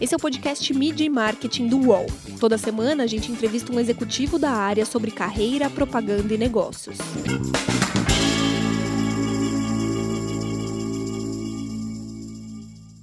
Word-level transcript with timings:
Esse 0.00 0.14
é 0.14 0.16
o 0.16 0.20
podcast 0.20 0.72
Media 0.72 1.04
e 1.04 1.10
Marketing 1.10 1.68
do 1.68 1.78
UOL. 1.78 2.06
Toda 2.40 2.56
semana 2.56 3.04
a 3.04 3.06
gente 3.06 3.30
entrevista 3.30 3.70
um 3.70 3.78
executivo 3.78 4.38
da 4.38 4.50
área 4.50 4.86
sobre 4.86 5.10
carreira, 5.10 5.68
propaganda 5.68 6.32
e 6.32 6.38
negócios. 6.38 6.96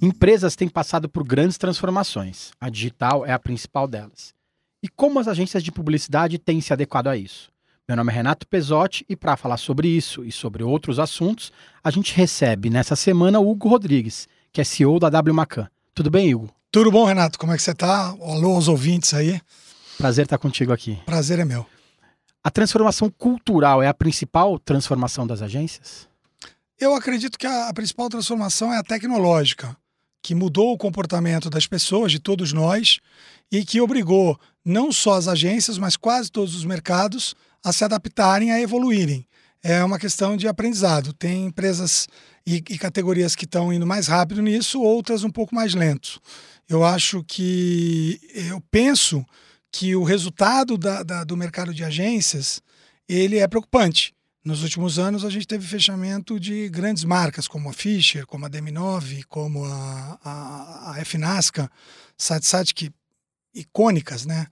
Empresas 0.00 0.54
têm 0.54 0.68
passado 0.68 1.08
por 1.08 1.24
grandes 1.24 1.58
transformações. 1.58 2.52
A 2.60 2.68
digital 2.68 3.26
é 3.26 3.32
a 3.32 3.38
principal 3.38 3.88
delas. 3.88 4.32
E 4.82 4.88
como 4.88 5.18
as 5.18 5.26
agências 5.26 5.62
de 5.62 5.72
publicidade 5.72 6.38
têm 6.38 6.60
se 6.60 6.72
adequado 6.72 7.08
a 7.08 7.16
isso? 7.16 7.50
Meu 7.88 7.96
nome 7.96 8.12
é 8.12 8.14
Renato 8.14 8.46
Pesotti 8.46 9.04
e 9.08 9.16
para 9.16 9.36
falar 9.36 9.56
sobre 9.56 9.88
isso 9.88 10.24
e 10.24 10.30
sobre 10.30 10.62
outros 10.62 10.98
assuntos, 10.98 11.50
a 11.82 11.90
gente 11.90 12.14
recebe 12.14 12.70
nessa 12.70 12.94
semana 12.94 13.40
o 13.40 13.50
Hugo 13.50 13.68
Rodrigues, 13.68 14.28
que 14.58 14.62
é 14.62 14.64
CEO 14.64 14.98
da 14.98 15.08
W 15.08 15.32
Macan. 15.32 15.68
Tudo 15.94 16.10
bem, 16.10 16.34
Hugo? 16.34 16.52
Tudo 16.72 16.90
bom, 16.90 17.04
Renato? 17.04 17.38
Como 17.38 17.52
é 17.52 17.56
que 17.56 17.62
você 17.62 17.72
tá? 17.72 18.08
Alô 18.08 18.56
aos 18.56 18.66
ouvintes 18.66 19.14
aí. 19.14 19.40
Prazer 19.96 20.24
estar 20.24 20.36
contigo 20.36 20.72
aqui. 20.72 20.98
Prazer 21.06 21.38
é 21.38 21.44
meu. 21.44 21.64
A 22.42 22.50
transformação 22.50 23.08
cultural 23.08 23.80
é 23.80 23.86
a 23.86 23.94
principal 23.94 24.58
transformação 24.58 25.28
das 25.28 25.42
agências? 25.42 26.08
Eu 26.76 26.92
acredito 26.92 27.38
que 27.38 27.46
a, 27.46 27.72
principal 27.72 28.08
transformação 28.08 28.74
é 28.74 28.78
a 28.78 28.82
tecnológica, 28.82 29.76
que 30.20 30.34
mudou 30.34 30.72
o 30.72 30.78
comportamento 30.78 31.48
das 31.48 31.68
pessoas, 31.68 32.10
de 32.10 32.18
todos 32.18 32.52
nós, 32.52 32.98
e 33.52 33.64
que 33.64 33.80
obrigou 33.80 34.36
não 34.64 34.90
só 34.90 35.14
as 35.14 35.28
agências, 35.28 35.78
mas 35.78 35.96
quase 35.96 36.32
todos 36.32 36.56
os 36.56 36.64
mercados 36.64 37.36
a 37.64 37.72
se 37.72 37.84
adaptarem, 37.84 38.50
a 38.50 38.60
evoluírem. 38.60 39.24
É 39.62 39.84
uma 39.84 40.00
questão 40.00 40.36
de 40.36 40.48
aprendizado. 40.48 41.12
Tem 41.12 41.46
empresas 41.46 42.08
e, 42.48 42.64
e 42.70 42.78
categorias 42.78 43.36
que 43.36 43.44
estão 43.44 43.70
indo 43.70 43.86
mais 43.86 44.06
rápido 44.06 44.40
nisso, 44.40 44.80
outras 44.80 45.22
um 45.22 45.30
pouco 45.30 45.54
mais 45.54 45.74
lentos. 45.74 46.18
Eu 46.66 46.82
acho 46.82 47.22
que 47.24 48.18
eu 48.32 48.58
penso 48.70 49.22
que 49.70 49.94
o 49.94 50.02
resultado 50.02 50.78
da, 50.78 51.02
da, 51.02 51.24
do 51.24 51.36
mercado 51.36 51.74
de 51.74 51.84
agências 51.84 52.62
ele 53.06 53.36
é 53.36 53.46
preocupante. 53.46 54.14
Nos 54.42 54.62
últimos 54.62 54.98
anos 54.98 55.26
a 55.26 55.30
gente 55.30 55.46
teve 55.46 55.66
fechamento 55.66 56.40
de 56.40 56.70
grandes 56.70 57.04
marcas 57.04 57.46
como 57.46 57.68
a 57.68 57.72
Fischer, 57.74 58.24
como 58.26 58.46
a 58.46 58.50
DM9, 58.50 59.24
como 59.28 59.66
a, 59.66 60.18
a, 60.24 60.92
a 60.92 61.04
FNASCA, 61.04 61.70
SATSAT, 62.16 62.72
que 62.72 62.90
icônicas, 63.54 64.24
né? 64.24 64.46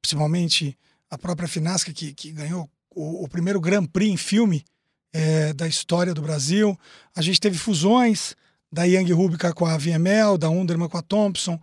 Principalmente 0.00 0.78
a 1.10 1.18
própria 1.18 1.48
Finasca 1.48 1.92
que, 1.92 2.14
que 2.14 2.32
ganhou 2.32 2.70
o, 2.90 3.24
o, 3.24 3.28
primeiro 3.28 3.60
Grand 3.60 3.84
Prix 3.84 4.10
em 4.10 4.16
filme 4.16 4.64
é, 5.12 5.52
da 5.52 5.68
história 5.68 6.14
do 6.14 6.22
Brasil. 6.22 6.78
A 7.14 7.22
gente 7.22 7.40
teve 7.40 7.58
fusões, 7.58 8.34
da 8.72 8.84
Young 8.84 9.12
Rubica 9.12 9.52
com 9.52 9.66
a 9.66 9.76
VML, 9.76 10.38
da 10.38 10.48
Underman 10.48 10.88
com 10.88 10.96
a 10.96 11.02
Thompson. 11.02 11.60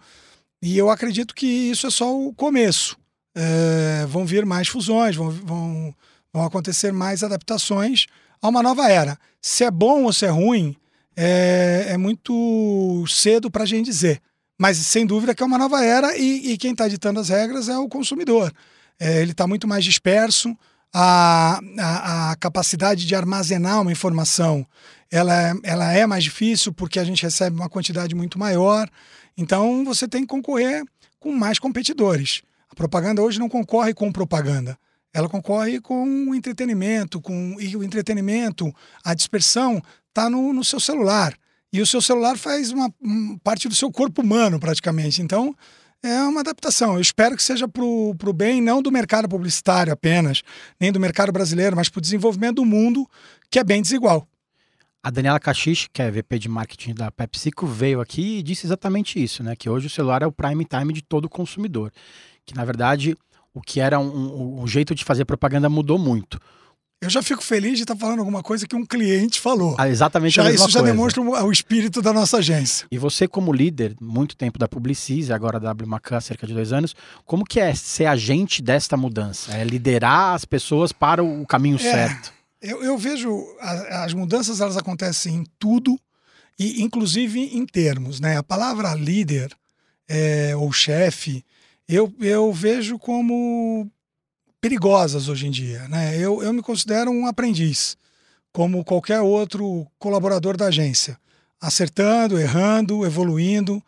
E 0.61 0.78
eu 0.78 0.89
acredito 0.89 1.33
que 1.33 1.47
isso 1.47 1.88
é 1.88 1.89
só 1.89 2.16
o 2.16 2.33
começo. 2.33 2.95
É, 3.36 4.05
vão 4.08 4.25
vir 4.25 4.45
mais 4.45 4.67
fusões, 4.67 5.16
vão, 5.16 5.31
vão, 5.31 5.95
vão 6.31 6.45
acontecer 6.45 6.92
mais 6.92 7.23
adaptações 7.23 8.05
a 8.42 8.47
uma 8.47 8.61
nova 8.61 8.89
era. 8.89 9.17
Se 9.42 9.64
é 9.64 9.72
bom 9.72 10.03
ou 10.03 10.14
se 10.14 10.25
é 10.25 10.30
ruim, 10.30 10.75
é, 11.16 11.88
é 11.89 11.97
muito 11.97 13.03
cedo 13.08 13.50
para 13.50 13.64
a 13.64 13.66
gente 13.66 13.86
dizer. 13.86 14.22
Mas 14.58 14.77
sem 14.77 15.05
dúvida 15.05 15.33
que 15.33 15.42
é 15.42 15.45
uma 15.45 15.58
nova 15.58 15.83
era 15.83 16.17
e, 16.17 16.52
e 16.52 16.58
quem 16.58 16.72
está 16.72 16.88
ditando 16.88 17.20
as 17.20 17.30
regras 17.30 17.70
é 17.70 17.77
o 17.77 17.89
consumidor. 17.89 18.53
É, 19.00 19.22
ele 19.22 19.31
está 19.31 19.47
muito 19.47 19.67
mais 19.67 19.83
disperso, 19.83 20.55
a, 20.94 21.59
a, 21.78 22.32
a, 22.32 22.36
capacidade 22.36 23.06
de 23.06 23.16
armazenar 23.16 23.82
uma 23.82 23.92
informação 23.92 24.66
ela, 25.12 25.50
é, 25.50 25.54
ela 25.64 25.94
é 25.94 26.06
mais 26.06 26.23
difícil 26.23 26.73
porque 26.73 27.00
a 27.00 27.04
gente 27.04 27.23
recebe 27.23 27.56
uma 27.56 27.70
quantidade 27.70 28.14
muito 28.16 28.38
maior. 28.38 28.90
Então 29.38 29.84
você 29.86 30.08
tem 30.08 30.22
que 30.22 30.28
concorrer 30.28 30.84
com 31.20 31.32
mais 31.32 31.60
competidores. 31.60 32.42
A 32.70 32.76
propaganda 32.76 33.22
hoje 33.22 33.40
não 33.40 33.50
concorre 33.50 33.94
com 33.94 34.12
propaganda. 34.12 34.78
Ela 35.14 35.28
concorre 35.28 35.82
com 35.82 36.06
o 36.30 36.36
entretenimento, 36.36 37.20
com 37.20 37.56
e 37.60 37.76
o 37.76 37.83
entretenimento, 37.83 38.71
a 39.04 39.16
dispersão 39.16 39.82
está 40.08 40.30
no, 40.30 40.54
no 40.54 40.64
seu 40.64 40.80
celular. 40.80 41.36
E 41.73 41.82
o 41.82 41.86
seu 41.86 42.02
celular 42.02 42.38
faz 42.38 42.71
uma, 42.71 42.94
uma 43.02 43.38
parte 43.39 43.67
do 43.67 43.76
seu 43.76 43.92
corpo 43.92 44.21
humano, 44.21 44.60
praticamente. 44.60 45.21
Então, 45.21 45.56
é 46.04 46.21
uma 46.23 46.42
adaptação. 46.42 46.95
Eu 46.95 47.02
espero 47.02 47.36
que 47.36 47.43
seja 47.43 47.67
para 47.67 47.83
o 47.83 48.33
bem, 48.33 48.61
não 48.61 48.82
do 48.82 48.92
mercado 48.92 49.27
publicitário 49.27 49.92
apenas, 49.92 50.42
nem 50.80 50.92
do 50.92 50.99
mercado 50.99 51.32
brasileiro, 51.32 51.76
mas 51.76 51.89
para 51.89 51.99
o 51.99 52.02
desenvolvimento 52.02 52.58
do 52.58 52.65
mundo, 52.65 53.08
que 53.49 53.60
é 53.60 53.64
bem 53.64 53.82
desigual. 53.82 54.27
A 55.02 55.09
Daniela 55.09 55.39
Cachiche, 55.39 55.89
que 55.92 56.02
é 56.02 56.11
VP 56.11 56.39
de 56.39 56.49
marketing 56.49 56.93
da 56.93 57.09
PepsiCo, 57.09 57.65
veio 57.65 58.02
aqui 58.02 58.39
e 58.39 58.43
disse 58.43 58.67
exatamente 58.67 59.21
isso, 59.21 59.42
né? 59.42 59.55
Que 59.55 59.70
hoje 59.70 59.88
o 59.88 59.89
celular 59.89 60.21
é 60.21 60.26
o 60.26 60.32
prime 60.32 60.65
time 60.65 60.93
de 60.93 61.02
todo 61.02 61.30
consumidor. 61.30 61.92
Que 62.45 62.54
na 62.54 62.65
verdade 62.65 63.15
o 63.54 63.61
que 63.61 63.80
era 63.80 63.98
um, 63.98 64.08
um, 64.08 64.61
o 64.61 64.67
jeito 64.67 64.93
de 64.93 65.05
fazer 65.05 65.26
propaganda 65.26 65.70
mudou 65.70 65.98
muito. 65.98 66.39
Eu 67.02 67.10
já 67.10 67.23
fico 67.23 67.42
feliz 67.42 67.77
de 67.77 67.83
estar 67.83 67.95
falando 67.95 68.20
alguma 68.20 68.43
coisa 68.43 68.67
que 68.67 68.76
um 68.76 68.86
cliente 68.86 69.39
falou. 69.39 69.73
Ah, 69.80 69.87
exatamente 69.87 70.36
já, 70.36 70.42
a 70.42 70.45
mesma 70.45 70.65
Isso 70.65 70.70
já 70.70 70.80
coisa. 70.82 70.93
demonstra 70.93 71.21
o 71.21 71.52
espírito 71.52 72.02
da 72.02 72.11
nossa 72.11 72.37
agência. 72.37 72.86
E 72.92 72.98
você, 72.98 73.26
como 73.26 73.54
líder, 73.54 73.95
muito 74.02 74.36
tempo 74.36 74.60
da 74.60 74.67
Publicis, 74.67 75.32
agora 75.32 75.61
da 75.61 75.71
WMACAN 75.71 76.17
há 76.17 76.21
cerca 76.21 76.45
de 76.45 76.54
dois 76.54 76.73
anos, 76.73 76.93
como 77.26 77.45
que 77.45 77.58
é 77.58 77.73
ser 77.73 78.05
agente 78.05 78.61
desta 78.61 78.98
mudança? 78.98 79.55
É 79.55 79.64
liderar 79.64 80.33
as 80.36 80.43
pessoas 80.43 80.92
para 80.92 81.23
o 81.23 81.45
caminho 81.45 81.77
é, 81.77 81.80
certo? 81.80 82.33
Eu, 82.61 82.83
eu 82.83 82.98
vejo 82.98 83.45
a, 83.61 84.04
as 84.04 84.14
mudanças, 84.14 84.59
elas 84.59 84.76
acontecem 84.76 85.36
em 85.36 85.43
tudo, 85.58 85.98
e 86.59 86.82
inclusive 86.82 87.39
em 87.39 87.65
termos. 87.65 88.20
Né? 88.20 88.36
A 88.36 88.43
palavra 88.43 88.93
líder 88.93 89.55
é, 90.05 90.54
ou 90.54 90.73
chefe, 90.73 91.45
eu, 91.88 92.14
eu 92.20 92.52
vejo 92.52 92.99
como 92.99 93.89
perigosas 94.61 95.27
hoje 95.27 95.47
em 95.47 95.52
dia. 95.52 95.87
Né? 95.87 96.17
Eu, 96.17 96.43
eu 96.43 96.53
me 96.53 96.61
considero 96.61 97.11
um 97.11 97.25
aprendiz, 97.25 97.97
como 98.52 98.83
qualquer 98.83 99.21
outro 99.21 99.87
colaborador 99.97 100.58
da 100.58 100.67
agência, 100.67 101.17
acertando, 101.61 102.39
errando, 102.39 103.05
evoluindo. 103.05 103.81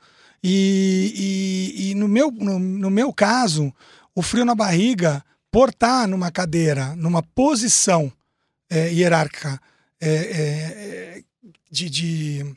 E, 0.43 1.73
e, 1.77 1.91
e 1.91 1.95
no, 1.95 2.07
meu, 2.07 2.31
no, 2.31 2.59
no 2.59 2.89
meu 2.89 3.13
caso, 3.13 3.73
o 4.15 4.21
frio 4.21 4.45
na 4.45 4.55
barriga, 4.55 5.23
por 5.51 5.69
estar 5.69 6.07
numa 6.07 6.31
cadeira, 6.31 6.95
numa 6.95 7.21
posição 7.21 8.11
é, 8.69 8.91
hierárquica 8.91 9.59
é, 9.99 10.09
é, 10.09 11.23
de, 11.69 11.89
de, 11.89 12.55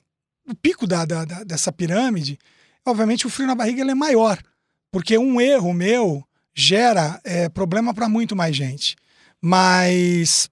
o 0.48 0.54
pico 0.54 0.86
da, 0.86 1.04
da, 1.04 1.24
dessa 1.44 1.72
pirâmide, 1.72 2.38
obviamente 2.86 3.26
o 3.26 3.30
frio 3.30 3.46
na 3.46 3.54
barriga 3.54 3.82
é 3.82 3.94
maior, 3.94 4.38
porque 4.90 5.18
um 5.18 5.40
erro 5.40 5.74
meu 5.74 6.24
gera 6.54 7.20
é, 7.24 7.48
problema 7.48 7.92
para 7.92 8.08
muito 8.08 8.36
mais 8.36 8.54
gente. 8.54 8.96
Mas 9.40 10.48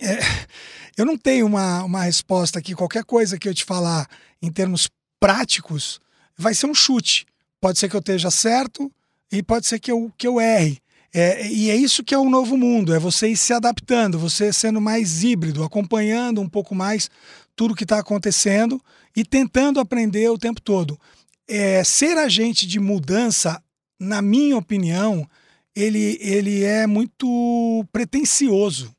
é, 0.00 0.18
eu 0.96 1.06
não 1.06 1.16
tenho 1.16 1.46
uma, 1.46 1.84
uma 1.84 2.02
resposta 2.02 2.58
aqui. 2.58 2.74
Qualquer 2.74 3.04
coisa 3.04 3.38
que 3.38 3.48
eu 3.48 3.54
te 3.54 3.64
falar 3.64 4.08
em 4.42 4.50
termos 4.50 4.88
práticos 5.20 6.00
vai 6.36 6.54
ser 6.54 6.66
um 6.66 6.74
chute. 6.74 7.26
Pode 7.60 7.78
ser 7.78 7.88
que 7.88 7.96
eu 7.96 8.00
esteja 8.00 8.30
certo 8.30 8.90
e 9.32 9.42
pode 9.42 9.66
ser 9.66 9.78
que 9.78 9.90
eu, 9.90 10.12
que 10.18 10.26
eu 10.26 10.40
erre. 10.40 10.78
É, 11.16 11.46
e 11.46 11.70
é 11.70 11.76
isso 11.76 12.02
que 12.02 12.12
é 12.12 12.18
o 12.18 12.28
novo 12.28 12.56
mundo, 12.58 12.92
é 12.92 12.98
você 12.98 13.28
ir 13.28 13.36
se 13.36 13.52
adaptando, 13.52 14.18
você 14.18 14.52
sendo 14.52 14.80
mais 14.80 15.22
híbrido, 15.22 15.62
acompanhando 15.62 16.40
um 16.40 16.48
pouco 16.48 16.74
mais 16.74 17.08
tudo 17.54 17.74
que 17.74 17.84
está 17.84 18.00
acontecendo 18.00 18.82
e 19.16 19.24
tentando 19.24 19.78
aprender 19.78 20.28
o 20.28 20.36
tempo 20.36 20.60
todo. 20.60 20.98
É, 21.46 21.84
ser 21.84 22.18
agente 22.18 22.66
de 22.66 22.80
mudança 22.80 23.62
na 23.98 24.20
minha 24.20 24.56
opinião, 24.56 25.28
ele, 25.74 26.18
ele 26.20 26.62
é 26.62 26.86
muito 26.86 27.84
pretensioso. 27.92 28.94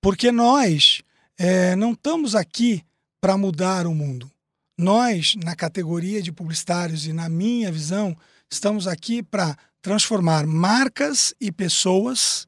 Porque 0.00 0.30
nós 0.30 1.02
é, 1.38 1.74
não 1.76 1.92
estamos 1.92 2.34
aqui 2.34 2.82
para 3.20 3.36
mudar 3.36 3.86
o 3.86 3.94
mundo. 3.94 4.30
Nós, 4.78 5.34
na 5.42 5.56
categoria 5.56 6.20
de 6.20 6.30
publicitários 6.30 7.06
e 7.06 7.12
na 7.12 7.28
minha 7.28 7.72
visão, 7.72 8.16
estamos 8.50 8.86
aqui 8.86 9.22
para 9.22 9.56
transformar 9.80 10.46
marcas 10.46 11.34
e 11.40 11.50
pessoas 11.50 12.46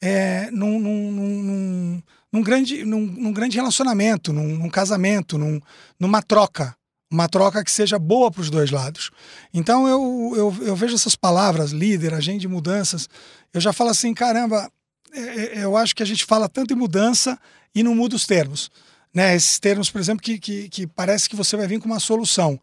é, 0.00 0.50
num, 0.50 0.78
num, 0.80 1.12
num, 1.12 2.02
num, 2.32 2.42
grande, 2.42 2.84
num, 2.84 3.32
grande 3.32 3.56
relacionamento, 3.56 4.32
num, 4.32 4.68
casamento, 4.70 5.36
num, 5.36 5.60
numa 5.98 6.22
troca 6.22 6.76
uma 7.10 7.28
troca 7.28 7.62
que 7.62 7.70
seja 7.70 7.98
boa 7.98 8.30
para 8.30 8.40
os 8.40 8.50
dois 8.50 8.70
lados. 8.70 9.10
Então 9.54 9.86
eu, 9.86 10.32
eu, 10.36 10.66
eu, 10.66 10.76
vejo 10.76 10.94
essas 10.94 11.14
palavras, 11.14 11.70
líder, 11.70 12.14
agente 12.14 12.40
de 12.40 12.48
mudanças, 12.48 13.08
eu 13.54 13.60
já 13.60 13.72
falo 13.72 13.90
assim, 13.90 14.12
caramba, 14.12 14.70
é, 15.12 15.20
é, 15.20 15.64
eu 15.64 15.76
acho 15.76 15.94
que 15.94 16.02
a 16.02 16.06
gente 16.06 16.24
fala 16.24 16.48
tanto 16.48 16.74
em 16.74 16.76
mudança 16.76 17.38
e 17.74 17.82
não 17.82 17.94
muda 17.94 18.16
os 18.16 18.26
termos. 18.26 18.70
Né? 19.14 19.34
Esses 19.34 19.58
termos, 19.58 19.90
por 19.90 20.00
exemplo, 20.00 20.22
que, 20.22 20.38
que, 20.38 20.68
que 20.68 20.86
parece 20.86 21.28
que 21.28 21.36
você 21.36 21.56
vai 21.56 21.66
vir 21.66 21.80
com 21.80 21.86
uma 21.86 22.00
solução. 22.00 22.60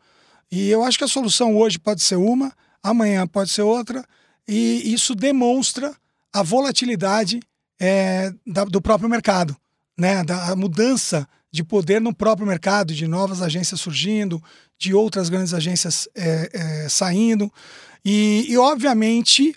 E 0.51 0.69
eu 0.69 0.84
acho 0.84 0.98
que 0.98 1.04
a 1.04 1.07
solução 1.07 1.57
hoje 1.57 1.80
pode 1.80 2.01
ser 2.04 2.16
uma, 2.16 2.54
amanhã 2.84 3.25
pode 3.25 3.50
ser 3.50 3.63
outra, 3.63 4.06
e 4.48 4.94
isso 4.94 5.16
demonstra 5.16 5.96
a 6.31 6.44
volatilidade 6.44 7.39
é, 7.80 8.31
da, 8.46 8.66
do 8.66 8.81
próprio 8.81 9.10
mercado, 9.10 9.56
né? 9.98 10.24
da 10.24 10.56
mudança 10.56 11.28
de 11.51 11.63
poder 11.63 12.01
no 12.01 12.13
próprio 12.13 12.48
mercado, 12.48 12.95
de 12.95 13.07
novas 13.07 13.42
agências 13.42 13.80
surgindo, 13.80 14.44
de 14.78 14.94
outras 14.94 15.30
grandes 15.30 15.54
agências 15.54 16.10
é, 16.16 16.50
é, 16.51 16.90
saindo. 16.90 17.51
E, 18.04 18.48
e, 18.50 18.57
obviamente, 18.57 19.56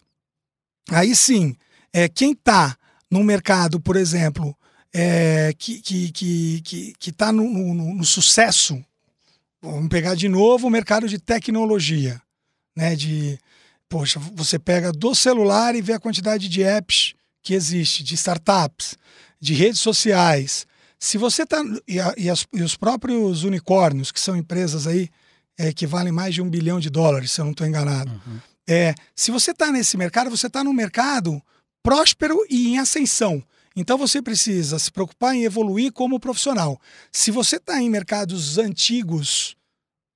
aí 0.91 1.17
sim, 1.17 1.57
é, 1.93 2.07
quem 2.07 2.33
está 2.33 2.77
no 3.11 3.25
mercado, 3.25 3.81
por 3.81 3.97
exemplo, 3.97 4.55
é, 4.93 5.55
que 5.59 5.73
está 5.73 5.83
que, 5.83 6.13
que, 6.13 6.61
que, 6.61 6.95
que 6.99 7.13
tá 7.13 7.33
no, 7.33 7.49
no, 7.49 7.95
no, 7.95 8.05
sucesso, 8.05 8.83
vamos 9.63 9.89
pegar 9.89 10.15
de 10.15 10.29
novo 10.29 10.67
o 10.67 10.71
mercado 10.71 11.09
de 11.09 11.19
tecnologia, 11.19 12.21
né? 12.77 12.95
De, 12.95 13.39
poxa, 13.89 14.21
você 14.35 14.59
pega 14.59 14.93
do 14.93 15.15
celular 15.15 15.75
e 15.75 15.83
vê 15.83 15.95
a 15.95 16.01
quantidade 16.01 16.49
de 16.49 16.63
apps 16.63 17.15
que 17.43 17.55
existe, 17.55 18.05
de 18.05 18.15
startups, 18.15 18.97
de 19.41 19.55
redes 19.55 19.81
sociais. 19.81 20.67
Se 20.99 21.19
você 21.19 21.43
está. 21.43 21.63
E, 21.87 21.99
e, 21.99 22.33
e, 22.53 22.63
os 22.63 22.77
próprios 22.77 23.45
unicórnios, 23.45 24.11
que 24.11 24.21
são 24.21 24.37
empresas 24.37 24.87
aí 24.87 25.09
é, 25.59 25.73
que 25.73 25.87
valem 25.87 26.13
mais 26.13 26.35
de 26.35 26.43
um 26.43 26.49
bilhão 26.49 26.81
de 26.81 26.91
dólares, 26.91 27.33
se 27.33 27.41
eu 27.41 27.45
não 27.45 27.53
estou 27.53 27.67
enganado. 27.67 28.11
Uhum. 28.11 28.39
É, 28.69 28.95
se 29.15 29.31
você 29.31 29.53
está 29.53 29.71
nesse 29.71 29.97
mercado, 29.97 30.31
você 30.31 30.49
está 30.49 30.65
num 30.65 30.73
mercado 30.73 31.41
próspero 31.83 32.45
e 32.51 32.69
em 32.69 32.79
ascensão. 32.79 33.43
Então 33.77 33.99
você 33.99 34.23
precisa 34.23 34.79
se 34.79 34.91
preocupar 34.91 35.35
em 35.35 35.45
evoluir 35.45 35.93
como 35.93 36.19
profissional. 36.19 36.81
Se 37.13 37.31
você 37.31 37.57
está 37.57 37.81
em 37.81 37.91
mercados 37.91 38.57
antigos, 38.57 39.55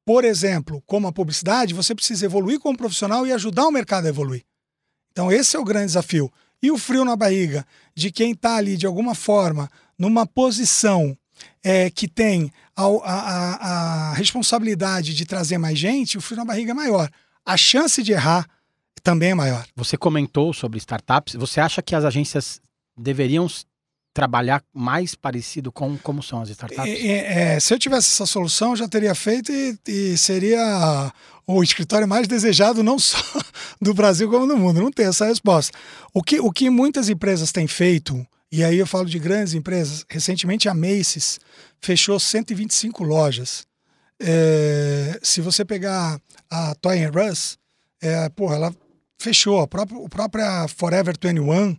por 0.04 0.24
exemplo, 0.24 0.82
como 0.86 1.06
a 1.06 1.12
publicidade, 1.12 1.74
você 1.74 1.94
precisa 1.94 2.24
evoluir 2.24 2.58
como 2.58 2.76
profissional 2.76 3.26
e 3.26 3.32
ajudar 3.32 3.66
o 3.66 3.70
mercado 3.70 4.06
a 4.06 4.08
evoluir. 4.08 4.44
Então 5.12 5.30
esse 5.30 5.56
é 5.56 5.60
o 5.60 5.64
grande 5.64 5.86
desafio. 5.86 6.32
E 6.62 6.70
o 6.70 6.78
frio 6.78 7.04
na 7.04 7.16
barriga 7.16 7.66
de 7.94 8.10
quem 8.10 8.32
está 8.32 8.56
ali 8.56 8.76
de 8.76 8.86
alguma 8.86 9.14
forma 9.14 9.70
numa 9.98 10.26
posição 10.26 11.16
é, 11.62 11.90
que 11.90 12.08
tem 12.08 12.52
a, 12.76 12.84
a, 12.84 14.10
a, 14.10 14.14
responsabilidade 14.14 15.14
de 15.14 15.24
trazer 15.24 15.58
mais 15.58 15.78
gente, 15.78 16.18
o 16.18 16.20
frio 16.20 16.38
na 16.38 16.44
barriga 16.44 16.72
é 16.72 16.74
maior. 16.74 17.10
A 17.44 17.56
chance 17.56 18.02
de 18.02 18.12
errar 18.12 18.46
também 19.02 19.30
é 19.30 19.34
maior. 19.34 19.66
Você 19.74 19.96
comentou 19.96 20.52
sobre 20.52 20.78
startups. 20.78 21.34
Você 21.34 21.60
acha 21.60 21.82
que 21.82 21.94
as 21.94 22.04
agências 22.04 22.60
deveriam 22.96 23.46
trabalhar 24.12 24.62
mais 24.72 25.14
parecido 25.14 25.70
com 25.70 25.96
como 25.98 26.22
são 26.22 26.40
as 26.42 26.48
startups? 26.50 26.84
É, 26.84 27.54
é, 27.54 27.60
se 27.60 27.72
eu 27.72 27.78
tivesse 27.78 28.08
essa 28.10 28.26
solução, 28.26 28.70
eu 28.70 28.76
já 28.76 28.88
teria 28.88 29.14
feito 29.14 29.52
e, 29.52 29.78
e, 29.86 30.18
seria 30.18 31.12
o 31.46 31.62
escritório 31.62 32.06
mais 32.06 32.26
desejado 32.26 32.82
não 32.82 32.98
só 33.00 33.18
do 33.80 33.94
Brasil 33.94 34.28
como 34.30 34.46
do 34.46 34.56
mundo. 34.56 34.80
Não 34.80 34.90
tem 34.90 35.06
essa 35.06 35.26
resposta. 35.26 35.76
O 36.12 36.22
que, 36.22 36.40
o 36.40 36.50
que 36.50 36.68
muitas 36.68 37.08
empresas 37.08 37.52
têm 37.52 37.66
feito, 37.66 38.26
e 38.50 38.64
aí 38.64 38.78
eu 38.78 38.86
falo 38.86 39.06
de 39.06 39.18
grandes 39.18 39.54
empresas, 39.54 40.04
recentemente 40.08 40.68
a 40.68 40.74
Macy's 40.74 41.38
fechou 41.80 42.18
125 42.18 43.04
lojas. 43.04 43.64
É, 44.22 45.18
se 45.22 45.40
você 45.40 45.64
pegar 45.64 46.20
a 46.50 46.74
Toy 46.74 46.98
R 46.98 47.30
Us, 47.30 47.58
é, 48.02 48.28
porra, 48.30 48.56
ela 48.56 48.74
fechou. 49.18 49.60
A 49.60 49.68
própria, 49.68 50.04
a 50.04 50.08
própria 50.08 50.68
Forever 50.68 51.16
21, 51.20 51.76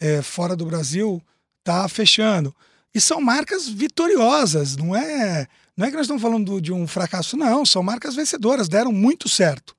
é, 0.00 0.22
fora 0.22 0.54
do 0.54 0.66
Brasil, 0.66 1.22
está 1.70 1.88
fechando. 1.88 2.54
E 2.94 3.00
são 3.00 3.20
marcas 3.20 3.68
vitoriosas, 3.68 4.76
não 4.76 4.96
é, 4.96 5.46
não 5.76 5.86
é 5.86 5.90
que 5.90 5.96
nós 5.96 6.06
estamos 6.06 6.22
falando 6.22 6.60
de 6.60 6.72
um 6.72 6.86
fracasso, 6.86 7.36
não, 7.36 7.64
são 7.66 7.82
marcas 7.82 8.14
vencedoras, 8.14 8.68
deram 8.68 8.90
muito 8.90 9.28
certo. 9.28 9.76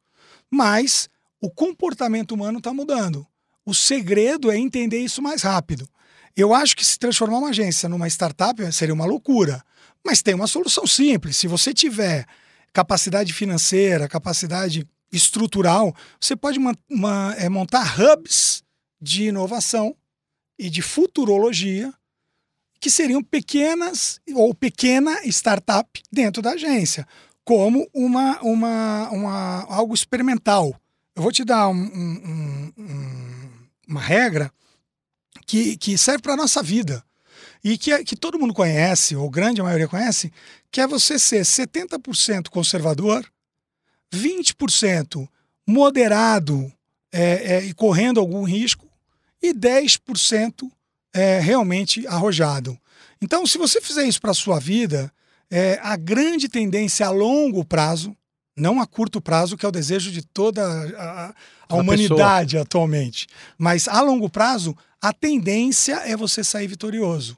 Mas 0.50 1.10
o 1.42 1.50
comportamento 1.50 2.34
humano 2.34 2.60
está 2.60 2.74
mudando. 2.74 3.26
O 3.66 3.74
segredo 3.74 4.52
é 4.52 4.58
entender 4.58 5.00
isso 5.00 5.22
mais 5.22 5.42
rápido. 5.42 5.88
Eu 6.36 6.54
acho 6.54 6.76
que 6.76 6.86
se 6.86 6.98
transformar 6.98 7.40
uma 7.40 7.50
agência 7.50 7.90
numa 7.90 8.08
startup 8.08 8.72
seria 8.72 8.94
uma 8.94 9.06
loucura, 9.06 9.64
mas 10.06 10.22
tem 10.22 10.34
uma 10.34 10.48
solução 10.48 10.88
simples. 10.88 11.38
Se 11.38 11.48
você 11.48 11.74
tiver 11.74 12.26
capacidade 12.72 13.34
financeira, 13.34 14.08
capacidade 14.08 14.88
estrutural, 15.12 15.94
você 16.20 16.36
pode 16.36 16.60
uma, 16.60 16.76
uma, 16.90 17.36
é, 17.38 17.50
montar 17.50 18.00
hubs 18.00 18.64
de 19.02 19.26
inovação 19.26 19.96
e 20.60 20.70
de 20.70 20.82
futurologia, 20.82 21.94
que 22.82 22.90
seriam 22.90 23.24
pequenas 23.24 24.20
ou 24.36 24.54
pequena 24.54 25.26
startup 25.26 26.02
dentro 26.12 26.42
da 26.42 26.52
agência, 26.52 27.08
como 27.46 27.90
uma, 27.94 28.40
uma, 28.42 29.10
uma 29.10 29.64
algo 29.74 29.94
experimental. 29.94 30.76
Eu 31.16 31.24
vou 31.24 31.32
te 31.32 31.46
dar 31.46 31.70
um, 31.70 31.74
um, 31.74 32.74
um, 32.78 33.52
uma 33.88 34.02
regra 34.02 34.52
que, 35.48 35.78
que 35.78 35.98
serve 35.98 36.22
para 36.22 36.34
a 36.34 36.38
nossa 36.38 36.62
vida 36.62 37.04
e 37.64 37.78
que, 37.78 37.92
é, 37.92 38.04
que 38.04 38.16
todo 38.16 38.40
mundo 38.40 38.54
conhece, 38.54 39.16
ou 39.16 39.30
grande 39.30 39.62
maioria 39.62 39.88
conhece, 39.88 40.32
que 40.72 40.82
é 40.82 40.88
você 40.88 41.18
ser 41.18 41.42
70% 41.42 42.50
conservador, 42.50 43.26
20% 44.14 45.28
moderado 45.68 46.72
é, 47.12 47.56
é, 47.56 47.66
e 47.66 47.74
correndo 47.74 48.20
algum 48.20 48.44
risco, 48.44 48.89
e 49.42 49.54
10% 49.54 50.70
é, 51.14 51.40
realmente 51.40 52.06
arrojado. 52.08 52.78
Então, 53.22 53.46
se 53.46 53.58
você 53.58 53.82
fizer 53.82 54.06
isso 54.06 54.22
para 54.22 54.32
a 54.32 54.36
sua 54.36 54.60
vida, 54.60 55.12
é, 55.50 55.80
a 55.82 55.96
grande 55.96 56.48
tendência 56.48 57.06
a 57.08 57.10
longo 57.10 57.66
prazo, 57.66 58.16
não 58.56 58.82
a 58.82 58.86
curto 58.86 59.22
prazo, 59.22 59.58
que 59.58 59.66
é 59.66 59.70
o 59.70 59.72
desejo 59.72 60.12
de 60.12 60.22
toda 60.22 60.64
a, 60.98 61.34
a 61.68 61.76
humanidade 61.76 62.52
pessoa. 62.52 62.64
atualmente, 62.64 63.28
mas 63.58 63.88
a 63.88 64.02
longo 64.02 64.30
prazo, 64.30 64.76
a 65.02 65.14
tendência 65.14 65.96
é 66.06 66.16
você 66.16 66.44
sair 66.44 66.68
vitorioso. 66.68 67.38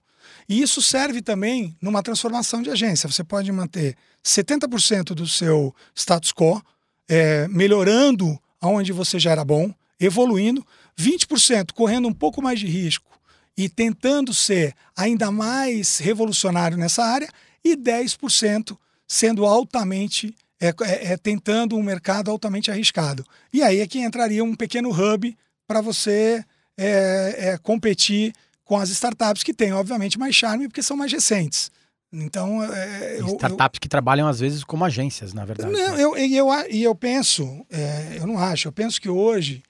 E 0.50 0.62
isso 0.62 0.82
serve 0.82 1.22
também 1.22 1.76
numa 1.82 2.04
transformação 2.04 2.62
de 2.62 2.70
agência. 2.70 3.10
Você 3.10 3.24
pode 3.24 3.50
manter 3.52 3.96
70% 4.24 5.14
do 5.14 5.28
seu 5.28 5.74
status 5.96 6.34
quo, 6.34 6.62
é, 7.08 7.48
melhorando 7.48 8.38
aonde 8.60 8.92
você 8.92 9.20
já 9.20 9.32
era 9.32 9.46
bom, 9.46 9.74
evoluindo, 10.00 10.66
20% 11.00 11.72
correndo 11.74 12.08
um 12.08 12.14
pouco 12.14 12.42
mais 12.42 12.60
de 12.60 12.68
risco 12.68 13.12
e 13.58 13.68
tentando 13.70 14.34
ser 14.34 14.74
ainda 14.96 15.32
mais 15.32 16.00
revolucionário 16.00 16.78
nessa 16.78 17.04
área, 17.04 17.30
e 17.64 17.76
10% 17.76 18.78
sendo 19.08 19.46
altamente, 19.46 20.34
é, 20.60 20.70
é, 20.70 21.14
é, 21.14 21.18
tentando 21.18 21.76
um 21.76 21.84
mercado 21.84 22.32
altamente 22.32 22.72
arriscado. 22.72 23.26
E 23.54 23.62
aí 23.62 23.80
é 23.80 23.88
que 23.88 24.00
entraria 24.00 24.44
um 24.44 24.56
pequeno 24.56 24.90
hub 24.90 25.38
para 25.68 25.82
você 25.82 26.44
é, 26.78 27.36
é, 27.38 27.58
competir 27.58 28.34
com 28.64 28.78
as 28.78 28.90
startups 28.90 29.44
que 29.44 29.54
têm, 29.54 29.74
obviamente, 29.74 30.18
mais 30.18 30.34
charme 30.34 30.68
porque 30.68 30.82
são 30.82 30.96
mais 30.96 31.12
recentes. 31.12 31.70
Então, 32.14 32.64
é, 32.64 33.20
eu, 33.20 33.28
startups 33.28 33.78
eu, 33.78 33.82
que 33.82 33.88
trabalham 33.88 34.28
às 34.28 34.40
vezes 34.40 34.64
como 34.64 34.84
agências, 34.84 35.34
na 35.34 35.46
verdade. 35.46 35.72
Não, 35.72 35.96
né? 35.96 36.04
eu, 36.04 36.16
eu, 36.18 36.50
e 36.70 36.84
eu 36.84 36.96
penso, 36.96 37.66
é, 37.70 38.18
eu 38.18 38.28
não 38.28 38.38
acho, 38.40 38.68
eu 38.68 38.72
penso 38.72 39.00
que 39.00 39.10
hoje 39.10 39.62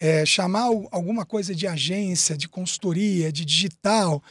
é, 0.00 0.24
chamar 0.24 0.70
alguma 0.90 1.26
coisa 1.26 1.54
de 1.54 1.66
agência, 1.66 2.36
de 2.36 2.48
consultoria, 2.48 3.30
de 3.30 3.44
digital, 3.44 4.22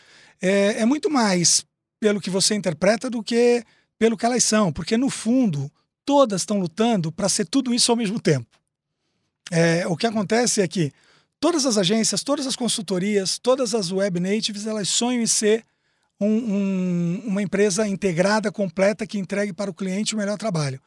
é, 0.42 0.82
é 0.82 0.86
muito 0.86 1.10
mais 1.10 1.64
pelo 2.00 2.20
que 2.20 2.30
você 2.30 2.56
interpreta 2.56 3.10
do 3.10 3.22
que 3.22 3.64
pelo 4.00 4.18
que 4.18 4.26
elas 4.26 4.44
são, 4.46 4.72
porque 4.72 4.98
no 4.98 5.10
fundo 5.10 5.70
todas 6.06 6.42
estão 6.42 6.60
lutando 6.60 7.12
para 7.12 7.30
ser 7.30 7.46
tudo 7.46 7.74
isso 7.74 7.92
ao 7.92 7.98
mesmo 7.98 8.20
tempo. 8.20 8.48
É, 9.52 9.86
o 9.88 9.98
que 9.98 10.08
acontece 10.08 10.62
é 10.62 10.68
que 10.68 10.92
todas 11.40 11.66
as 11.66 11.78
agências, 11.78 12.24
todas 12.24 12.48
as 12.48 12.56
consultorias, 12.56 13.38
todas 13.38 13.76
as 13.76 13.92
web 13.92 14.20
natives, 14.20 14.66
elas 14.66 14.90
sonham 14.90 15.22
em 15.22 15.28
ser 15.28 15.66
um, 16.20 16.28
um, 16.28 17.24
uma 17.26 17.42
empresa 17.42 17.88
integrada, 17.88 18.52
completa, 18.52 19.06
que 19.06 19.18
entregue 19.18 19.54
para 19.54 19.70
o 19.70 19.74
cliente 19.74 20.16
o 20.16 20.18
melhor 20.18 20.38
trabalho. 20.38 20.82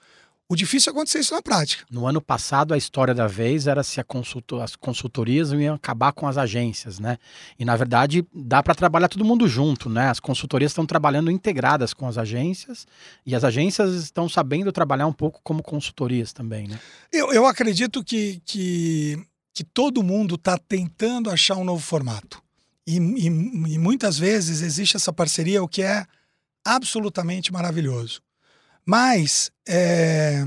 O 0.53 0.55
difícil 0.55 0.91
é 0.91 0.93
acontecer 0.93 1.19
isso 1.21 1.33
na 1.33 1.41
prática. 1.41 1.83
No 1.91 2.07
ano 2.07 2.21
passado, 2.21 2.75
a 2.75 2.77
história 2.77 3.15
da 3.15 3.27
vez 3.27 3.67
era 3.67 3.83
se 3.83 4.05
consultor, 4.05 4.61
as 4.61 4.77
consultorias 4.77 5.51
iam 5.51 5.75
acabar 5.75 6.13
com 6.13 6.27
as 6.27 6.37
agências, 6.37 6.99
né? 6.99 7.17
E 7.59 7.65
na 7.65 7.75
verdade 7.75 8.23
dá 8.35 8.63
para 8.63 8.75
trabalhar 8.75 9.09
todo 9.09 9.25
mundo 9.25 9.49
junto, 9.49 9.89
né? 9.89 10.11
As 10.11 10.21
consultorias 10.21 10.73
estão 10.73 10.85
trabalhando 10.85 11.31
integradas 11.31 11.95
com 11.95 12.07
as 12.07 12.19
agências 12.19 12.87
e 13.25 13.35
as 13.35 13.45
agências 13.45 13.95
estão 13.95 14.29
sabendo 14.29 14.71
trabalhar 14.71 15.07
um 15.07 15.13
pouco 15.15 15.41
como 15.43 15.63
consultorias 15.63 16.35
também, 16.35 16.69
né? 16.69 16.79
Eu, 17.11 17.33
eu 17.33 17.47
acredito 17.47 18.05
que, 18.05 18.43
que, 18.45 19.19
que 19.55 19.65
todo 19.65 20.03
mundo 20.03 20.35
está 20.35 20.59
tentando 20.59 21.31
achar 21.31 21.57
um 21.57 21.65
novo 21.65 21.81
formato. 21.83 22.43
E, 22.87 22.99
e, 22.99 23.27
e 23.27 23.79
muitas 23.79 24.19
vezes 24.19 24.61
existe 24.61 24.99
essa 24.99 25.15
parceria, 25.15 25.63
o 25.63 25.69
que 25.69 25.81
é 25.81 26.05
absolutamente 26.63 27.51
maravilhoso. 27.51 28.21
Mas 28.85 29.51
é, 29.69 30.45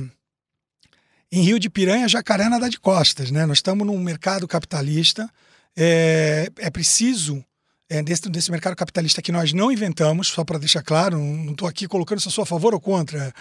em 1.32 1.42
Rio 1.42 1.60
de 1.60 1.70
Piranha, 1.70 2.08
jacaré 2.08 2.48
nada 2.50 2.70
de 2.70 2.80
costas, 2.80 3.32
né? 3.32 3.46
Nós 3.46 3.58
estamos 3.58 3.86
num 3.86 4.00
mercado 4.00 4.48
capitalista. 4.48 5.30
É, 5.76 6.50
é 6.58 6.70
preciso, 6.70 7.44
é, 7.90 8.02
desse, 8.02 8.30
desse 8.30 8.52
mercado 8.52 8.76
capitalista 8.76 9.22
que 9.22 9.32
nós 9.32 9.52
não 9.52 9.72
inventamos, 9.72 10.30
só 10.30 10.44
para 10.44 10.58
deixar 10.58 10.82
claro, 10.82 11.18
não 11.18 11.52
estou 11.52 11.68
aqui 11.68 11.88
colocando 11.88 12.22
se 12.22 12.28
eu 12.28 12.32
sou 12.32 12.44
a 12.44 12.46
favor 12.46 12.74
ou 12.74 12.80
contra. 12.80 13.34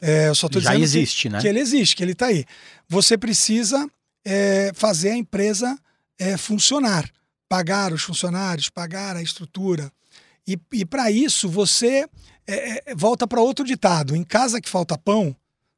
É, 0.00 0.28
eu 0.28 0.34
só 0.34 0.46
estou 0.46 0.60
dizendo 0.60 0.82
existe, 0.82 1.22
que, 1.22 1.28
né? 1.28 1.40
que 1.40 1.48
ele 1.48 1.60
existe, 1.60 1.96
que 1.96 2.02
ele 2.02 2.12
está 2.12 2.26
aí. 2.26 2.44
Você 2.88 3.16
precisa 3.16 3.86
é, 4.24 4.72
fazer 4.74 5.10
a 5.10 5.16
empresa 5.16 5.78
é, 6.18 6.36
funcionar, 6.36 7.08
pagar 7.48 7.92
os 7.92 8.02
funcionários, 8.02 8.70
pagar 8.70 9.16
a 9.16 9.22
estrutura. 9.22 9.90
E, 10.46 10.58
e 10.72 10.84
para 10.84 11.10
isso 11.10 11.48
você 11.48 12.06
é, 12.46 12.90
é, 12.90 12.94
volta 12.94 13.26
para 13.26 13.40
outro 13.40 13.64
ditado: 13.64 14.14
em 14.14 14.24
casa 14.24 14.60
que 14.60 14.68
falta 14.68 14.98
pão, 14.98 15.34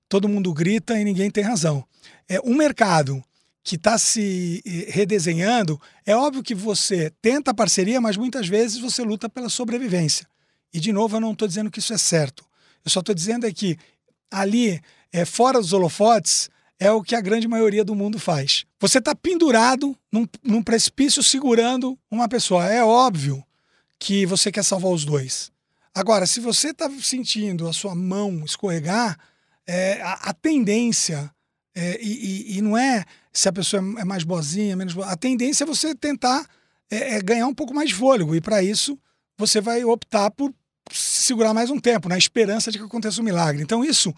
todo 0.09 0.29
mundo 0.29 0.53
grita 0.53 0.99
e 0.99 1.05
ninguém 1.05 1.31
tem 1.31 1.45
razão. 1.45 1.85
É 2.29 2.41
um 2.41 2.55
mercado 2.55 3.23
que 3.63 3.75
está 3.75 3.99
se 3.99 4.63
redesenhando, 4.87 5.81
é 6.05 6.15
óbvio 6.15 6.43
que 6.43 6.55
você 6.55 7.11
tenta 7.21 7.53
parceria, 7.53 8.01
mas 8.01 8.17
muitas 8.17 8.47
vezes 8.47 8.79
você 8.79 9.03
luta 9.03 9.29
pela 9.29 9.49
sobrevivência. 9.49 10.25
E, 10.73 10.79
de 10.79 10.93
novo, 10.93 11.17
eu 11.17 11.21
não 11.21 11.33
estou 11.33 11.49
dizendo 11.49 11.69
que 11.69 11.81
isso 11.81 11.93
é 11.93 11.99
certo. 11.99 12.45
Eu 12.85 12.91
só 12.93 13.01
estou 13.01 13.13
dizendo 13.13 13.45
é 13.45 13.53
que 13.53 13.77
ali, 14.31 14.81
é, 15.13 15.25
fora 15.25 15.59
dos 15.59 15.73
holofotes, 15.73 16.49
é 16.79 16.93
o 16.93 17.03
que 17.03 17.17
a 17.17 17.21
grande 17.21 17.49
maioria 17.49 17.85
do 17.85 17.95
mundo 17.95 18.19
faz. 18.21 18.65
Você 18.79 18.99
está 18.99 19.15
pendurado 19.15 19.97
num, 20.13 20.29
num 20.45 20.63
precipício 20.63 21.23
segurando 21.23 21.99
uma 22.09 22.29
pessoa. 22.29 22.67
É 22.67 22.85
óbvio 22.85 23.43
que 23.99 24.27
você 24.27 24.53
quer 24.53 24.63
salvar 24.63 24.93
os 24.93 25.05
dois. 25.05 25.51
Agora, 25.97 26.26
se 26.26 26.41
você 26.41 26.73
está 26.73 26.91
sentindo 27.00 27.67
a 27.67 27.73
sua 27.73 27.95
mão 27.95 28.45
escorregar, 28.45 29.19
é, 29.67 29.99
a, 30.03 30.29
a, 30.29 30.35
tendência, 30.35 31.31
é, 31.75 31.99
e, 32.03 32.53
e, 32.53 32.59
e, 32.59 32.61
não 32.61 32.76
é 32.76 33.03
se 33.33 33.49
a 33.49 33.53
pessoa 33.53 33.83
é 33.99 34.05
mais 34.05 34.23
boazinha, 34.23 34.76
menos 34.76 34.93
boa. 34.93 35.07
A 35.07 35.17
tendência 35.17 35.65
é 35.65 35.67
você 35.67 35.95
tentar 35.95 36.47
é, 36.91 37.15
é 37.15 37.23
ganhar 37.23 37.47
um 37.47 37.55
pouco 37.55 37.73
mais 37.73 37.88
de 37.88 37.95
fôlego. 37.95 38.37
E 38.37 38.43
para 38.43 38.62
isso, 38.62 38.99
você 39.38 39.59
vai 39.59 39.87
optar 39.87 40.31
por 40.33 40.53
segurar 40.93 41.55
mais 41.55 41.71
um 41.71 41.81
tempo, 41.81 42.11
na 42.11 42.19
esperança 42.19 42.71
de 42.71 42.76
que 42.76 42.85
aconteça 42.85 43.23
um 43.23 43.25
milagre. 43.25 43.62
Então, 43.62 43.83
isso 43.83 44.15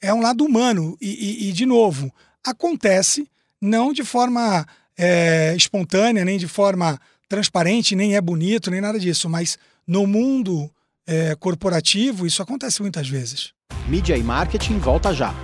é 0.00 0.12
um 0.12 0.20
lado 0.20 0.44
humano. 0.44 0.98
E, 1.00 1.44
e, 1.44 1.50
e 1.50 1.52
de 1.52 1.64
novo, 1.64 2.12
acontece 2.42 3.30
não 3.60 3.92
de 3.92 4.02
forma 4.02 4.66
é, 4.98 5.54
espontânea, 5.56 6.24
nem 6.24 6.36
de 6.36 6.48
forma 6.48 7.00
transparente, 7.28 7.94
nem 7.94 8.16
é 8.16 8.20
bonito, 8.20 8.72
nem 8.72 8.80
nada 8.80 8.98
disso. 8.98 9.28
Mas 9.28 9.56
no 9.86 10.04
mundo 10.04 10.68
é, 11.12 11.34
corporativo, 11.34 12.26
isso 12.26 12.42
acontece 12.42 12.80
muitas 12.80 13.08
vezes. 13.08 13.52
Mídia 13.88 14.16
e 14.16 14.22
marketing 14.22 14.78
volta 14.78 15.12
já 15.12 15.34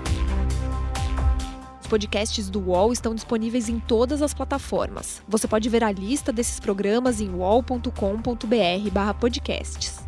podcasts 1.89 2.49
do 2.51 2.61
UOL 2.61 2.93
estão 2.93 3.15
disponíveis 3.15 3.69
em 3.69 3.79
todas 3.81 4.23
as 4.23 4.33
plataformas. 4.35 5.23
Você 5.27 5.49
pode 5.49 5.69
ver 5.69 5.83
a 5.83 5.91
lista 5.91 6.33
desses 6.33 6.61
programas 6.61 7.21
em 7.21 7.31
uol.com.br/podcasts. 7.31 10.08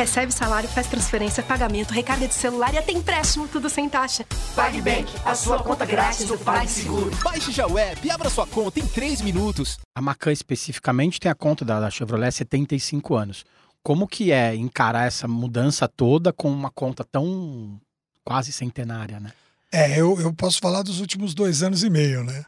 Recebe 0.00 0.32
salário, 0.32 0.66
faz 0.66 0.86
transferência, 0.86 1.42
pagamento, 1.42 1.92
recarga 1.92 2.26
de 2.26 2.32
celular 2.32 2.72
e 2.72 2.78
até 2.78 2.90
empréstimo, 2.90 3.46
tudo 3.46 3.68
sem 3.68 3.86
taxa. 3.86 4.24
PagBank, 4.56 5.12
a 5.26 5.34
sua 5.34 5.62
conta 5.62 5.84
grátis 5.84 6.24
do 6.24 6.38
PagSeguro. 6.38 7.10
Baixe 7.22 7.52
já 7.52 7.66
o 7.66 7.76
app 7.76 8.06
e 8.06 8.10
abra 8.10 8.30
sua 8.30 8.46
conta 8.46 8.80
em 8.80 8.86
3 8.86 9.20
minutos. 9.20 9.78
A 9.94 10.00
Macan 10.00 10.32
especificamente 10.32 11.20
tem 11.20 11.30
a 11.30 11.34
conta 11.34 11.66
da 11.66 11.90
Chevrolet 11.90 12.28
há 12.28 12.32
75 12.32 13.14
anos. 13.14 13.44
Como 13.82 14.08
que 14.08 14.32
é 14.32 14.56
encarar 14.56 15.06
essa 15.06 15.28
mudança 15.28 15.86
toda 15.86 16.32
com 16.32 16.50
uma 16.50 16.70
conta 16.70 17.04
tão 17.04 17.78
quase 18.24 18.52
centenária, 18.52 19.20
né? 19.20 19.32
É, 19.70 20.00
eu, 20.00 20.18
eu 20.18 20.32
posso 20.32 20.60
falar 20.60 20.80
dos 20.80 20.98
últimos 20.98 21.34
dois 21.34 21.62
anos 21.62 21.84
e 21.84 21.90
meio, 21.90 22.24
né? 22.24 22.46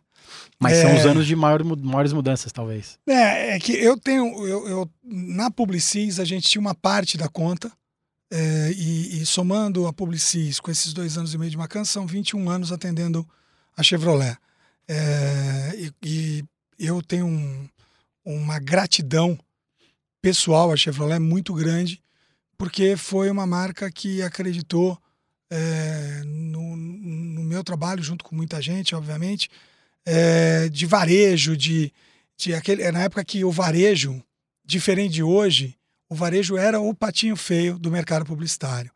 Mas 0.59 0.75
é... 0.75 0.83
são 0.83 0.97
os 0.97 1.07
anos 1.07 1.27
de 1.27 1.35
maior, 1.35 1.65
maiores 1.65 2.13
mudanças, 2.13 2.53
talvez. 2.53 2.99
É, 3.07 3.57
é 3.57 3.59
que 3.59 3.73
eu 3.73 3.99
tenho. 3.99 4.47
Eu, 4.47 4.69
eu, 4.69 4.91
na 5.05 5.51
Publicis, 5.51 6.21
a 6.21 6.25
gente 6.25 6.49
tinha 6.49 6.61
uma 6.61 6.75
parte 6.75 7.17
da 7.17 7.29
conta. 7.29 7.71
É, 8.35 8.73
e, 8.73 9.21
e, 9.21 9.27
somando 9.27 9.87
a 9.87 9.93
Publicis 9.93 10.59
com 10.59 10.71
esses 10.71 10.95
dois 10.95 11.19
anos 11.19 11.35
e 11.35 11.39
meio 11.39 11.51
de 11.51 11.57
Macan, 11.59 11.85
são 11.85 12.07
21 12.07 12.49
anos 12.49 12.73
atendendo 12.73 13.29
a 13.77 13.83
Chevrolet. 13.83 14.39
É, 14.89 15.75
e, 15.77 15.93
e, 16.03 16.45
eu 16.79 17.03
tenho 17.03 17.27
um, 17.27 17.69
uma 18.25 18.59
gratidão 18.59 19.39
pessoal 20.23 20.73
à 20.73 20.77
Chevrolet 20.77 21.19
muito 21.19 21.53
grande, 21.53 22.03
porque 22.57 22.97
foi 22.97 23.31
uma 23.31 23.47
marca 23.47 23.91
que 23.91 24.23
acreditou 24.23 24.99
é, 25.51 26.23
no, 26.25 26.77
no, 26.77 27.43
meu 27.43 27.63
trabalho, 27.63 28.03
junto 28.03 28.25
com 28.25 28.35
muita 28.35 28.63
gente, 28.63 28.95
obviamente, 28.95 29.51
é, 30.05 30.69
de 30.69 30.87
varejo, 30.87 31.57
de, 31.57 31.93
de 32.37 32.55
aquele, 32.55 32.91
na 32.91 33.03
época 33.05 33.25
que 33.25 33.45
o 33.45 33.51
varejo, 33.51 34.23
diferente 34.65 35.15
de 35.15 35.23
hoje, 35.23 35.77
o 36.09 36.15
varejo 36.15 36.57
era 36.57 36.81
o 36.81 36.95
patinho 36.95 37.37
feio 37.37 37.79
do 37.79 37.91
mercado 37.91 38.25
publicitário. 38.25 38.91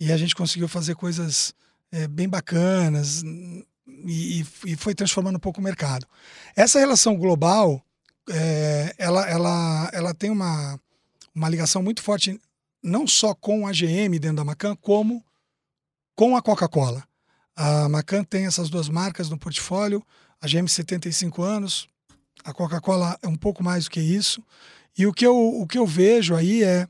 E 0.00 0.12
a 0.12 0.16
gente 0.16 0.34
conseguiu 0.34 0.68
fazer 0.68 0.94
coisas 0.94 1.54
é, 1.92 2.08
bem 2.08 2.28
bacanas 2.28 3.22
e, 3.86 4.44
e, 4.66 4.76
foi 4.76 4.94
transformando 4.94 5.36
um 5.36 5.40
pouco 5.40 5.60
o 5.60 5.62
mercado. 5.62 6.06
Essa 6.56 6.78
relação 6.78 7.16
global, 7.16 7.84
é, 8.30 8.94
ela, 8.98 9.28
ela, 9.28 9.90
ela 9.92 10.14
tem 10.14 10.30
uma, 10.30 10.80
uma 11.34 11.48
ligação 11.48 11.82
muito 11.82 12.02
forte 12.02 12.40
não 12.82 13.06
só 13.06 13.34
com 13.34 13.66
a 13.66 13.72
GM 13.72 14.18
dentro 14.18 14.36
da 14.36 14.44
Macan, 14.44 14.76
como 14.76 15.24
com 16.14 16.36
a 16.36 16.42
Coca-Cola. 16.42 17.02
A 17.56 17.88
Macan 17.88 18.24
tem 18.24 18.46
essas 18.46 18.68
duas 18.68 18.88
marcas 18.88 19.30
no 19.30 19.38
portfólio, 19.38 20.04
a 20.44 20.46
GM 20.46 20.68
75 20.68 21.42
anos, 21.42 21.88
a 22.44 22.52
Coca-Cola 22.52 23.18
é 23.22 23.26
um 23.26 23.34
pouco 23.34 23.64
mais 23.64 23.84
do 23.84 23.90
que 23.90 24.00
isso. 24.00 24.44
E 24.96 25.06
o 25.06 25.12
que 25.12 25.26
eu, 25.26 25.34
o 25.34 25.66
que 25.66 25.78
eu 25.78 25.86
vejo 25.86 26.36
aí 26.36 26.62
é 26.62 26.86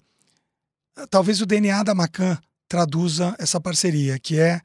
talvez 1.08 1.40
o 1.40 1.46
DNA 1.46 1.84
da 1.84 1.94
Macan 1.94 2.36
traduza 2.68 3.36
essa 3.38 3.60
parceria, 3.60 4.18
que 4.18 4.40
é 4.40 4.60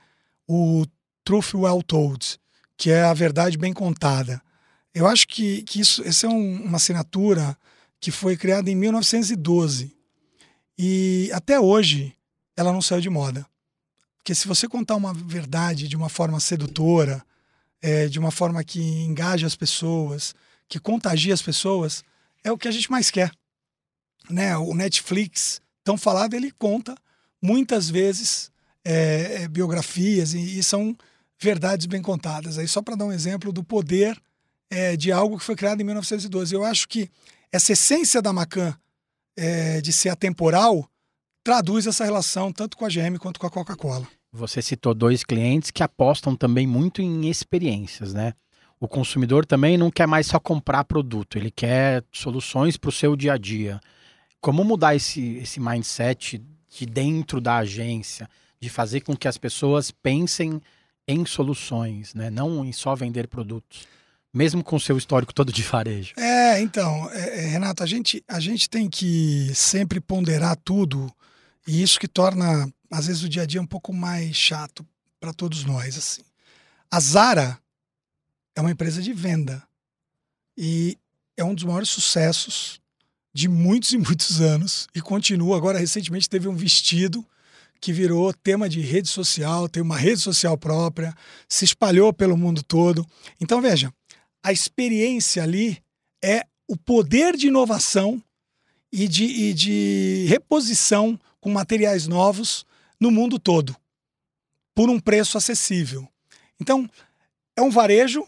o 0.48 0.88
Truth 1.24 1.53
Well 1.53 1.84
Told, 1.84 2.39
que 2.75 2.89
é 2.89 3.03
a 3.03 3.13
verdade 3.13 3.60
bem 3.60 3.74
contada. 3.74 4.41
Eu 4.91 5.05
acho 5.05 5.27
que, 5.27 5.62
que 5.62 5.81
isso 5.81 6.01
essa 6.03 6.25
é 6.25 6.29
um, 6.29 6.63
uma 6.63 6.77
assinatura 6.77 7.55
que 8.01 8.10
foi 8.10 8.36
criada 8.36 8.72
em 8.72 8.75
1912 8.75 9.96
e 10.75 11.29
até 11.31 11.60
hoje 11.60 12.15
ela 12.58 12.74
não 12.74 12.81
saiu 12.81 13.01
de 13.01 13.10
moda. 13.10 13.46
Porque 14.17 14.34
se 14.34 14.48
você 14.48 14.67
contar 14.67 14.96
uma 14.96 15.13
verdade 15.13 15.88
de 15.88 15.96
uma 15.96 16.10
forma 16.10 16.39
sedutora, 16.39 17.24
é, 17.81 18.07
de 18.07 18.19
uma 18.19 18.31
forma 18.31 18.63
que 18.63 18.81
engaja 18.81 19.48
as 19.48 19.55
pessoas, 19.55 20.33
que 20.67 20.79
contagia 20.79 21.33
as 21.33 21.41
pessoas, 21.41 22.03
é 22.43 22.51
o 22.51 22.57
que 22.57 22.67
a 22.67 22.71
gente 22.71 22.91
mais 22.91 23.09
quer. 23.09 23.31
Né? 24.29 24.55
O 24.57 24.74
Netflix, 24.74 25.62
tão 25.83 25.98
falado, 25.98 26.33
ele 26.33 26.51
conta 26.51 26.95
muitas 27.41 27.89
vezes 27.89 28.51
é, 28.83 29.43
é, 29.43 29.48
biografias 29.48 30.33
e, 30.33 30.59
e, 30.59 30.63
são 30.63 30.95
verdades 31.39 31.86
bem 31.86 32.01
contadas. 32.01 32.57
Aí 32.57 32.67
só 32.67 32.81
para 32.81 32.95
dar 32.95 33.05
um 33.05 33.12
exemplo 33.12 33.51
do 33.51 33.63
poder 33.63 34.19
é, 34.69 34.95
de 34.95 35.12
algo 35.12 35.38
que 35.38 35.43
foi 35.43 35.55
criado 35.55 35.81
em 35.81 35.83
1912. 35.83 36.53
Eu 36.53 36.63
acho 36.63 36.88
que 36.88 37.09
essa 37.51 37.74
essência 37.74 38.21
da 38.21 38.31
Macan 38.31 38.75
é, 39.36 39.81
de 39.81 39.91
ser 39.91 40.09
atemporal 40.09 40.89
traduz 41.43 41.88
essa 41.88 42.03
relação 42.03 42.51
tanto 42.51 42.77
com 42.77 42.86
a 42.86 42.89
GM 42.89 43.17
quanto 43.17 43.39
com 43.39 43.48
a 43.48 43.51
Coca-Cola. 43.51 44.07
Você 44.31 44.62
citou 44.62 44.93
dois 44.93 45.24
clientes 45.24 45.71
que 45.71 45.81
apostam 45.81 46.36
também 46.36 46.67
muito 46.67 47.01
em 47.01 47.29
experiências, 47.29 48.13
né? 48.13 48.33
O 48.79 48.88
consumidor 48.88 49.45
também 49.45 49.77
não 49.77 49.91
quer 49.91 50.07
mais 50.07 50.27
só 50.27 50.39
comprar 50.39 50.86
produto, 50.86 51.38
ele 51.38 51.51
quer 51.51 52.03
soluções 52.12 52.77
para 52.77 52.89
o 52.89 52.93
seu 52.93 53.15
dia 53.15 53.33
a 53.33 53.38
dia. 53.38 53.79
Como 54.39 54.63
mudar 54.63 54.95
esse, 54.95 55.38
esse 55.38 55.59
mindset 55.59 56.41
de 56.69 56.86
dentro 56.86 57.41
da 57.41 57.57
agência, 57.57 58.29
de 58.59 58.69
fazer 58.69 59.01
com 59.01 59.15
que 59.15 59.27
as 59.27 59.38
pessoas 59.38 59.91
pensem 59.91 60.62
em 61.07 61.25
soluções, 61.25 62.13
né? 62.13 62.29
não 62.29 62.63
em 62.63 62.71
só 62.71 62.95
vender 62.95 63.27
produtos? 63.27 63.88
mesmo 64.33 64.63
com 64.63 64.75
o 64.75 64.79
seu 64.79 64.98
histórico 64.98 65.33
todo 65.33 65.51
de 65.51 65.63
varejo? 65.63 66.13
É, 66.17 66.62
então, 66.62 67.09
é, 67.12 67.45
é, 67.45 67.48
Renato, 67.48 67.83
a 67.83 67.86
gente, 67.86 68.24
a 68.27 68.39
gente 68.39 68.69
tem 68.69 68.89
que 68.89 69.51
sempre 69.55 70.00
ponderar 70.00 70.55
tudo 70.63 71.12
e 71.67 71.81
isso 71.81 71.99
que 71.99 72.07
torna, 72.07 72.71
às 72.91 73.07
vezes, 73.07 73.23
o 73.23 73.29
dia 73.29 73.43
a 73.43 73.45
dia 73.45 73.61
um 73.61 73.67
pouco 73.67 73.93
mais 73.93 74.35
chato 74.35 74.85
para 75.19 75.33
todos 75.33 75.63
nós. 75.63 75.97
assim. 75.97 76.21
A 76.91 76.99
Zara 76.99 77.59
é 78.55 78.61
uma 78.61 78.71
empresa 78.71 79.01
de 79.01 79.13
venda 79.13 79.63
e 80.57 80.97
é 81.37 81.43
um 81.43 81.53
dos 81.53 81.63
maiores 81.63 81.89
sucessos 81.89 82.81
de 83.33 83.47
muitos 83.47 83.93
e 83.93 83.97
muitos 83.97 84.41
anos 84.41 84.87
e 84.93 85.01
continua. 85.01 85.55
Agora, 85.55 85.79
recentemente, 85.79 86.29
teve 86.29 86.47
um 86.47 86.55
vestido 86.55 87.25
que 87.79 87.93
virou 87.93 88.33
tema 88.33 88.67
de 88.67 88.81
rede 88.81 89.07
social, 89.07 89.69
tem 89.69 89.81
uma 89.81 89.97
rede 89.97 90.19
social 90.19 90.57
própria, 90.57 91.15
se 91.47 91.63
espalhou 91.63 92.11
pelo 92.11 92.35
mundo 92.35 92.61
todo. 92.61 93.05
Então, 93.39 93.61
veja, 93.61 93.93
a 94.43 94.51
experiência 94.51 95.43
ali 95.43 95.81
é 96.21 96.45
o 96.67 96.75
poder 96.75 97.37
de 97.37 97.47
inovação 97.47 98.21
e 98.91 99.07
de, 99.07 99.23
e 99.23 99.53
de 99.53 100.25
reposição 100.27 101.19
com 101.39 101.50
materiais 101.50 102.08
novos 102.08 102.65
no 103.00 103.12
mundo 103.12 103.39
todo, 103.39 103.75
por 104.75 104.89
um 104.89 105.00
preço 105.00 105.38
acessível. 105.38 106.08
Então, 106.60 106.89
é 107.55 107.62
um 107.62 107.69
varejo, 107.69 108.27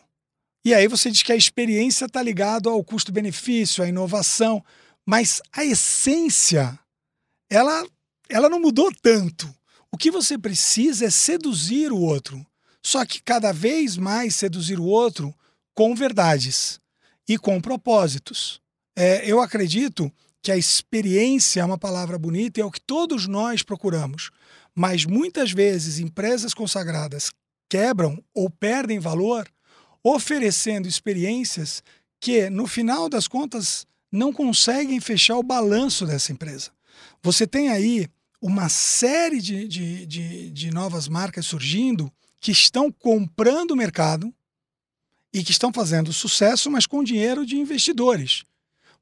e 0.63 0.73
aí 0.73 0.87
você 0.87 1.09
diz 1.11 1.23
que 1.23 1.31
a 1.31 1.35
experiência 1.35 2.05
está 2.05 2.21
ligada 2.21 2.69
ao 2.69 2.83
custo-benefício, 2.83 3.83
à 3.83 3.87
inovação, 3.87 4.63
mas 5.05 5.41
a 5.51 5.65
essência, 5.65 6.79
ela, 7.49 7.85
ela 8.29 8.49
não 8.49 8.59
mudou 8.59 8.91
tanto. 9.01 9.53
O 9.91 9.97
que 9.97 10.09
você 10.09 10.37
precisa 10.37 11.05
é 11.05 11.09
seduzir 11.09 11.91
o 11.91 11.99
outro. 11.99 12.45
Só 12.83 13.05
que 13.05 13.21
cada 13.21 13.51
vez 13.51 13.97
mais 13.97 14.35
seduzir 14.35 14.79
o 14.79 14.85
outro 14.85 15.35
com 15.73 15.93
verdades 15.93 16.79
e 17.27 17.37
com 17.37 17.61
propósitos. 17.61 18.61
É, 18.95 19.29
eu 19.29 19.39
acredito 19.39 20.11
que 20.41 20.51
a 20.51 20.57
experiência 20.57 21.61
é 21.61 21.65
uma 21.65 21.77
palavra 21.77 22.17
bonita 22.17 22.59
e 22.59 22.63
é 22.63 22.65
o 22.65 22.71
que 22.71 22.81
todos 22.81 23.27
nós 23.27 23.61
procuramos. 23.61 24.31
Mas 24.73 25.05
muitas 25.05 25.51
vezes 25.51 25.99
empresas 25.99 26.53
consagradas 26.53 27.31
quebram 27.69 28.21
ou 28.33 28.49
perdem 28.49 28.99
valor 28.99 29.47
oferecendo 30.03 30.87
experiências 30.87 31.83
que, 32.19 32.49
no 32.49 32.65
final 32.65 33.07
das 33.07 33.27
contas, 33.27 33.85
não 34.11 34.33
conseguem 34.33 34.99
fechar 34.99 35.37
o 35.37 35.43
balanço 35.43 36.05
dessa 36.05 36.31
empresa. 36.31 36.71
Você 37.21 37.45
tem 37.45 37.69
aí 37.69 38.07
uma 38.41 38.69
série 38.69 39.39
de, 39.39 39.67
de, 39.67 40.05
de, 40.05 40.49
de 40.49 40.71
novas 40.71 41.07
marcas 41.07 41.45
surgindo 41.45 42.11
que 42.39 42.51
estão 42.51 42.91
comprando 42.91 43.71
o 43.71 43.75
mercado 43.75 44.33
e 45.31 45.43
que 45.43 45.51
estão 45.51 45.71
fazendo 45.71 46.11
sucesso, 46.11 46.69
mas 46.69 46.87
com 46.87 47.03
dinheiro 47.03 47.45
de 47.45 47.55
investidores. 47.55 48.43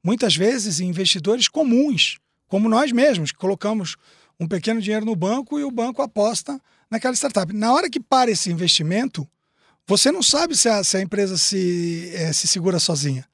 Muitas 0.02 0.34
vezes 0.34 0.80
investidores 0.80 1.48
comuns, 1.48 2.18
como 2.48 2.68
nós 2.68 2.90
mesmos, 2.92 3.32
que 3.32 3.38
colocamos 3.38 3.96
um 4.38 4.46
pequeno 4.48 4.80
dinheiro 4.80 5.04
no 5.04 5.14
banco 5.14 5.58
e 5.58 5.64
o 5.64 5.70
banco 5.70 6.00
aposta 6.02 6.60
naquela 6.90 7.14
startup. 7.14 7.52
Na 7.52 7.72
hora 7.72 7.90
que 7.90 8.00
para 8.00 8.30
esse 8.30 8.50
investimento, 8.50 9.28
você 9.86 10.10
não 10.10 10.22
sabe 10.22 10.56
se 10.56 10.68
a, 10.68 10.82
se 10.82 10.96
a 10.96 11.00
empresa 11.00 11.36
se, 11.36 12.10
é, 12.14 12.32
se 12.32 12.48
segura 12.48 12.78
sozinha. 12.78 13.26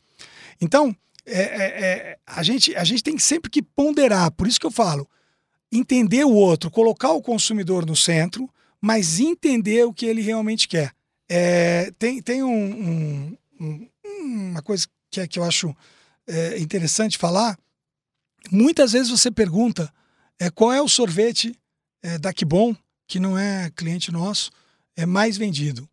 Então, 0.60 0.94
é, 1.24 1.40
é, 1.40 1.64
é, 1.84 2.18
a, 2.26 2.42
gente, 2.42 2.74
a 2.74 2.84
gente 2.84 3.02
tem 3.02 3.18
sempre 3.18 3.50
que 3.50 3.62
ponderar, 3.62 4.30
por 4.32 4.46
isso 4.46 4.60
que 4.60 4.66
eu 4.66 4.70
falo, 4.70 5.08
entender 5.70 6.24
o 6.24 6.32
outro, 6.32 6.70
colocar 6.70 7.12
o 7.12 7.22
consumidor 7.22 7.84
no 7.84 7.96
centro, 7.96 8.48
mas 8.80 9.20
entender 9.20 9.84
o 9.84 9.92
que 9.92 10.06
ele 10.06 10.22
realmente 10.22 10.68
quer. 10.68 10.92
É, 11.28 11.92
tem 11.98 12.22
tem 12.22 12.42
um, 12.44 13.36
um, 13.60 13.88
uma 14.22 14.62
coisa 14.62 14.86
que, 15.10 15.20
é, 15.20 15.26
que 15.26 15.38
eu 15.38 15.44
acho 15.44 15.74
é, 16.26 16.58
interessante 16.58 17.18
falar. 17.18 17.58
Muitas 18.50 18.92
vezes 18.92 19.10
você 19.10 19.30
pergunta 19.30 19.92
é, 20.38 20.50
qual 20.50 20.72
é 20.72 20.80
o 20.80 20.88
sorvete 20.88 21.58
é, 22.02 22.18
da 22.18 22.32
Kibon, 22.32 22.76
que 23.06 23.18
não 23.18 23.38
é 23.38 23.70
cliente 23.70 24.12
nosso, 24.12 24.50
é 24.96 25.06
mais 25.06 25.36
vendido. 25.36 25.88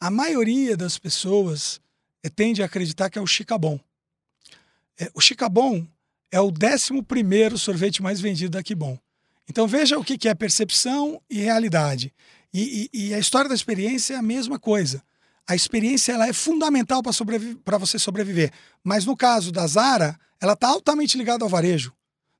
A 0.00 0.10
maioria 0.10 0.76
das 0.76 0.98
pessoas 0.98 1.80
é, 2.22 2.28
tende 2.28 2.62
a 2.62 2.66
acreditar 2.66 3.10
que 3.10 3.18
é 3.18 3.22
o 3.22 3.26
Chicabon. 3.26 3.80
É, 4.98 5.10
o 5.14 5.20
Chicabon 5.20 5.86
é 6.30 6.40
o 6.40 6.52
11 6.52 7.58
sorvete 7.58 8.02
mais 8.02 8.20
vendido 8.20 8.50
da 8.50 8.62
Kibon. 8.62 8.98
Então 9.48 9.66
veja 9.66 9.98
o 9.98 10.04
que 10.04 10.28
é 10.28 10.34
percepção 10.34 11.22
e 11.28 11.40
realidade. 11.40 12.12
E, 12.52 12.88
e, 12.92 13.08
e, 13.08 13.14
a 13.14 13.18
história 13.18 13.48
da 13.48 13.54
experiência 13.54 14.14
é 14.14 14.16
a 14.16 14.22
mesma 14.22 14.58
coisa. 14.58 15.02
A 15.48 15.54
experiência 15.54 16.12
ela 16.12 16.28
é 16.28 16.32
fundamental 16.32 17.02
para 17.02 17.78
você 17.78 17.98
sobreviver. 17.98 18.52
Mas 18.84 19.06
no 19.06 19.16
caso 19.16 19.50
da 19.50 19.66
Zara, 19.66 20.18
ela 20.40 20.52
está 20.52 20.68
altamente 20.68 21.16
ligada 21.16 21.42
ao 21.42 21.48
varejo. 21.48 21.92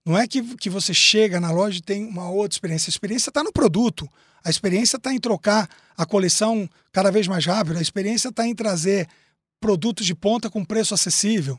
Não 0.05 0.17
é 0.17 0.27
que, 0.27 0.43
que 0.57 0.69
você 0.69 0.93
chega 0.93 1.41
na 1.41 1.51
loja 1.51 1.79
e 1.79 1.83
tem 1.83 2.07
uma 2.07 2.29
outra 2.29 2.55
experiência. 2.55 2.89
A 2.89 2.93
experiência 2.93 3.31
está 3.31 3.43
no 3.43 3.53
produto. 3.53 4.09
A 4.45 4.51
experiência 4.51 4.99
está 4.99 5.13
em 5.13 5.19
trocar 5.19 5.69
a 5.97 6.05
coleção 6.05 6.69
cada 6.93 7.11
vez 7.11 7.27
mais 7.27 7.45
rápido. 7.47 7.79
A 7.79 7.83
experiência 7.83 8.29
está 8.29 8.47
em 8.47 8.55
trazer 8.55 9.09
produtos 9.59 10.07
de 10.07 10.15
ponta 10.15 10.51
com 10.51 10.65
preço 10.65 10.95
acessível. 10.95 11.59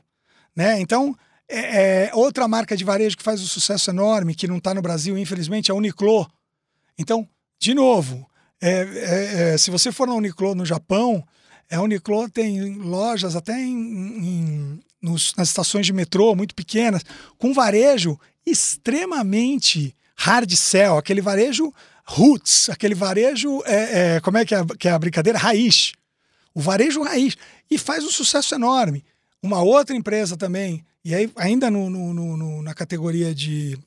Né? 0.56 0.80
Então, 0.80 1.16
é, 1.48 2.06
é, 2.08 2.12
outra 2.14 2.48
marca 2.48 2.78
de 2.78 2.84
varejo 2.84 3.18
que 3.18 3.24
faz 3.24 3.42
um 3.42 3.46
sucesso 3.46 3.90
enorme, 3.90 4.36
que 4.36 4.48
não 4.48 4.58
está 4.58 4.74
no 4.74 4.82
Brasil, 4.82 5.18
infelizmente, 5.18 5.72
é 5.72 5.74
a 5.74 5.76
Uniqlo. 5.76 6.30
Então, 6.98 7.28
de 7.60 7.74
novo, 7.74 8.30
é, 8.62 8.70
é, 8.70 9.54
é, 9.54 9.58
se 9.58 9.72
você 9.72 9.92
for 9.92 10.08
na 10.08 10.14
Uniqlo 10.14 10.54
no 10.54 10.66
Japão, 10.66 11.26
a 11.72 11.82
Uniqlo 11.82 12.30
tem 12.30 12.74
lojas 12.76 13.36
até 13.36 13.60
em, 13.60 13.78
em, 13.78 14.84
nos, 15.02 15.34
nas 15.36 15.50
estações 15.50 15.86
de 15.86 15.94
metrô 15.94 16.36
muito 16.36 16.56
pequenas, 16.56 17.04
com 17.38 17.54
varejo 17.54 18.20
extremamente 18.46 19.96
hard 20.16 20.52
sell, 20.54 20.98
aquele 20.98 21.22
varejo 21.22 21.74
roots, 22.06 22.70
aquele 22.70 22.96
varejo, 22.96 23.62
é, 23.66 24.16
é, 24.16 24.20
como 24.20 24.38
é 24.38 24.46
que 24.46 24.56
é, 24.56 24.66
que 24.78 24.88
é 24.88 24.92
a 24.92 25.00
brincadeira? 25.00 25.38
Raiz. 25.38 25.94
O 26.54 26.60
varejo 26.60 27.04
raiz. 27.04 27.38
E 27.70 27.78
faz 27.78 28.04
um 28.04 28.10
sucesso 28.10 28.56
enorme. 28.56 29.06
Uma 29.42 29.62
outra 29.62 29.96
empresa 29.96 30.36
também, 30.36 30.84
e 31.06 31.16
aí 31.16 31.32
ainda 31.36 31.72
no, 31.72 31.90
no, 31.90 32.14
no 32.14 32.62
na 32.62 32.74
categoria 32.74 33.34
de 33.34 33.80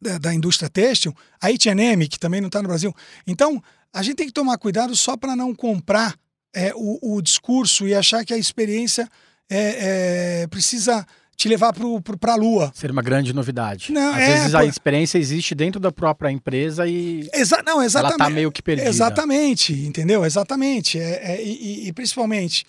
da, 0.00 0.16
da 0.16 0.34
indústria 0.34 0.70
têxtil, 0.70 1.14
a 1.40 1.48
H&M, 1.48 2.08
que 2.08 2.18
também 2.18 2.40
não 2.40 2.46
está 2.46 2.62
no 2.62 2.68
Brasil. 2.68 2.94
Então, 3.26 3.62
a 3.92 4.02
gente 4.02 4.16
tem 4.16 4.26
que 4.26 4.32
tomar 4.32 4.56
cuidado 4.56 4.96
só 4.96 5.16
para 5.16 5.36
não 5.36 5.54
comprar 5.54 6.14
é, 6.54 6.72
o, 6.74 7.16
o, 7.16 7.22
discurso 7.22 7.86
e 7.86 7.94
achar 7.94 8.24
que 8.24 8.32
a 8.32 8.38
experiência 8.38 9.08
é, 9.50 10.42
é, 10.42 10.46
precisa 10.46 11.06
te 11.36 11.48
levar 11.48 11.74
para 12.18 12.32
a 12.32 12.36
lua. 12.36 12.72
Ser 12.74 12.90
uma 12.90 13.02
grande 13.02 13.32
novidade. 13.32 13.92
Não, 13.92 14.12
Às 14.14 14.22
é, 14.22 14.26
vezes 14.34 14.50
por... 14.52 14.56
a 14.56 14.64
experiência 14.64 15.18
existe 15.18 15.54
dentro 15.54 15.80
da 15.80 15.90
própria 15.90 16.30
empresa 16.30 16.86
e 16.86 17.28
Exa 17.32 17.62
não, 17.66 17.82
exatamente. 17.82 18.14
ela 18.14 18.24
está 18.24 18.30
meio 18.30 18.52
que 18.52 18.62
perdida. 18.62 18.88
Exatamente, 18.88 19.72
entendeu? 19.72 20.24
Exatamente. 20.24 20.98
É, 20.98 21.32
é, 21.34 21.44
e, 21.44 21.88
e, 21.88 21.92
principalmente, 21.92 22.64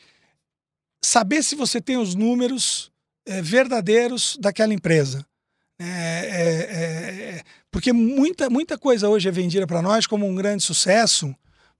saber 1.03 1.43
se 1.43 1.55
você 1.55 1.79
tem 1.79 1.97
os 1.97 2.15
números 2.15 2.91
é, 3.25 3.41
verdadeiros 3.41 4.37
daquela 4.39 4.73
empresa. 4.73 5.25
É, 5.79 5.85
é, 5.85 7.41
porque 7.69 7.91
muita, 7.91 8.49
muita 8.49 8.77
coisa 8.77 9.09
hoje 9.09 9.27
é 9.27 9.31
vendida 9.31 9.67
para 9.67 9.81
nós 9.81 10.07
como 10.07 10.25
um 10.25 10.33
grande 10.33 10.63
sucesso, 10.63 11.35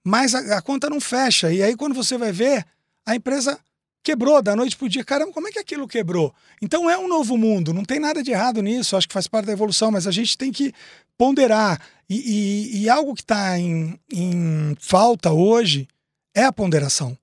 mas 0.06 0.36
a, 0.36 0.58
a 0.58 0.62
conta 0.62 0.88
não 0.88 1.00
fecha. 1.00 1.52
E 1.52 1.60
aí, 1.60 1.74
quando 1.74 1.92
você 1.92 2.16
vai 2.16 2.30
ver, 2.30 2.64
a 3.04 3.16
empresa 3.16 3.58
quebrou 4.04 4.40
da 4.40 4.54
noite 4.54 4.76
para 4.76 4.86
o 4.86 4.88
dia. 4.88 5.04
Caramba, 5.04 5.32
como 5.32 5.48
é 5.48 5.50
que 5.50 5.58
aquilo 5.58 5.88
quebrou? 5.88 6.32
Então 6.62 6.88
é 6.88 6.96
um 6.96 7.08
novo 7.08 7.36
mundo, 7.36 7.74
não 7.74 7.84
tem 7.84 7.98
nada 7.98 8.22
de 8.22 8.30
errado 8.30 8.62
nisso, 8.62 8.96
acho 8.96 9.08
que 9.08 9.12
faz 9.12 9.26
parte 9.26 9.46
da 9.46 9.52
evolução, 9.52 9.90
mas 9.90 10.06
a 10.06 10.12
gente 10.12 10.38
tem 10.38 10.52
que 10.52 10.72
ponderar. 11.18 11.80
E, 12.08 12.18
e, 12.18 12.82
e 12.82 12.88
algo 12.88 13.16
que 13.16 13.22
está 13.22 13.58
em, 13.58 13.98
em 14.12 14.76
falta 14.78 15.32
hoje 15.32 15.88
é 16.32 16.44
a 16.44 16.52
ponderação. 16.52 17.18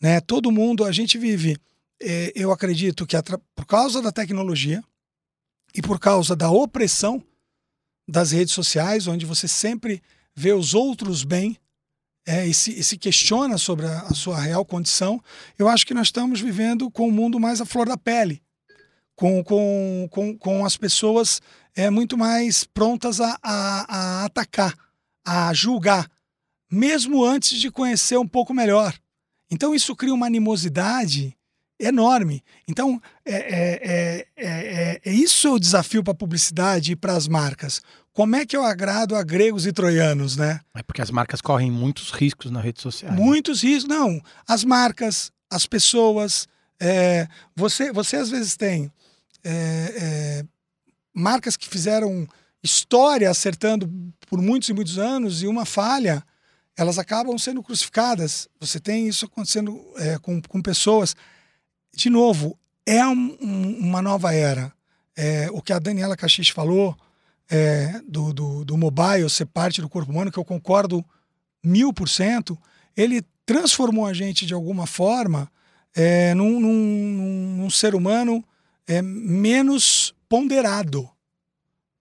Né? 0.00 0.20
Todo 0.20 0.52
mundo, 0.52 0.84
a 0.84 0.92
gente 0.92 1.18
vive, 1.18 1.56
é, 2.00 2.30
eu 2.36 2.52
acredito 2.52 3.08
que 3.08 3.16
por 3.56 3.66
causa 3.66 4.00
da 4.00 4.12
tecnologia 4.12 4.80
e 5.74 5.82
por 5.82 5.98
causa 5.98 6.36
da 6.36 6.48
opressão 6.48 7.20
das 8.08 8.30
redes 8.30 8.54
sociais, 8.54 9.08
onde 9.08 9.26
você 9.26 9.48
sempre 9.48 10.00
vê 10.32 10.52
os 10.52 10.74
outros 10.74 11.24
bem 11.24 11.58
é, 12.26 12.46
e, 12.46 12.54
se, 12.54 12.78
e, 12.78 12.84
se, 12.84 12.96
questiona 12.96 13.56
sobre 13.56 13.86
a, 13.86 14.00
a, 14.02 14.14
sua 14.14 14.38
real 14.40 14.64
condição, 14.64 15.22
eu 15.58 15.68
acho 15.68 15.86
que 15.86 15.94
nós 15.94 16.08
estamos 16.08 16.40
vivendo 16.40 16.90
com 16.90 17.08
o 17.08 17.12
mundo 17.12 17.40
mais 17.40 17.60
à 17.60 17.64
flor 17.64 17.88
da 17.88 17.96
pele, 17.96 18.42
com, 19.16 19.42
com, 19.42 20.08
com, 20.10 20.36
com 20.36 20.64
as 20.64 20.76
pessoas 20.76 21.40
é, 21.74 21.88
muito 21.90 22.16
mais 22.16 22.64
prontas 22.64 23.20
a, 23.20 23.38
a, 23.42 24.22
a 24.22 24.24
atacar, 24.24 24.74
a 25.24 25.52
julgar, 25.54 26.10
mesmo 26.70 27.24
antes 27.24 27.58
de 27.58 27.70
conhecer 27.70 28.18
um 28.18 28.28
pouco 28.28 28.52
melhor. 28.52 28.94
Então 29.50 29.74
isso 29.74 29.96
cria 29.96 30.14
uma 30.14 30.26
animosidade 30.26 31.36
enorme. 31.80 32.44
Então, 32.68 33.00
é, 33.24 33.34
é, 33.34 34.26
é, 34.36 35.00
é, 35.04 35.12
isso 35.12 35.48
é 35.48 35.50
o 35.50 35.58
desafio 35.58 36.04
para 36.04 36.12
a 36.12 36.16
publicidade 36.16 36.92
e 36.92 36.96
para 36.96 37.14
as 37.14 37.26
marcas. 37.26 37.80
Como 38.12 38.36
é 38.36 38.44
que 38.44 38.56
eu 38.56 38.64
agrado 38.64 39.16
a 39.16 39.22
gregos 39.22 39.66
e 39.66 39.72
troianos, 39.72 40.36
né? 40.36 40.60
É 40.74 40.82
porque 40.82 41.00
as 41.00 41.10
marcas 41.10 41.40
correm 41.40 41.70
muitos 41.70 42.10
riscos 42.10 42.50
na 42.50 42.60
rede 42.60 42.80
social. 42.80 43.12
Muitos 43.12 43.62
riscos, 43.62 43.88
não. 43.88 44.20
As 44.46 44.64
marcas, 44.64 45.32
as 45.50 45.66
pessoas. 45.66 46.46
você, 47.56 47.92
você 47.92 48.16
às 48.16 48.30
vezes 48.30 48.56
tem 48.56 48.92
marcas 51.14 51.56
que 51.56 51.68
fizeram 51.68 52.28
história 52.62 53.30
acertando 53.30 53.90
por 54.28 54.40
muitos 54.40 54.68
e 54.68 54.72
muitos 54.72 54.98
anos 54.98 55.42
e 55.42 55.46
uma 55.46 55.64
falha 55.64 56.22
elas 56.76 56.98
acabam 56.98 57.36
sendo 57.36 57.62
crucificadas. 57.62 58.48
Você 58.58 58.80
tem 58.80 59.06
isso 59.06 59.26
acontecendo 59.26 59.78
é, 59.96 60.18
com, 60.18 60.40
com 60.40 60.62
pessoas. 60.62 61.14
De 61.94 62.08
novo, 62.08 62.58
é 62.86 63.06
um, 63.06 63.36
um, 63.40 63.78
uma 63.80 64.02
nova 64.02 64.34
era. 64.34 64.72
É, 65.16 65.48
o 65.52 65.60
que 65.60 65.72
a 65.72 65.78
Daniela 65.78 66.16
Caxix 66.16 66.48
falou 66.48 66.96
é, 67.50 68.00
do, 68.06 68.32
do, 68.32 68.64
do 68.64 68.76
mobile 68.76 69.28
ser 69.28 69.46
parte 69.46 69.80
do 69.80 69.88
corpo 69.88 70.12
humano, 70.12 70.30
que 70.30 70.38
eu 70.38 70.44
concordo 70.44 71.04
mil 71.62 71.92
por 71.92 72.08
cento, 72.08 72.58
ele 72.96 73.22
transformou 73.44 74.06
a 74.06 74.12
gente 74.12 74.46
de 74.46 74.54
alguma 74.54 74.86
forma 74.86 75.50
é, 75.94 76.32
num, 76.34 76.60
num, 76.60 77.56
num, 77.58 77.70
ser 77.70 77.94
humano 77.94 78.44
é, 78.86 79.02
menos 79.02 80.14
ponderado. 80.28 81.08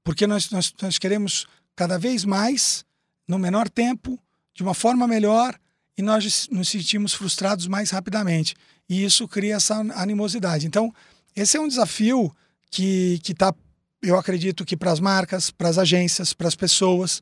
Porque 0.03 0.27
nós, 0.27 0.49
nós, 0.51 0.73
nós 0.81 0.97
queremos 0.97 1.47
cada 1.75 1.97
vez 1.97 2.23
mais, 2.23 2.85
no 3.27 3.39
menor 3.39 3.69
tempo, 3.69 4.19
de 4.53 4.61
uma 4.61 4.73
forma 4.73 5.07
melhor 5.07 5.57
e 5.97 6.01
nós 6.01 6.47
nos 6.49 6.69
sentimos 6.69 7.13
frustrados 7.13 7.67
mais 7.67 7.89
rapidamente. 7.89 8.55
E 8.89 9.03
isso 9.03 9.27
cria 9.27 9.55
essa 9.55 9.75
animosidade. 9.95 10.65
Então, 10.65 10.91
esse 11.35 11.55
é 11.55 11.61
um 11.61 11.67
desafio 11.67 12.35
que 12.71 13.21
está, 13.27 13.53
eu 14.01 14.17
acredito 14.17 14.65
que 14.65 14.75
para 14.75 14.91
as 14.91 14.99
marcas, 14.99 15.51
para 15.51 15.69
as 15.69 15.77
agências, 15.77 16.33
para 16.33 16.47
as 16.47 16.55
pessoas. 16.55 17.21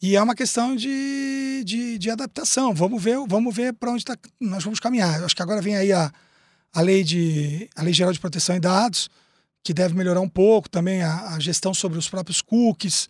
E 0.00 0.14
é 0.14 0.22
uma 0.22 0.36
questão 0.36 0.76
de, 0.76 1.62
de, 1.64 1.98
de 1.98 2.10
adaptação. 2.10 2.72
Vamos 2.72 3.02
ver, 3.02 3.18
vamos 3.26 3.54
ver 3.54 3.74
para 3.74 3.90
onde 3.90 4.04
tá, 4.04 4.16
nós 4.38 4.62
vamos 4.62 4.78
caminhar. 4.78 5.18
Eu 5.18 5.26
acho 5.26 5.34
que 5.34 5.42
agora 5.42 5.60
vem 5.60 5.76
aí 5.76 5.92
a, 5.92 6.12
a, 6.72 6.80
lei 6.80 7.02
de, 7.02 7.68
a 7.74 7.82
Lei 7.82 7.92
Geral 7.92 8.12
de 8.12 8.20
Proteção 8.20 8.54
de 8.54 8.60
Dados, 8.60 9.10
que 9.64 9.74
deve 9.74 9.94
melhorar 9.94 10.20
um 10.20 10.28
pouco, 10.28 10.70
também 10.70 11.02
a, 11.02 11.34
a 11.34 11.40
gestão 11.40 11.74
sobre 11.74 11.98
os 11.98 12.08
próprios 12.08 12.40
cookies. 12.40 13.08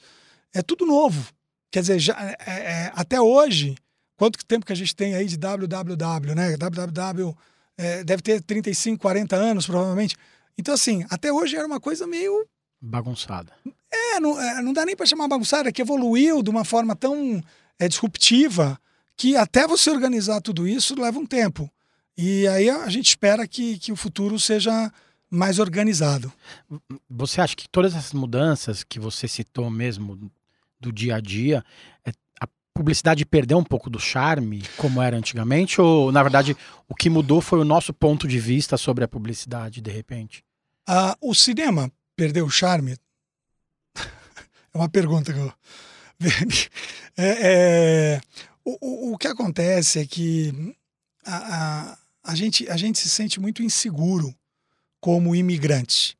É 0.54 0.62
tudo 0.62 0.86
novo. 0.86 1.30
Quer 1.70 1.82
dizer, 1.82 1.98
já, 1.98 2.16
é, 2.18 2.52
é, 2.52 2.92
até 2.94 3.20
hoje, 3.20 3.76
quanto 4.16 4.44
tempo 4.44 4.66
que 4.66 4.72
a 4.72 4.76
gente 4.76 4.96
tem 4.96 5.14
aí 5.14 5.26
de 5.26 5.36
www, 5.36 6.34
né? 6.34 6.56
www 6.56 7.36
é, 7.80 8.04
deve 8.04 8.20
ter 8.22 8.42
35, 8.42 9.00
40 9.00 9.34
anos, 9.34 9.66
provavelmente. 9.66 10.14
Então, 10.58 10.74
assim, 10.74 11.04
até 11.08 11.32
hoje 11.32 11.56
era 11.56 11.66
uma 11.66 11.80
coisa 11.80 12.06
meio. 12.06 12.46
Bagunçada. 12.80 13.52
É, 13.90 14.20
não, 14.20 14.38
é, 14.38 14.62
não 14.62 14.74
dá 14.74 14.84
nem 14.84 14.94
para 14.94 15.06
chamar 15.06 15.28
bagunçada, 15.28 15.70
é 15.70 15.72
que 15.72 15.80
evoluiu 15.80 16.42
de 16.42 16.50
uma 16.50 16.64
forma 16.64 16.94
tão 16.94 17.42
é, 17.78 17.88
disruptiva 17.88 18.78
que 19.16 19.34
até 19.34 19.66
você 19.66 19.90
organizar 19.90 20.42
tudo 20.42 20.68
isso 20.68 20.94
leva 21.00 21.18
um 21.18 21.24
tempo. 21.24 21.70
E 22.16 22.46
aí 22.48 22.68
a 22.68 22.88
gente 22.90 23.08
espera 23.08 23.48
que, 23.48 23.78
que 23.78 23.90
o 23.90 23.96
futuro 23.96 24.38
seja 24.38 24.92
mais 25.30 25.58
organizado. 25.58 26.30
Você 27.08 27.40
acha 27.40 27.56
que 27.56 27.68
todas 27.68 27.94
essas 27.94 28.12
mudanças 28.12 28.84
que 28.84 29.00
você 29.00 29.26
citou 29.26 29.70
mesmo 29.70 30.30
do 30.78 30.92
dia 30.92 31.16
a 31.16 31.20
dia, 31.20 31.64
é, 32.04 32.12
publicidade 32.74 33.24
perdeu 33.24 33.58
um 33.58 33.64
pouco 33.64 33.90
do 33.90 33.98
charme, 33.98 34.62
como 34.76 35.02
era 35.02 35.16
antigamente? 35.16 35.80
Ou, 35.80 36.10
na 36.12 36.22
verdade, 36.22 36.56
o 36.88 36.94
que 36.94 37.10
mudou 37.10 37.40
foi 37.40 37.58
o 37.58 37.64
nosso 37.64 37.92
ponto 37.92 38.26
de 38.26 38.38
vista 38.38 38.76
sobre 38.76 39.04
a 39.04 39.08
publicidade, 39.08 39.80
de 39.80 39.90
repente? 39.90 40.44
Ah, 40.86 41.16
o 41.20 41.34
cinema 41.34 41.90
perdeu 42.16 42.46
o 42.46 42.50
charme? 42.50 42.96
é 43.96 44.78
uma 44.78 44.88
pergunta 44.88 45.32
que 45.32 45.38
eu. 45.38 45.52
é, 47.16 48.16
é, 48.16 48.20
o, 48.64 48.76
o, 48.80 49.12
o, 49.14 49.18
que 49.18 49.26
acontece 49.26 49.98
é 49.98 50.06
que 50.06 50.74
a, 51.24 51.36
a, 51.36 51.98
a, 52.24 52.34
gente, 52.34 52.68
a 52.68 52.76
gente 52.76 52.98
se 52.98 53.08
sente 53.08 53.40
muito 53.40 53.62
inseguro 53.62 54.34
como 55.00 55.34
imigrante. 55.34 56.16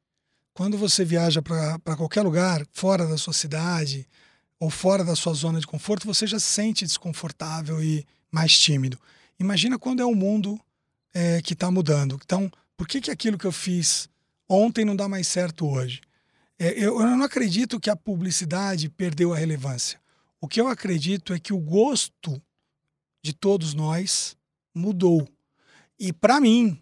Quando 0.54 0.76
você 0.78 1.04
viaja 1.04 1.42
para 1.42 1.96
qualquer 1.96 2.22
lugar 2.22 2.66
fora 2.72 3.06
da 3.06 3.16
sua 3.16 3.32
cidade 3.32 4.06
ou 4.60 4.68
fora 4.68 5.02
da 5.02 5.16
sua 5.16 5.32
zona 5.32 5.58
de 5.58 5.66
conforto, 5.66 6.06
você 6.06 6.26
já 6.26 6.38
se 6.38 6.46
sente 6.46 6.84
desconfortável 6.84 7.82
e 7.82 8.06
mais 8.30 8.56
tímido. 8.56 9.00
Imagina 9.38 9.78
quando 9.78 10.02
é 10.02 10.06
um 10.06 10.14
mundo 10.14 10.60
é, 11.14 11.40
que 11.40 11.54
está 11.54 11.70
mudando. 11.70 12.20
Então, 12.22 12.52
por 12.76 12.86
que, 12.86 13.00
que 13.00 13.10
aquilo 13.10 13.38
que 13.38 13.46
eu 13.46 13.52
fiz 13.52 14.08
ontem 14.46 14.84
não 14.84 14.94
dá 14.94 15.08
mais 15.08 15.26
certo 15.26 15.66
hoje? 15.66 16.02
É, 16.58 16.72
eu, 16.72 17.00
eu 17.00 17.16
não 17.16 17.24
acredito 17.24 17.80
que 17.80 17.88
a 17.88 17.96
publicidade 17.96 18.90
perdeu 18.90 19.32
a 19.32 19.36
relevância. 19.36 19.98
O 20.38 20.46
que 20.46 20.60
eu 20.60 20.68
acredito 20.68 21.32
é 21.32 21.40
que 21.40 21.54
o 21.54 21.58
gosto 21.58 22.40
de 23.24 23.32
todos 23.32 23.72
nós 23.72 24.36
mudou. 24.74 25.26
E 25.98 26.12
para 26.12 26.38
mim, 26.38 26.78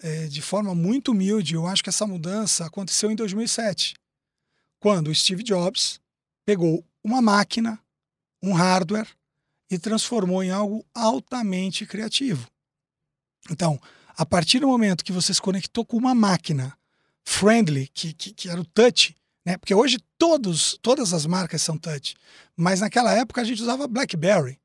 é, 0.00 0.26
de 0.26 0.42
forma 0.42 0.74
muito 0.74 1.12
humilde, 1.12 1.54
eu 1.54 1.66
acho 1.66 1.82
que 1.82 1.88
essa 1.88 2.06
mudança 2.06 2.66
aconteceu 2.66 3.10
em 3.10 3.16
2007, 3.16 3.94
quando 4.78 5.14
Steve 5.14 5.42
Jobs 5.42 5.98
pegou 6.44 6.84
uma 7.04 7.22
máquina, 7.22 7.78
um 8.42 8.52
hardware, 8.52 9.08
e 9.70 9.78
transformou 9.78 10.42
em 10.42 10.50
algo 10.50 10.84
altamente 10.94 11.86
criativo. 11.86 12.46
Então, 13.50 13.80
a 14.16 14.26
partir 14.26 14.60
do 14.60 14.68
momento 14.68 15.04
que 15.04 15.12
você 15.12 15.32
se 15.32 15.40
conectou 15.40 15.84
com 15.84 15.96
uma 15.96 16.14
máquina 16.14 16.76
friendly, 17.24 17.88
que, 17.88 18.12
que, 18.12 18.32
que 18.32 18.48
era 18.48 18.60
o 18.60 18.64
touch, 18.64 19.16
né? 19.44 19.56
porque 19.56 19.74
hoje 19.74 19.98
todos, 20.18 20.78
todas 20.82 21.12
as 21.12 21.26
marcas 21.26 21.62
são 21.62 21.78
touch, 21.78 22.14
mas 22.56 22.80
naquela 22.80 23.12
época 23.14 23.40
a 23.40 23.44
gente 23.44 23.62
usava 23.62 23.88
BlackBerry. 23.88 24.58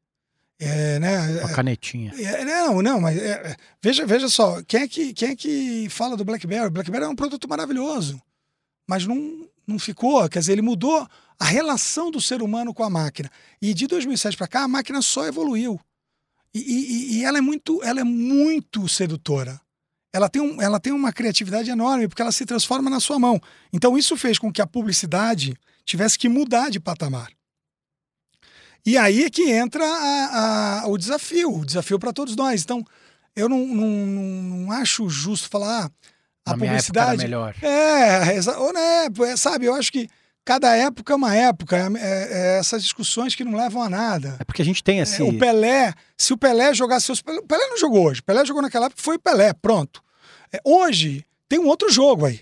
É, 0.59 0.97
né? 0.99 1.39
Uma 1.41 1.53
canetinha. 1.53 2.11
É, 2.19 2.43
não, 2.43 2.81
não, 2.81 2.99
mas 2.99 3.15
é, 3.17 3.29
é, 3.29 3.55
veja, 3.81 4.05
veja 4.07 4.27
só, 4.27 4.61
quem 4.63 4.81
é, 4.81 4.87
que, 4.87 5.13
quem 5.13 5.29
é 5.29 5.35
que 5.35 5.87
fala 5.89 6.17
do 6.17 6.25
BlackBerry? 6.25 6.71
BlackBerry 6.71 7.05
é 7.05 7.07
um 7.07 7.15
produto 7.15 7.47
maravilhoso, 7.47 8.19
mas 8.87 9.05
não, 9.05 9.47
não 9.67 9.77
ficou, 9.77 10.27
quer 10.29 10.39
dizer, 10.39 10.53
ele 10.53 10.61
mudou 10.61 11.07
a 11.39 11.45
relação 11.45 12.09
do 12.09 12.21
ser 12.21 12.41
humano 12.41 12.73
com 12.73 12.83
a 12.83 12.89
máquina. 12.89 13.29
E 13.61 13.73
de 13.73 13.85
2007 13.85 14.37
para 14.37 14.47
cá, 14.47 14.63
a 14.63 14.67
máquina 14.67 15.01
só 15.01 15.25
evoluiu. 15.27 15.79
E, 16.53 16.59
e, 16.59 17.17
e, 17.17 17.25
ela, 17.25 17.37
é 17.37 17.41
muito, 17.41 17.83
ela 17.83 17.99
é 17.99 18.03
muito 18.03 18.87
sedutora. 18.87 19.59
Ela 20.11 20.29
tem, 20.29 20.41
um, 20.41 20.61
ela 20.61 20.79
tem 20.79 20.93
uma 20.93 21.13
criatividade 21.13 21.69
enorme, 21.69 22.07
porque 22.07 22.21
ela 22.21 22.31
se 22.31 22.45
transforma 22.45 22.89
na 22.89 22.99
sua 22.99 23.19
mão. 23.19 23.39
Então, 23.71 23.97
isso 23.97 24.17
fez 24.17 24.39
com 24.39 24.51
que 24.51 24.61
a 24.61 24.67
publicidade 24.67 25.55
tivesse 25.85 26.17
que 26.17 26.29
mudar 26.29 26.69
de 26.69 26.79
patamar. 26.79 27.31
E 28.85 28.97
aí 28.97 29.25
é 29.25 29.29
que 29.29 29.51
entra 29.51 29.85
a, 29.85 30.81
a, 30.81 30.87
o 30.87 30.97
desafio, 30.97 31.59
o 31.59 31.65
desafio 31.65 31.99
para 31.99 32.13
todos 32.13 32.35
nós. 32.35 32.63
Então, 32.63 32.83
eu 33.35 33.47
não, 33.47 33.67
não, 33.67 33.87
não 33.87 34.71
acho 34.71 35.07
justo 35.09 35.49
falar 35.49 35.85
ah, 35.85 35.91
a 36.47 36.57
Na 36.57 36.65
publicidade. 36.65 37.23
melhor. 37.23 37.55
É, 37.61 38.39
ou 38.57 38.73
né, 38.73 39.07
sabe, 39.35 39.65
eu 39.65 39.75
acho 39.75 39.91
que 39.91 40.07
cada 40.45 40.75
época 40.75 41.13
é 41.13 41.15
uma 41.15 41.35
época. 41.35 41.77
É, 41.77 41.81
é, 41.81 42.27
é, 42.55 42.59
essas 42.59 42.81
discussões 42.81 43.35
que 43.35 43.43
não 43.43 43.57
levam 43.57 43.81
a 43.81 43.89
nada. 43.89 44.37
É 44.39 44.43
porque 44.43 44.61
a 44.61 44.65
gente 44.65 44.83
tem 44.83 45.01
assim. 45.01 45.23
o 45.23 45.37
Pelé, 45.37 45.93
se 46.17 46.33
o 46.33 46.37
Pelé 46.37 46.73
jogasse 46.73 47.05
seus. 47.05 47.19
O 47.19 47.43
Pelé 47.45 47.67
não 47.67 47.77
jogou 47.77 48.07
hoje. 48.07 48.21
O 48.21 48.23
Pelé 48.23 48.45
jogou 48.45 48.61
naquela 48.61 48.85
época, 48.85 49.01
foi 49.01 49.19
Pelé, 49.19 49.53
pronto. 49.53 50.01
É, 50.51 50.59
hoje 50.63 51.25
tem 51.49 51.59
um 51.59 51.67
outro 51.67 51.91
jogo 51.91 52.25
aí. 52.25 52.41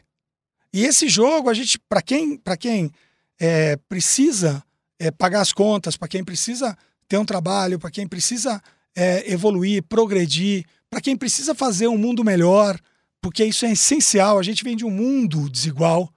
E 0.72 0.84
esse 0.84 1.08
jogo, 1.08 1.50
a 1.50 1.54
gente, 1.54 1.80
para 1.80 2.02
quem, 2.02 2.38
pra 2.38 2.58
quem 2.58 2.92
é, 3.40 3.78
precisa 3.90 4.64
é, 5.00 5.10
pagar 5.10 5.42
as 5.42 5.52
contas, 5.52 5.98
para 5.98 6.08
quem 6.08 6.24
precisa 6.24 6.78
ter 7.08 7.18
um 7.18 7.26
trabalho, 7.26 7.80
para 7.80 7.90
quem 7.92 8.08
precisa 8.08 8.62
é, 8.96 9.32
evoluir, 9.32 9.84
progredir, 9.84 10.66
para 10.90 11.02
quem 11.02 11.16
precisa 11.16 11.56
fazer 11.56 11.88
um 11.88 11.98
mundo 11.98 12.24
melhor, 12.24 12.80
porque 13.26 13.44
isso 13.44 13.66
é 13.66 13.72
essencial. 13.72 14.38
A 14.38 14.44
gente 14.44 14.64
vem 14.64 14.78
de 14.78 14.86
um 14.86 14.92
mundo 14.92 15.50
desigual. 15.50 16.14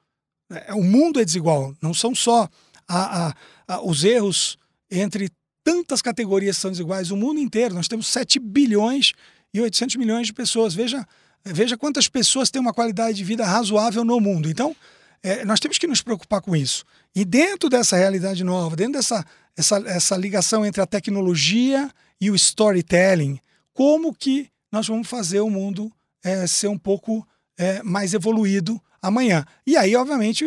É, 0.52 0.74
o 0.74 0.84
mundo 0.84 1.18
é 1.18 1.24
desigual, 1.24 1.74
não 1.80 1.94
são 1.94 2.14
só 2.14 2.46
a, 2.86 3.28
a, 3.28 3.34
a, 3.66 3.80
os 3.80 4.04
erros 4.04 4.58
entre 4.90 5.30
tantas 5.64 6.02
categorias 6.02 6.56
que 6.56 6.60
são 6.60 6.70
desiguais. 6.70 7.10
O 7.10 7.16
mundo 7.16 7.40
inteiro, 7.40 7.74
nós 7.74 7.88
temos 7.88 8.08
7 8.08 8.38
bilhões 8.38 9.14
e 9.54 9.60
800 9.60 9.96
milhões 9.96 10.26
de 10.26 10.34
pessoas. 10.34 10.74
Veja, 10.74 11.08
veja 11.42 11.78
quantas 11.78 12.08
pessoas 12.08 12.50
têm 12.50 12.60
uma 12.60 12.74
qualidade 12.74 13.16
de 13.16 13.24
vida 13.24 13.46
razoável 13.46 14.04
no 14.04 14.20
mundo. 14.20 14.50
Então, 14.50 14.76
é, 15.22 15.46
nós 15.46 15.60
temos 15.60 15.78
que 15.78 15.86
nos 15.86 16.02
preocupar 16.02 16.42
com 16.42 16.54
isso. 16.54 16.84
E 17.16 17.24
dentro 17.24 17.70
dessa 17.70 17.96
realidade 17.96 18.44
nova, 18.44 18.76
dentro 18.76 18.92
dessa 18.92 19.24
essa, 19.56 19.78
essa 19.86 20.14
ligação 20.14 20.66
entre 20.66 20.82
a 20.82 20.86
tecnologia 20.86 21.90
e 22.20 22.30
o 22.30 22.34
storytelling, 22.34 23.40
como 23.72 24.14
que 24.14 24.50
nós 24.70 24.86
vamos 24.86 25.08
fazer 25.08 25.40
o 25.40 25.48
mundo 25.48 25.90
é, 26.28 26.46
ser 26.46 26.68
um 26.68 26.78
pouco 26.78 27.26
é, 27.58 27.82
mais 27.82 28.14
evoluído 28.14 28.80
amanhã? 29.00 29.44
E 29.66 29.76
aí, 29.76 29.96
obviamente, 29.96 30.44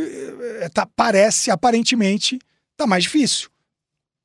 é, 0.59 0.69
tá, 0.69 0.85
parece, 0.85 1.49
aparentemente, 1.49 2.39
tá 2.77 2.85
mais 2.85 3.03
difícil. 3.03 3.49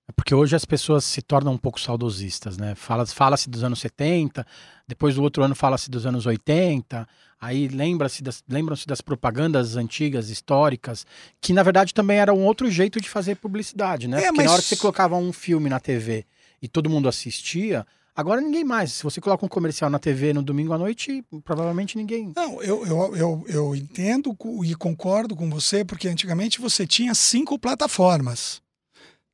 É 0.08 0.12
porque 0.12 0.34
hoje 0.34 0.54
as 0.54 0.64
pessoas 0.64 1.04
se 1.04 1.20
tornam 1.20 1.52
um 1.52 1.58
pouco 1.58 1.80
saudosistas, 1.80 2.56
né? 2.56 2.74
Fala-se 2.76 3.14
fala 3.14 3.36
dos 3.48 3.64
anos 3.64 3.80
70, 3.80 4.46
depois 4.86 5.16
do 5.16 5.22
outro 5.22 5.42
ano 5.42 5.54
fala-se 5.54 5.90
dos 5.90 6.06
anos 6.06 6.26
80, 6.26 7.08
aí 7.40 7.66
lembra-se 7.66 8.22
das, 8.22 8.42
lembram-se 8.48 8.86
das 8.86 9.00
propagandas 9.00 9.76
antigas, 9.76 10.30
históricas, 10.30 11.04
que 11.40 11.52
na 11.52 11.64
verdade 11.64 11.92
também 11.92 12.18
era 12.18 12.32
um 12.32 12.44
outro 12.44 12.70
jeito 12.70 13.00
de 13.00 13.08
fazer 13.08 13.34
publicidade, 13.34 14.06
né? 14.06 14.18
É, 14.18 14.20
porque 14.26 14.36
mas... 14.36 14.46
na 14.46 14.52
hora 14.52 14.62
que 14.62 14.68
você 14.68 14.76
colocava 14.76 15.16
um 15.16 15.32
filme 15.32 15.68
na 15.68 15.80
TV 15.80 16.24
e 16.62 16.68
todo 16.68 16.88
mundo 16.88 17.08
assistia, 17.08 17.84
Agora 18.16 18.40
ninguém 18.40 18.64
mais. 18.64 18.94
Se 18.94 19.02
você 19.02 19.20
coloca 19.20 19.44
um 19.44 19.48
comercial 19.48 19.90
na 19.90 19.98
TV 19.98 20.32
no 20.32 20.42
domingo 20.42 20.72
à 20.72 20.78
noite, 20.78 21.22
provavelmente 21.44 21.98
ninguém. 21.98 22.32
Não, 22.34 22.62
eu, 22.62 22.86
eu, 22.86 23.16
eu, 23.16 23.44
eu 23.46 23.76
entendo 23.76 24.34
e 24.64 24.74
concordo 24.74 25.36
com 25.36 25.50
você, 25.50 25.84
porque 25.84 26.08
antigamente 26.08 26.58
você 26.58 26.86
tinha 26.86 27.14
cinco 27.14 27.58
plataformas: 27.58 28.62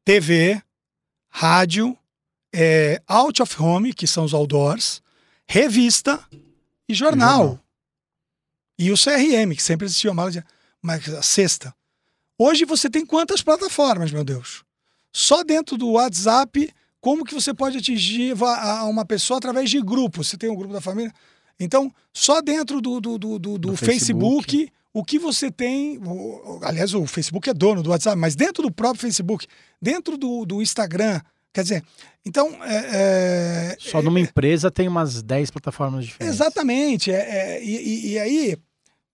TV, 0.04 0.60
rádio, 1.30 1.96
é, 2.52 3.00
out 3.06 3.40
of 3.40 3.62
home, 3.62 3.94
que 3.94 4.06
são 4.08 4.24
os 4.24 4.34
outdoors, 4.34 5.00
revista 5.46 6.20
e 6.88 6.94
jornal. 6.94 7.60
E 8.76 8.90
o 8.90 8.96
CRM, 8.96 9.54
que 9.54 9.62
sempre 9.62 9.86
existia 9.86 10.10
uma 10.10 10.24
mas 10.82 11.08
a 11.08 11.22
sexta. 11.22 11.72
Hoje 12.36 12.64
você 12.64 12.90
tem 12.90 13.06
quantas 13.06 13.42
plataformas, 13.42 14.10
meu 14.10 14.24
Deus? 14.24 14.64
Só 15.12 15.44
dentro 15.44 15.76
do 15.76 15.90
WhatsApp, 15.90 16.74
como 17.02 17.24
que 17.24 17.34
você 17.34 17.52
pode 17.52 17.76
atingir 17.76 18.32
uma 18.88 19.04
pessoa 19.04 19.36
através 19.36 19.68
de 19.68 19.80
grupos? 19.82 20.28
Você 20.28 20.38
tem 20.38 20.48
um 20.48 20.54
grupo 20.54 20.72
da 20.72 20.80
família. 20.80 21.12
Então, 21.58 21.92
só 22.12 22.40
dentro 22.40 22.80
do, 22.80 23.00
do, 23.00 23.18
do, 23.18 23.38
do, 23.38 23.58
do 23.58 23.76
Facebook, 23.76 24.56
Facebook, 24.56 24.72
o 24.94 25.04
que 25.04 25.18
você 25.18 25.50
tem. 25.50 26.00
Aliás, 26.62 26.94
o 26.94 27.04
Facebook 27.04 27.50
é 27.50 27.52
dono 27.52 27.82
do 27.82 27.90
WhatsApp, 27.90 28.16
mas 28.16 28.36
dentro 28.36 28.62
do 28.62 28.70
próprio 28.70 29.00
Facebook, 29.00 29.46
dentro 29.80 30.16
do, 30.16 30.46
do 30.46 30.62
Instagram, 30.62 31.20
Quer 31.52 31.62
dizer, 31.64 31.84
então. 32.24 32.48
É, 32.64 33.74
é, 33.74 33.76
Só 33.78 34.00
numa 34.00 34.18
é, 34.18 34.22
empresa 34.22 34.70
tem 34.70 34.88
umas 34.88 35.22
10 35.22 35.50
plataformas 35.50 36.06
diferentes. 36.06 36.34
Exatamente. 36.34 37.12
É, 37.12 37.58
é 37.58 37.64
e, 37.64 38.12
e, 38.12 38.18
aí, 38.18 38.56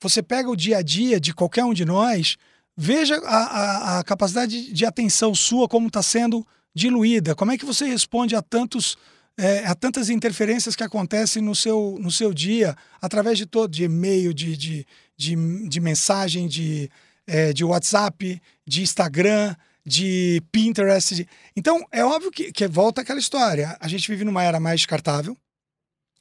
você 0.00 0.22
pega 0.22 0.48
o 0.48 0.54
dia 0.54 0.78
a 0.78 0.82
dia 0.82 1.18
de 1.18 1.34
qualquer 1.34 1.64
um 1.64 1.74
de 1.74 1.84
nós, 1.84 2.36
veja 2.76 3.16
a, 3.24 3.36
a, 3.36 3.98
a 3.98 4.04
capacidade 4.04 4.72
de 4.72 4.86
atenção 4.86 5.34
sua, 5.34 5.66
como 5.66 5.88
está 5.88 6.00
sendo 6.00 6.46
diluída. 6.78 7.34
Como 7.34 7.50
é 7.50 7.58
que 7.58 7.66
você 7.66 7.84
responde 7.86 8.36
a 8.36 8.42
tantos 8.42 8.96
é, 9.36 9.64
há 9.66 9.74
tantas 9.74 10.10
interferências 10.10 10.74
que 10.74 10.82
acontecem 10.82 11.40
no 11.40 11.54
seu, 11.54 11.96
no 12.00 12.10
seu 12.10 12.34
dia, 12.34 12.76
através 13.00 13.38
de 13.38 13.46
todo, 13.46 13.70
de 13.70 13.84
e-mail, 13.84 14.34
de, 14.34 14.56
de, 14.56 14.86
de, 15.16 15.68
de 15.68 15.80
mensagem, 15.80 16.48
de, 16.48 16.90
é, 17.24 17.52
de 17.52 17.64
WhatsApp, 17.64 18.42
de 18.66 18.82
Instagram, 18.82 19.54
de 19.86 20.42
Pinterest. 20.50 21.14
De... 21.14 21.28
Então, 21.56 21.86
é 21.92 22.04
óbvio 22.04 22.32
que, 22.32 22.50
que 22.52 22.66
volta 22.66 23.00
aquela 23.00 23.20
história. 23.20 23.76
A 23.78 23.86
gente 23.86 24.10
vive 24.10 24.24
numa 24.24 24.42
era 24.42 24.58
mais 24.58 24.80
descartável, 24.80 25.36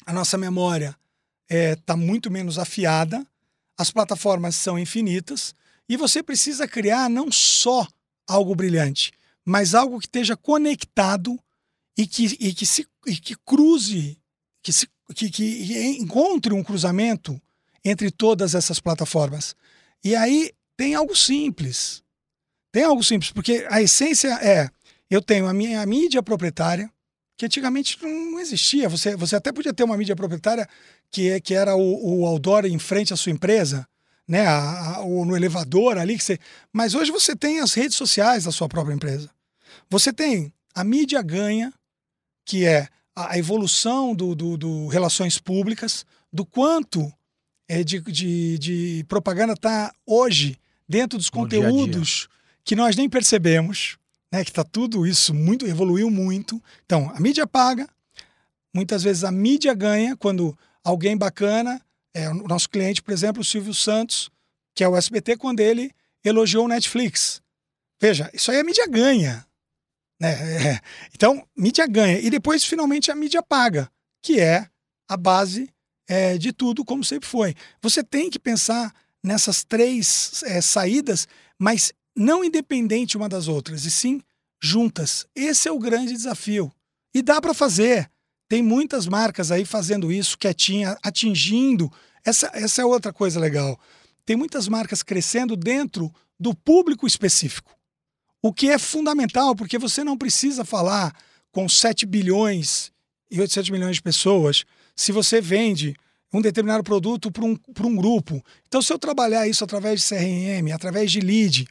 a 0.05 0.13
nossa 0.13 0.37
memória 0.37 0.95
está 1.49 1.55
é, 1.55 1.75
tá 1.75 1.97
muito 1.97 2.29
menos 2.29 2.59
afiada, 2.59 3.25
as 3.79 3.89
plataformas 3.89 4.55
são 4.55 4.77
infinitas, 4.77 5.55
e 5.89 5.97
você 5.97 6.21
precisa 6.21 6.67
criar 6.67 7.09
não 7.09 7.31
só 7.31 7.87
algo 8.27 8.53
brilhante, 8.53 9.11
mas 9.47 9.73
algo 9.73 9.97
que 9.97 10.07
esteja 10.07 10.35
conectado 10.35 11.39
e 11.97 12.05
que, 12.05 12.35
e 12.37 12.53
que, 12.53 12.65
se, 12.65 12.85
e 13.05 13.15
que 13.15 13.33
cruze, 13.45 14.19
que, 14.61 14.73
se, 14.73 14.89
que, 15.15 15.29
que 15.29 15.97
encontre 16.01 16.53
um 16.53 16.61
cruzamento 16.61 17.41
entre 17.83 18.11
todas 18.11 18.53
essas 18.53 18.81
plataformas. 18.81 19.55
E 20.03 20.17
aí 20.17 20.51
tem 20.75 20.95
algo 20.95 21.15
simples. 21.15 22.03
Tem 22.73 22.83
algo 22.83 23.01
simples, 23.01 23.31
porque 23.31 23.65
a 23.69 23.81
essência 23.81 24.33
é: 24.43 24.69
eu 25.09 25.21
tenho 25.21 25.47
a 25.47 25.53
minha 25.53 25.85
mídia 25.85 26.21
proprietária, 26.21 26.91
que 27.37 27.45
antigamente 27.45 27.97
não 28.03 28.41
existia. 28.41 28.89
Você, 28.89 29.15
você 29.15 29.37
até 29.37 29.53
podia 29.53 29.73
ter 29.73 29.85
uma 29.85 29.95
mídia 29.95 30.15
proprietária 30.15 30.67
que, 31.09 31.39
que 31.39 31.53
era 31.53 31.73
o, 31.73 32.19
o 32.19 32.25
outdoor 32.25 32.65
em 32.65 32.77
frente 32.77 33.13
à 33.13 33.15
sua 33.15 33.31
empresa, 33.31 33.87
né? 34.27 34.45
A, 34.45 34.95
a, 34.95 35.01
ou 35.03 35.23
no 35.23 35.37
elevador 35.37 35.97
ali. 35.97 36.17
Que 36.17 36.23
você... 36.25 36.37
Mas 36.73 36.93
hoje 36.93 37.11
você 37.11 37.33
tem 37.33 37.61
as 37.61 37.73
redes 37.73 37.95
sociais 37.95 38.43
da 38.43 38.51
sua 38.51 38.67
própria 38.67 38.93
empresa. 38.93 39.36
Você 39.89 40.11
tem 40.11 40.53
a 40.73 40.83
mídia 40.83 41.21
ganha, 41.21 41.73
que 42.45 42.65
é 42.65 42.87
a 43.15 43.37
evolução 43.37 44.13
do, 44.13 44.35
do, 44.35 44.57
do 44.57 44.87
relações 44.87 45.39
públicas, 45.39 46.05
do 46.31 46.45
quanto 46.45 47.11
é, 47.67 47.83
de, 47.83 47.99
de, 48.01 48.57
de 48.59 49.05
propaganda 49.07 49.53
está 49.53 49.93
hoje 50.05 50.57
dentro 50.87 51.17
dos 51.17 51.29
conteúdos 51.29 51.87
dia 51.87 52.27
dia. 52.27 52.61
que 52.63 52.75
nós 52.75 52.95
nem 52.95 53.09
percebemos, 53.09 53.97
né? 54.31 54.43
Que 54.43 54.51
está 54.51 54.63
tudo 54.63 55.05
isso 55.05 55.33
muito 55.33 55.65
evoluiu 55.65 56.09
muito. 56.09 56.61
Então, 56.85 57.11
a 57.13 57.19
mídia 57.19 57.47
paga, 57.47 57.87
muitas 58.73 59.03
vezes 59.03 59.23
a 59.23 59.31
mídia 59.31 59.73
ganha 59.73 60.15
quando 60.15 60.57
alguém 60.83 61.17
bacana, 61.17 61.81
é, 62.13 62.29
o 62.29 62.47
nosso 62.47 62.69
cliente, 62.69 63.01
por 63.01 63.11
exemplo, 63.11 63.41
o 63.41 63.45
Silvio 63.45 63.73
Santos, 63.73 64.29
que 64.73 64.83
é 64.83 64.87
o 64.87 64.95
SBT, 64.95 65.37
quando 65.37 65.59
ele 65.59 65.91
elogiou 66.23 66.65
o 66.65 66.67
Netflix. 66.67 67.41
Veja, 67.99 68.29
isso 68.33 68.51
aí 68.51 68.59
a 68.59 68.63
mídia 68.63 68.87
ganha. 68.87 69.45
Né? 70.19 70.31
É. 70.73 70.79
Então, 71.13 71.45
mídia 71.55 71.85
ganha. 71.87 72.19
E 72.19 72.29
depois, 72.29 72.63
finalmente, 72.63 73.11
a 73.11 73.15
mídia 73.15 73.41
paga, 73.41 73.89
que 74.21 74.39
é 74.39 74.67
a 75.07 75.15
base 75.15 75.69
é, 76.07 76.37
de 76.37 76.51
tudo, 76.51 76.83
como 76.83 77.03
sempre 77.03 77.27
foi. 77.27 77.55
Você 77.81 78.03
tem 78.03 78.29
que 78.29 78.39
pensar 78.39 78.93
nessas 79.23 79.63
três 79.63 80.43
é, 80.45 80.61
saídas, 80.61 81.27
mas 81.59 81.93
não 82.15 82.43
independente 82.43 83.17
uma 83.17 83.29
das 83.29 83.47
outras, 83.47 83.85
e 83.85 83.91
sim 83.91 84.21
juntas. 84.61 85.27
Esse 85.35 85.67
é 85.67 85.71
o 85.71 85.79
grande 85.79 86.13
desafio. 86.13 86.71
E 87.13 87.21
dá 87.21 87.39
para 87.41 87.53
fazer. 87.53 88.09
Tem 88.49 88.63
muitas 88.63 89.07
marcas 89.07 89.51
aí 89.51 89.65
fazendo 89.65 90.11
isso, 90.11 90.37
quietinha, 90.37 90.97
atingindo. 91.03 91.91
Essa, 92.23 92.49
essa 92.53 92.81
é 92.81 92.85
outra 92.85 93.11
coisa 93.11 93.39
legal. 93.39 93.79
Tem 94.25 94.35
muitas 94.35 94.67
marcas 94.67 95.03
crescendo 95.03 95.55
dentro 95.55 96.11
do 96.39 96.55
público 96.55 97.05
específico. 97.05 97.76
O 98.47 98.53
que 98.53 98.69
é 98.69 98.79
fundamental, 98.79 99.53
porque 99.53 99.77
você 99.77 100.05
não 100.05 100.17
precisa 100.17 100.63
falar 100.63 101.13
com 101.51 101.67
7 101.67 102.05
bilhões 102.05 102.93
e 103.29 103.41
800 103.41 103.69
milhões 103.71 103.97
de 103.97 104.01
pessoas 104.01 104.63
se 104.95 105.11
você 105.11 105.41
vende 105.41 105.93
um 106.31 106.39
determinado 106.39 106.81
produto 106.81 107.29
para 107.29 107.43
um, 107.43 107.57
um 107.83 107.95
grupo. 107.97 108.41
Então, 108.65 108.81
se 108.81 108.93
eu 108.93 108.97
trabalhar 108.97 109.45
isso 109.49 109.65
através 109.65 109.99
de 109.99 110.07
CRM, 110.07 110.73
através 110.73 111.11
de 111.11 111.19
lead, 111.19 111.67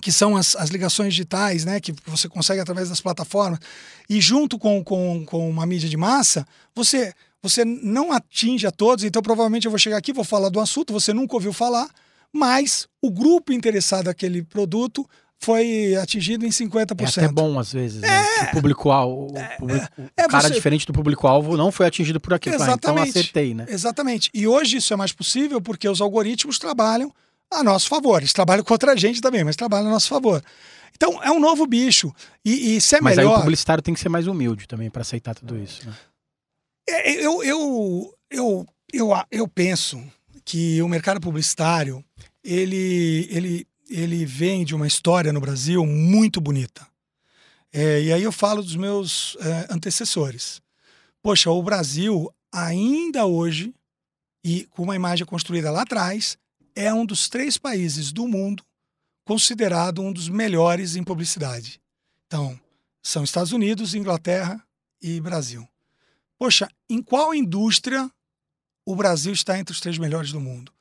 que 0.00 0.10
são 0.10 0.34
as, 0.34 0.56
as 0.56 0.70
ligações 0.70 1.12
digitais, 1.12 1.66
né, 1.66 1.78
que 1.78 1.92
você 2.06 2.26
consegue 2.26 2.60
através 2.60 2.88
das 2.88 3.02
plataformas, 3.02 3.58
e 4.08 4.18
junto 4.18 4.58
com, 4.58 4.82
com, 4.82 5.26
com 5.26 5.50
uma 5.50 5.66
mídia 5.66 5.90
de 5.90 5.98
massa, 5.98 6.46
você, 6.74 7.12
você 7.42 7.66
não 7.66 8.12
atinge 8.12 8.66
a 8.66 8.70
todos. 8.70 9.04
Então, 9.04 9.20
provavelmente 9.20 9.66
eu 9.66 9.70
vou 9.70 9.78
chegar 9.78 9.98
aqui, 9.98 10.10
vou 10.10 10.24
falar 10.24 10.48
do 10.48 10.58
assunto, 10.58 10.90
você 10.90 11.12
nunca 11.12 11.34
ouviu 11.34 11.52
falar, 11.52 11.90
mas 12.32 12.88
o 13.02 13.10
grupo 13.10 13.52
interessado 13.52 14.06
naquele 14.06 14.42
produto 14.42 15.06
foi 15.42 15.96
atingido 15.96 16.46
em 16.46 16.50
50%. 16.50 17.18
É 17.18 17.24
até 17.24 17.28
bom, 17.32 17.58
às 17.58 17.72
vezes, 17.72 18.00
né? 18.00 18.08
é, 18.08 18.44
o 18.44 18.50
público-alvo, 18.52 19.36
é, 19.36 19.58
é, 20.16 20.24
o 20.24 20.28
cara 20.28 20.48
você... 20.48 20.54
diferente 20.54 20.86
do 20.86 20.92
público-alvo 20.92 21.56
não 21.56 21.72
foi 21.72 21.86
atingido 21.86 22.20
por 22.20 22.32
aquilo. 22.32 22.54
Então, 22.54 22.66
Exatamente. 22.66 23.08
Então 23.08 23.20
acertei, 23.20 23.54
né? 23.54 23.66
Exatamente. 23.68 24.30
E 24.32 24.46
hoje 24.46 24.76
isso 24.76 24.92
é 24.94 24.96
mais 24.96 25.12
possível 25.12 25.60
porque 25.60 25.88
os 25.88 26.00
algoritmos 26.00 26.58
trabalham 26.58 27.12
a 27.50 27.62
nosso 27.62 27.88
favor. 27.88 28.18
Eles 28.18 28.32
trabalham 28.32 28.62
contra 28.62 28.92
a 28.92 28.96
gente 28.96 29.20
também, 29.20 29.42
mas 29.42 29.56
trabalham 29.56 29.88
a 29.88 29.90
nosso 29.90 30.08
favor. 30.08 30.42
Então, 30.94 31.20
é 31.22 31.30
um 31.32 31.40
novo 31.40 31.66
bicho. 31.66 32.14
E, 32.44 32.76
e 32.76 32.80
se 32.80 32.96
é 32.96 33.00
mas 33.00 33.16
melhor... 33.16 33.32
aí 33.32 33.36
o 33.36 33.40
publicitário 33.40 33.82
tem 33.82 33.92
que 33.92 34.00
ser 34.00 34.08
mais 34.08 34.28
humilde 34.28 34.68
também 34.68 34.88
para 34.88 35.02
aceitar 35.02 35.34
tudo 35.34 35.58
isso. 35.58 35.86
Né? 35.86 35.94
É, 36.88 37.12
eu, 37.14 37.42
eu, 37.42 38.14
eu, 38.30 38.66
eu, 38.92 39.10
eu 39.30 39.48
penso 39.48 40.00
que 40.44 40.80
o 40.82 40.88
mercado 40.88 41.20
publicitário 41.20 42.04
ele, 42.44 43.28
ele, 43.30 43.66
ele 43.94 44.24
vem 44.24 44.64
de 44.64 44.74
uma 44.74 44.86
história 44.86 45.32
no 45.32 45.40
Brasil 45.40 45.84
muito 45.86 46.40
bonita. 46.40 46.86
É, 47.72 48.02
e 48.02 48.12
aí 48.12 48.22
eu 48.22 48.32
falo 48.32 48.62
dos 48.62 48.76
meus 48.76 49.36
é, 49.40 49.72
antecessores. 49.72 50.60
Poxa, 51.22 51.50
o 51.50 51.62
Brasil 51.62 52.32
ainda 52.52 53.24
hoje, 53.24 53.74
e 54.44 54.64
com 54.70 54.82
uma 54.82 54.96
imagem 54.96 55.24
construída 55.24 55.70
lá 55.70 55.82
atrás, 55.82 56.36
é 56.74 56.92
um 56.92 57.06
dos 57.06 57.28
três 57.28 57.56
países 57.56 58.12
do 58.12 58.26
mundo 58.26 58.64
considerado 59.24 60.02
um 60.02 60.12
dos 60.12 60.28
melhores 60.28 60.96
em 60.96 61.04
publicidade. 61.04 61.80
Então, 62.26 62.58
são 63.02 63.24
Estados 63.24 63.52
Unidos, 63.52 63.94
Inglaterra 63.94 64.62
e 65.00 65.20
Brasil. 65.20 65.66
Poxa, 66.38 66.68
em 66.88 67.02
qual 67.02 67.34
indústria 67.34 68.10
o 68.84 68.96
Brasil 68.96 69.32
está 69.32 69.58
entre 69.58 69.72
os 69.72 69.80
três 69.80 69.96
melhores 69.96 70.32
do 70.32 70.40
mundo? 70.40 70.72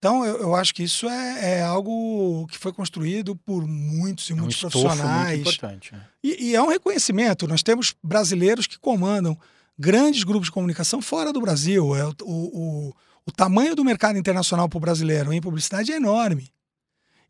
Então, 0.00 0.24
eu, 0.24 0.38
eu 0.38 0.54
acho 0.54 0.74
que 0.74 0.82
isso 0.82 1.06
é, 1.06 1.58
é, 1.58 1.62
algo 1.62 2.46
que 2.46 2.56
foi 2.56 2.72
construído 2.72 3.36
por 3.36 3.68
muitos 3.68 4.30
e 4.30 4.32
é 4.32 4.34
um 4.34 4.38
muitos 4.38 4.58
profissionais. 4.58 5.40
Muito 5.40 5.40
importante. 5.40 5.92
Né? 5.92 6.06
E, 6.24 6.48
e, 6.48 6.56
é 6.56 6.62
um 6.62 6.68
reconhecimento. 6.68 7.46
Nós 7.46 7.62
temos 7.62 7.94
brasileiros 8.02 8.66
que 8.66 8.78
comandam 8.78 9.38
grandes 9.78 10.24
grupos 10.24 10.46
de 10.46 10.52
comunicação 10.52 11.02
fora 11.02 11.34
do 11.34 11.40
Brasil. 11.42 11.94
É, 11.94 12.06
o, 12.06 12.14
o, 12.22 12.94
o 13.26 13.30
tamanho 13.30 13.76
do 13.76 13.84
mercado 13.84 14.18
internacional 14.18 14.70
para 14.70 14.78
o 14.78 14.80
brasileiro 14.80 15.34
em 15.34 15.40
publicidade 15.40 15.92
é 15.92 15.96
enorme. 15.96 16.50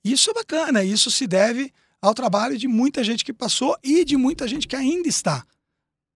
Isso 0.05 0.31
é 0.31 0.35
bacana. 0.35 0.85
Isso 0.85 1.11
se 1.11 1.27
deve 1.27 1.73
ao 2.01 2.15
trabalho 2.15 2.57
de 2.57 2.69
muita 2.69 3.03
gente 3.03 3.25
que 3.25 3.33
passou 3.33 3.77
e 3.83 4.05
de 4.05 4.17
muita 4.17 4.47
gente 4.47 4.69
que 4.69 4.77
ainda 4.77 5.09
está. 5.09 5.45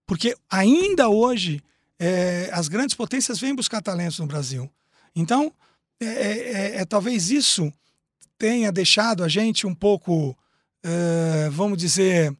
Porque 0.07 0.33
ainda 0.49 1.09
hoje 1.09 1.61
é, 1.99 2.49
as 2.53 2.69
grandes 2.69 2.95
potências 2.95 3.41
vêm 3.41 3.53
buscar 3.53 3.81
talentos 3.81 4.19
no 4.19 4.25
Brasil. 4.25 4.71
Então, 5.13 5.53
é, 6.01 6.05
é, 6.05 6.51
é, 6.51 6.75
é, 6.77 6.85
talvez 6.85 7.31
isso 7.31 7.71
tenha 8.37 8.71
deixado 8.71 9.23
a 9.23 9.27
gente 9.27 9.65
um 9.65 9.73
pouco, 9.73 10.37
é, 10.83 11.49
vamos 11.49 11.77
dizer, 11.77 12.35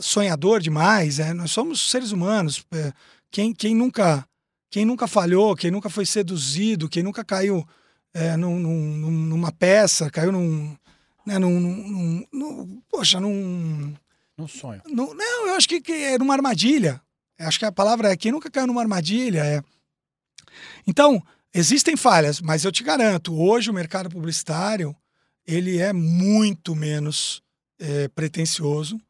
sonhador 0.00 0.60
demais. 0.60 1.18
É? 1.18 1.32
Nós 1.34 1.50
somos 1.50 1.90
seres 1.90 2.10
humanos. 2.10 2.64
É, 2.72 2.92
quem, 3.30 3.52
quem, 3.52 3.74
nunca, 3.74 4.26
quem 4.70 4.84
nunca 4.84 5.06
falhou, 5.06 5.54
quem 5.54 5.70
nunca 5.70 5.90
foi 5.90 6.06
seduzido, 6.06 6.88
quem 6.88 7.02
nunca 7.02 7.24
caiu 7.24 7.66
num, 8.38 8.60
num, 8.60 9.10
numa 9.10 9.50
peça, 9.50 10.10
caiu 10.10 10.30
num. 10.30 10.76
Né, 11.26 11.38
num, 11.38 11.58
num, 11.58 12.26
num 12.32 12.82
poxa, 12.88 13.18
num. 13.18 13.94
Num 14.36 14.46
sonho. 14.46 14.82
não, 14.86 15.48
eu 15.48 15.54
acho 15.54 15.68
que, 15.68 15.80
que 15.80 15.92
é 15.92 16.18
numa 16.18 16.34
armadilha. 16.34 17.00
Eu 17.38 17.48
acho 17.48 17.58
que 17.58 17.64
a 17.64 17.72
palavra 17.72 18.12
é 18.12 18.16
quem 18.16 18.30
nunca 18.30 18.50
caiu 18.50 18.66
numa 18.66 18.80
armadilha. 18.80 19.44
É... 19.44 19.62
Então, 20.86 21.22
Existem 21.56 21.96
falhas, 21.96 22.40
mas 22.40 22.64
eu 22.64 22.72
te 22.72 22.82
garanto, 22.82 23.40
hoje 23.40 23.70
o 23.70 23.74
mercado 23.74 24.10
publicitário 24.10 24.94
ele 25.46 25.78
é 25.78 25.92
muito 25.92 26.74
menos 26.74 27.40
é, 27.78 28.08
pretencioso, 28.08 29.00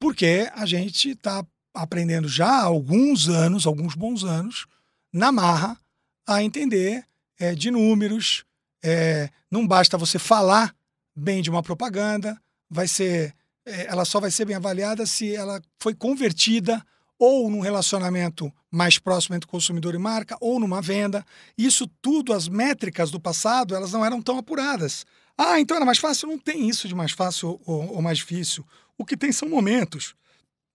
porque 0.00 0.50
a 0.52 0.66
gente 0.66 1.10
está 1.10 1.46
aprendendo 1.72 2.26
já 2.26 2.48
há 2.48 2.64
alguns 2.64 3.28
anos, 3.28 3.66
alguns 3.66 3.94
bons 3.94 4.24
anos, 4.24 4.66
na 5.12 5.30
marra, 5.30 5.78
a 6.26 6.42
entender 6.42 7.04
é, 7.38 7.54
de 7.54 7.70
números. 7.70 8.44
É, 8.82 9.30
não 9.48 9.64
basta 9.64 9.96
você 9.96 10.18
falar 10.18 10.74
bem 11.14 11.40
de 11.40 11.50
uma 11.50 11.62
propaganda, 11.62 12.36
vai 12.68 12.88
ser, 12.88 13.32
é, 13.64 13.86
ela 13.86 14.04
só 14.04 14.18
vai 14.18 14.32
ser 14.32 14.44
bem 14.44 14.56
avaliada 14.56 15.06
se 15.06 15.36
ela 15.36 15.62
foi 15.78 15.94
convertida 15.94 16.84
ou 17.18 17.50
num 17.50 17.60
relacionamento 17.60 18.52
mais 18.70 18.98
próximo 18.98 19.34
entre 19.34 19.48
consumidor 19.48 19.94
e 19.94 19.98
marca, 19.98 20.36
ou 20.40 20.60
numa 20.60 20.82
venda. 20.82 21.24
Isso 21.56 21.88
tudo, 22.02 22.32
as 22.32 22.48
métricas 22.48 23.10
do 23.10 23.18
passado, 23.18 23.74
elas 23.74 23.92
não 23.92 24.04
eram 24.04 24.20
tão 24.20 24.38
apuradas. 24.38 25.06
Ah, 25.36 25.60
então 25.60 25.76
era 25.76 25.86
mais 25.86 25.98
fácil? 25.98 26.28
Não 26.28 26.38
tem 26.38 26.68
isso 26.68 26.88
de 26.88 26.94
mais 26.94 27.12
fácil 27.12 27.60
ou, 27.66 27.94
ou 27.94 28.02
mais 28.02 28.18
difícil. 28.18 28.66
O 28.98 29.04
que 29.04 29.16
tem 29.16 29.32
são 29.32 29.48
momentos. 29.48 30.14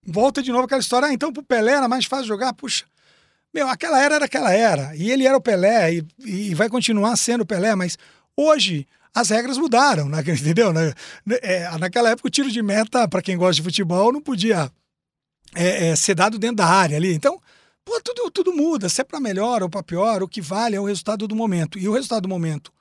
volta 0.06 0.42
de 0.42 0.50
novo 0.50 0.64
aquela 0.64 0.80
história. 0.80 1.08
Ah, 1.08 1.12
então 1.12 1.32
pro 1.32 1.42
Pelé 1.42 1.72
era 1.72 1.88
mais 1.88 2.06
fácil 2.06 2.26
jogar. 2.26 2.52
Puxa, 2.54 2.84
meu, 3.52 3.68
aquela 3.68 4.00
era 4.00 4.16
era 4.16 4.24
aquela 4.24 4.52
era. 4.52 4.94
E 4.96 5.10
ele 5.10 5.26
era 5.26 5.36
o 5.36 5.40
Pelé 5.40 5.94
e, 5.94 6.06
e 6.18 6.54
vai 6.54 6.68
continuar 6.68 7.16
sendo 7.16 7.42
o 7.42 7.46
Pelé, 7.46 7.74
mas 7.74 7.98
hoje 8.36 8.86
as 9.14 9.30
regras 9.30 9.58
mudaram, 9.58 10.08
né? 10.08 10.20
entendeu? 10.26 10.72
Na, 10.72 10.92
é, 11.42 11.68
naquela 11.78 12.10
época 12.10 12.28
o 12.28 12.30
tiro 12.30 12.50
de 12.50 12.62
meta, 12.62 13.06
para 13.06 13.22
quem 13.22 13.36
gosta 13.36 13.54
de 13.56 13.62
futebol, 13.62 14.12
não 14.12 14.20
podia 14.20 14.70
é, 15.54 15.88
é, 15.88 15.96
ser 15.96 16.14
dado 16.14 16.38
dentro 16.38 16.56
da 16.56 16.66
área 16.66 16.96
ali. 16.96 17.12
Então, 17.12 17.40
pô, 17.84 18.00
tudo, 18.02 18.30
tudo 18.30 18.52
muda. 18.52 18.88
Se 18.88 19.00
é 19.00 19.04
para 19.04 19.20
melhor 19.20 19.62
ou 19.62 19.68
para 19.68 19.82
pior, 19.82 20.22
o 20.22 20.28
que 20.28 20.40
vale 20.40 20.76
é 20.76 20.80
o 20.80 20.84
resultado 20.84 21.26
do 21.28 21.36
momento. 21.36 21.78
E 21.78 21.88
o 21.88 21.92
resultado 21.92 22.22
do 22.22 22.28
momento, 22.28 22.72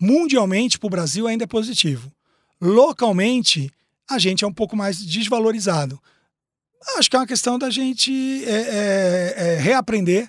mundialmente, 0.00 0.78
para 0.78 0.86
o 0.86 0.90
Brasil, 0.90 1.26
ainda 1.26 1.44
é 1.44 1.46
positivo. 1.46 2.12
Localmente, 2.60 3.70
a 4.08 4.18
gente 4.18 4.44
é 4.44 4.46
um 4.46 4.52
pouco 4.52 4.76
mais 4.76 5.04
desvalorizado. 5.04 6.00
Acho 6.96 7.10
que 7.10 7.16
é 7.16 7.18
uma 7.18 7.26
questão 7.26 7.58
da 7.58 7.70
gente 7.70 8.12
é, 8.44 8.50
é, 8.50 9.34
é, 9.36 9.56
reaprender 9.56 10.28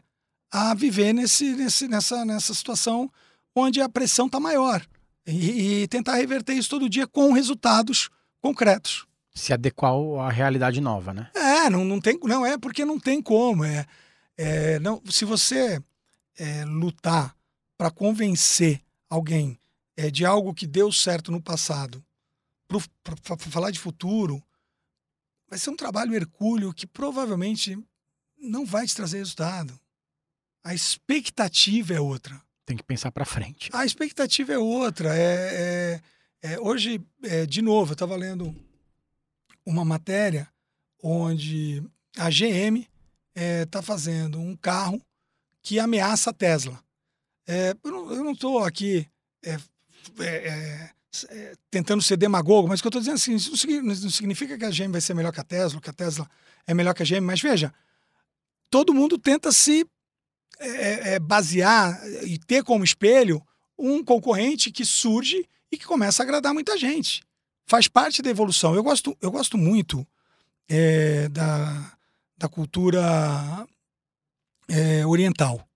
a 0.52 0.74
viver 0.74 1.14
nesse, 1.14 1.54
nesse, 1.54 1.88
nessa, 1.88 2.24
nessa 2.24 2.54
situação 2.54 3.12
onde 3.56 3.82
a 3.82 3.90
pressão 3.90 4.28
está 4.28 4.40
maior 4.40 4.82
e, 5.28 5.82
e, 5.84 5.88
tentar 5.88 6.16
reverter 6.16 6.54
isso 6.54 6.70
todo 6.70 6.90
dia 6.90 7.08
com 7.08 7.34
resultados 7.34 8.10
concretos. 8.42 9.06
Se 9.34 9.52
adequar 9.52 9.94
à 10.22 10.30
realidade 10.30 10.80
nova, 10.80 11.14
né? 11.14 11.30
É, 11.36 11.45
não, 11.70 11.86
não 11.86 12.00
tem, 12.00 12.20
não 12.24 12.46
é 12.46 12.58
porque 12.58 12.86
não 12.86 13.00
tem 13.00 13.22
como. 13.22 13.64
É, 13.64 13.86
é 14.38 14.80
não, 14.80 15.02
se 15.10 15.26
você 15.26 15.82
é, 16.38 16.66
lutar 16.66 17.36
para 17.78 17.92
convencer 17.92 18.82
alguém 19.10 19.60
é, 19.98 20.10
de 20.10 20.26
algo 20.26 20.54
que 20.54 20.68
deu 20.68 20.92
certo 20.92 21.32
no 21.32 21.42
passado, 21.42 22.04
para 22.68 23.38
falar 23.38 23.72
de 23.72 23.80
futuro, 23.80 24.44
vai 25.48 25.60
ser 25.60 25.70
um 25.70 25.76
trabalho 25.76 26.16
hercúleo 26.16 26.74
que 26.74 26.88
provavelmente 26.88 27.78
não 28.38 28.66
vai 28.66 28.86
te 28.86 28.96
trazer 28.96 29.20
resultado. 29.20 29.80
A 30.64 30.74
expectativa 30.74 31.94
é 31.94 32.00
outra. 32.00 32.42
Tem 32.66 32.76
que 32.76 32.84
pensar 32.84 33.12
para 33.12 33.26
frente. 33.26 33.70
A 33.72 33.86
expectativa 33.86 34.54
é 34.54 34.58
outra. 34.58 35.16
É, 35.16 36.02
é, 36.42 36.54
é 36.54 36.60
hoje, 36.60 37.00
é, 37.24 37.46
de 37.46 37.62
novo, 37.62 37.92
eu 37.92 37.94
estava 37.94 38.16
lendo 38.16 38.54
uma 39.66 39.86
matéria 39.86 40.52
onde 41.08 41.84
a 42.18 42.32
GM 42.32 42.88
está 43.36 43.80
é, 43.80 43.82
fazendo 43.84 44.40
um 44.40 44.56
carro 44.56 45.00
que 45.62 45.78
ameaça 45.80 46.32
a 46.32 46.34
Tesla. 46.34 46.84
É, 47.48 47.76
eu 47.84 48.24
não 48.24 48.32
estou 48.32 48.64
aqui 48.64 49.08
é, 49.44 49.60
tentando 51.70 52.02
ser 52.02 52.18
demagogo, 52.18 52.68
mas 52.68 52.80
o 52.80 52.84
que 52.84 52.88
eu 52.88 52.90
estou 52.90 53.02
dizendo 53.02 53.16
assim, 53.16 53.36
isso 53.36 53.52
não 53.84 54.10
significa 54.10 54.58
que 54.58 54.66
a 54.66 54.72
GM 54.72 54.92
vai 54.92 55.02
ser 55.02 55.14
melhor 55.14 55.32
que 55.32 55.40
a 55.40 55.44
Tesla, 55.44 55.80
que 55.80 55.90
a 55.92 55.94
Tesla 55.94 56.28
é 56.66 56.74
melhor 56.74 56.96
que 56.96 57.04
a 57.04 57.06
GM, 57.06 57.22
mas 57.22 57.40
veja, 57.40 57.72
todo 58.72 58.94
mundo 58.94 59.20
tenta 59.20 59.52
se 59.52 59.86
basear 61.22 62.02
e 62.24 62.40
ter 62.40 62.64
como 62.64 62.84
espelho 62.84 63.46
um 63.78 64.04
concorrente 64.04 64.72
que 64.72 64.84
surge 64.84 65.48
e 65.72 65.78
que 65.78 65.86
começa 65.86 66.24
a 66.24 66.26
agradar 66.26 66.54
muita 66.54 66.78
gente. 66.78 67.24
Faz 67.68 67.88
parte 67.88 68.22
da 68.22 68.30
evolução. 68.30 68.74
Eu 68.74 68.84
gosto, 68.84 69.16
eu 69.22 69.30
gosto 69.30 69.58
muito 69.58 70.08
é, 70.70 71.30
da, 71.30 71.98
da 72.38 72.50
cultura 72.50 73.68
é, 74.68 75.06
oriental. 75.06 75.68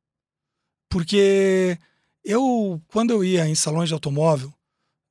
Porque 0.89 1.77
eu, 2.23 2.81
quando 2.87 3.11
eu 3.11 3.23
ia 3.23 3.47
em 3.47 3.55
salões 3.55 3.89
de 3.89 3.93
automóvel, 3.93 4.53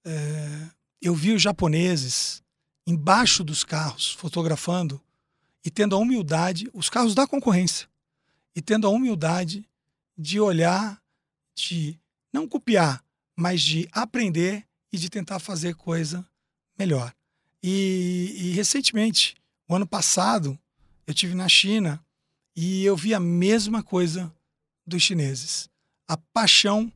é, 0.04 0.68
eu 1.00 1.14
vi 1.14 1.32
os 1.32 1.42
japoneses 1.42 2.42
embaixo 2.86 3.44
dos 3.44 3.64
carros 3.64 4.12
fotografando 4.12 5.00
e 5.64 5.70
tendo 5.70 5.94
a 5.94 5.98
humildade, 5.98 6.68
os 6.72 6.88
carros 6.88 7.14
da 7.14 7.26
concorrência, 7.26 7.88
e 8.54 8.62
tendo 8.62 8.86
a 8.86 8.90
humildade 8.90 9.68
de 10.16 10.40
olhar, 10.40 11.00
de 11.54 11.98
não 12.32 12.48
copiar, 12.48 13.04
mas 13.36 13.62
de 13.62 13.88
aprender 13.92 14.64
e 14.92 14.98
de 14.98 15.08
tentar 15.08 15.38
fazer 15.38 15.74
coisa 15.74 16.26
melhor. 16.78 17.12
E, 17.62 18.34
e 18.36 18.50
recentemente, 18.52 19.36
o 19.68 19.76
ano 19.76 19.86
passado, 19.86 20.58
eu 21.06 21.12
tive 21.12 21.34
na 21.34 21.48
China 21.48 22.02
e 22.56 22.84
eu 22.84 22.96
vi 22.96 23.14
a 23.14 23.20
mesma 23.20 23.82
coisa 23.82 24.32
dos 24.86 25.02
chineses. 25.02 25.68
A 26.08 26.16
paixão 26.16 26.90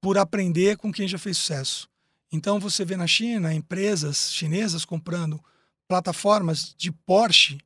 por 0.00 0.16
aprender 0.16 0.76
com 0.76 0.92
quem 0.92 1.08
já 1.08 1.18
fez 1.18 1.36
sucesso. 1.36 1.88
Então 2.30 2.58
você 2.58 2.84
vê 2.84 2.96
na 2.96 3.06
China 3.06 3.52
empresas 3.52 4.32
chinesas 4.32 4.84
comprando 4.84 5.42
plataformas 5.86 6.74
de 6.76 6.90
Porsche 6.90 7.58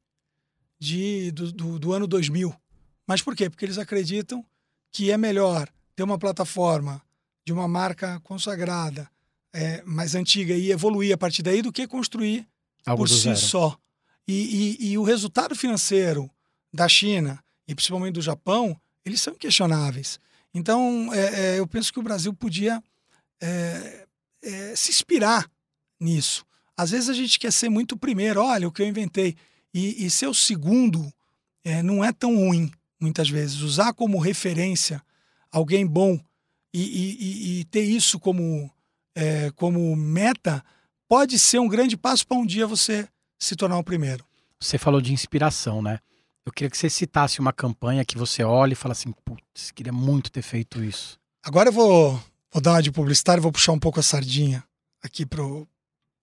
de, 0.79 1.31
do, 1.31 1.53
do, 1.53 1.79
do 1.79 1.93
ano 1.93 2.07
2000. 2.07 2.55
Mas 3.07 3.23
por 3.23 3.37
quê? 3.37 3.49
Porque 3.49 3.65
eles 3.65 3.79
acreditam 3.79 4.45
que 4.91 5.11
é 5.11 5.17
melhor 5.17 5.69
ter 5.95 6.03
uma 6.03 6.19
plataforma 6.19 7.01
de 7.45 7.53
uma 7.53 7.69
marca 7.69 8.19
consagrada, 8.21 9.09
é, 9.53 9.83
mais 9.85 10.15
antiga 10.15 10.55
e 10.55 10.73
evoluir 10.73 11.15
a 11.15 11.19
partir 11.19 11.43
daí 11.43 11.63
do 11.63 11.73
que 11.73 11.87
construir 11.87 12.47
Algo 12.85 13.03
por 13.03 13.09
si 13.09 13.21
zero. 13.21 13.37
só. 13.37 13.79
E, 14.27 14.77
e, 14.81 14.91
e, 14.91 14.99
o 14.99 15.03
resultado 15.03 15.55
financeiro 15.55 16.29
da 16.73 16.89
China 16.89 17.43
e 17.69 17.75
principalmente 17.75 18.15
do 18.15 18.23
Japão, 18.23 18.79
eles 19.05 19.21
são 19.21 19.35
inquestionáveis. 19.35 20.19
Então, 20.53 21.13
é, 21.13 21.55
é, 21.55 21.59
eu 21.59 21.67
penso 21.67 21.93
que 21.93 21.99
o 21.99 22.03
Brasil 22.03 22.33
podia 22.35 22.83
é, 23.41 24.07
é, 24.43 24.77
se 24.77 24.91
inspirar 24.91 25.51
nisso. 26.01 26.45
Às 26.77 26.91
vezes 26.91 27.09
a 27.09 27.15
gente 27.15 27.39
quer 27.39 27.53
ser 27.53 27.69
muito 27.69 27.97
primeiro, 27.97 28.43
olha 28.43 28.69
o 28.69 28.73
que 28.73 28.83
eu 28.83 28.87
inventei. 28.87 29.37
E, 29.73 30.07
e 30.07 30.11
ser 30.11 30.27
o 30.27 30.35
segundo 30.35 31.13
é, 31.65 31.83
não 31.83 32.05
é 32.05 32.13
tão 32.13 32.35
ruim, 32.37 32.71
muitas 33.01 33.29
vezes. 33.29 33.61
Usar 33.61 33.93
como 33.93 34.19
referência 34.19 35.03
alguém 35.51 35.87
bom 35.87 36.19
e, 36.73 36.81
e, 36.83 37.61
e 37.61 37.65
ter 37.65 37.83
isso 37.83 38.19
como, 38.19 38.71
é, 39.15 39.51
como 39.53 39.95
meta 39.97 40.65
pode 41.09 41.39
ser 41.39 41.59
um 41.59 41.69
grande 41.69 41.97
passo 41.97 42.27
para 42.27 42.37
um 42.37 42.47
dia 42.47 42.67
você 42.67 43.09
se 43.39 43.57
tornar 43.57 43.79
o 43.79 43.85
primeiro. 43.85 44.25
Você 44.61 44.79
falou 44.79 45.01
de 45.01 45.13
inspiração, 45.13 45.83
né? 45.83 45.99
Eu 46.45 46.53
queria 46.53 46.71
que 46.71 46.79
você 46.79 46.89
citasse 46.89 47.41
uma 47.41 47.53
campanha 47.53 48.05
que 48.05 48.17
você 48.17 48.45
olhe 48.45 48.73
e 48.73 48.77
fala 48.77 48.93
assim, 48.93 49.13
putz, 49.25 49.71
queria 49.73 49.93
muito 49.93 50.31
ter 50.31 50.43
feito 50.43 50.83
isso. 50.83 51.19
Agora 51.43 51.69
eu 51.69 51.73
vou 51.73 52.21
vou 52.53 52.63
dar 52.63 52.73
uma 52.73 52.83
de 52.83 52.91
publicitário, 52.91 53.43
vou 53.43 53.53
puxar 53.53 53.73
um 53.73 53.79
pouco 53.79 54.01
a 54.01 54.03
sardinha 54.03 54.65
aqui 55.03 55.27
pro, 55.27 55.69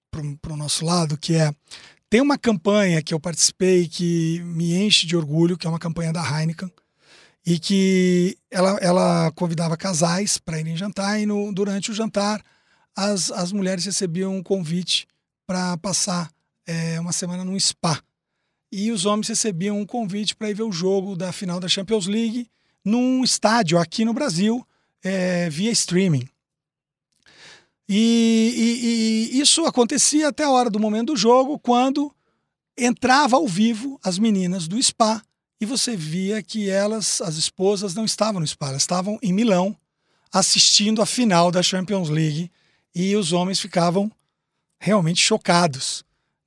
pro, 0.09 0.37
pro 0.37 0.55
nosso 0.55 0.83
lado, 0.85 1.17
que 1.17 1.35
é 1.35 1.53
tem 2.09 2.21
uma 2.21 2.37
campanha 2.37 3.01
que 3.01 3.13
eu 3.13 3.19
participei 3.19 3.87
que 3.87 4.41
me 4.43 4.75
enche 4.75 5.05
de 5.05 5.15
orgulho, 5.15 5.57
que 5.57 5.67
é 5.67 5.69
uma 5.69 5.79
campanha 5.79 6.13
da 6.13 6.23
Heineken, 6.23 6.71
e 7.45 7.59
que 7.59 8.37
ela, 8.49 8.77
ela 8.81 9.31
convidava 9.31 9.75
casais 9.75 10.37
para 10.37 10.59
irem 10.59 10.77
jantar, 10.77 11.19
e 11.19 11.25
no, 11.25 11.53
durante 11.53 11.91
o 11.91 11.93
jantar 11.93 12.41
as, 12.95 13.29
as 13.31 13.51
mulheres 13.51 13.85
recebiam 13.85 14.35
um 14.35 14.43
convite 14.43 15.07
para 15.45 15.77
passar 15.77 16.31
é, 16.65 16.99
uma 16.99 17.11
semana 17.11 17.43
num 17.43 17.59
spa. 17.59 18.01
E 18.71 18.91
os 18.91 19.05
homens 19.05 19.27
recebiam 19.27 19.79
um 19.79 19.85
convite 19.85 20.35
para 20.35 20.49
ir 20.49 20.55
ver 20.55 20.63
o 20.63 20.71
jogo 20.71 21.15
da 21.15 21.31
final 21.31 21.59
da 21.59 21.67
Champions 21.67 22.07
League 22.07 22.49
num 22.83 23.23
estádio 23.23 23.77
aqui 23.77 24.03
no 24.03 24.13
Brasil, 24.13 24.65
é, 25.03 25.49
via 25.49 25.71
streaming. 25.71 26.27
E, 27.87 29.29
e, 29.31 29.37
e, 29.37 29.41
isso 29.41 29.65
acontecia 29.65 30.29
até 30.29 30.43
a 30.43 30.49
hora 30.49 30.69
do 30.69 30.79
momento 30.79 31.13
do 31.13 31.17
jogo, 31.17 31.59
quando 31.59 32.13
entrava 32.77 33.35
ao 33.35 33.47
vivo 33.47 33.99
as 34.03 34.17
meninas 34.17 34.67
do 34.67 34.81
spa 34.81 35.21
e 35.61 35.65
você 35.65 35.95
via 35.95 36.41
que 36.41 36.69
elas, 36.69 37.21
as 37.21 37.35
esposas, 37.35 37.93
não 37.93 38.05
estavam 38.05 38.39
no 38.39 38.47
spa, 38.47 38.69
elas 38.69 38.81
estavam 38.81 39.19
em 39.21 39.31
Milão 39.31 39.77
assistindo 40.31 41.01
a 41.01 41.05
final 41.05 41.51
da 41.51 41.61
Champions 41.61 42.09
League 42.09 42.51
e 42.95 43.15
os 43.15 43.31
homens 43.31 43.59
ficavam 43.59 44.11
realmente 44.79 45.21
chocados. 45.21 46.03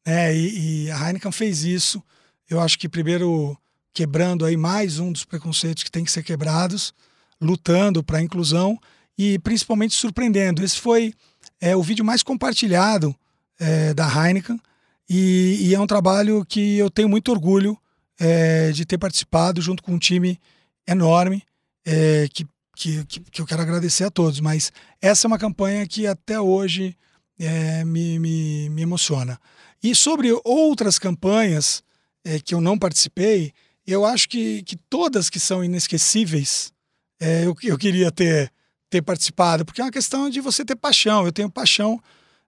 Né? 0.06 0.34
E, 0.34 0.84
e 0.84 0.90
a 0.90 1.08
Heineken 1.08 1.32
fez 1.32 1.64
isso, 1.64 2.02
eu 2.48 2.60
acho 2.60 2.78
que 2.78 2.88
primeiro 2.88 3.58
quebrando 3.92 4.44
aí 4.44 4.56
mais 4.56 4.98
um 4.98 5.10
dos 5.10 5.24
preconceitos 5.24 5.82
que 5.82 5.90
tem 5.90 6.04
que 6.04 6.12
ser 6.12 6.22
quebrados, 6.22 6.94
lutando 7.40 8.04
para 8.04 8.18
a 8.18 8.22
inclusão 8.22 8.78
e 9.18 9.38
principalmente 9.38 9.94
surpreendendo. 9.94 10.62
Esse 10.62 10.78
foi 10.78 11.12
é, 11.60 11.74
o 11.74 11.82
vídeo 11.82 12.04
mais 12.04 12.22
compartilhado 12.22 13.14
é, 13.58 13.92
da 13.94 14.06
Heineken 14.06 14.60
e, 15.08 15.58
e, 15.68 15.74
é 15.74 15.80
um 15.80 15.86
trabalho 15.86 16.44
que 16.44 16.76
eu 16.76 16.90
tenho 16.90 17.08
muito 17.08 17.30
orgulho 17.30 17.78
é, 18.18 18.70
de 18.72 18.84
ter 18.84 18.98
participado 18.98 19.62
junto 19.62 19.82
com 19.82 19.92
um 19.92 19.98
time 19.98 20.38
enorme 20.86 21.42
é, 21.84 22.28
que, 22.32 22.46
que, 22.74 23.04
que, 23.04 23.40
eu 23.40 23.46
quero 23.46 23.62
agradecer 23.62 24.04
a 24.04 24.10
todos. 24.10 24.40
Mas 24.40 24.72
essa 25.00 25.26
é 25.26 25.28
uma 25.28 25.38
campanha 25.38 25.86
que 25.86 26.06
até 26.06 26.40
hoje 26.40 26.96
é, 27.38 27.84
me, 27.84 28.18
me, 28.18 28.68
me, 28.70 28.82
emociona. 28.82 29.38
E 29.86 29.94
sobre 29.94 30.32
outras 30.42 30.98
campanhas 30.98 31.80
é, 32.24 32.40
que 32.40 32.52
eu 32.52 32.60
não 32.60 32.76
participei, 32.76 33.52
eu 33.86 34.04
acho 34.04 34.28
que, 34.28 34.64
que 34.64 34.74
todas 34.74 35.30
que 35.30 35.38
são 35.38 35.62
inesquecíveis 35.62 36.72
é, 37.20 37.46
eu, 37.46 37.56
eu 37.62 37.78
queria 37.78 38.10
ter, 38.10 38.52
ter 38.90 39.00
participado, 39.00 39.64
porque 39.64 39.80
é 39.80 39.84
uma 39.84 39.92
questão 39.92 40.28
de 40.28 40.40
você 40.40 40.64
ter 40.64 40.74
paixão. 40.74 41.24
Eu 41.24 41.30
tenho 41.30 41.48
paixão 41.48 42.02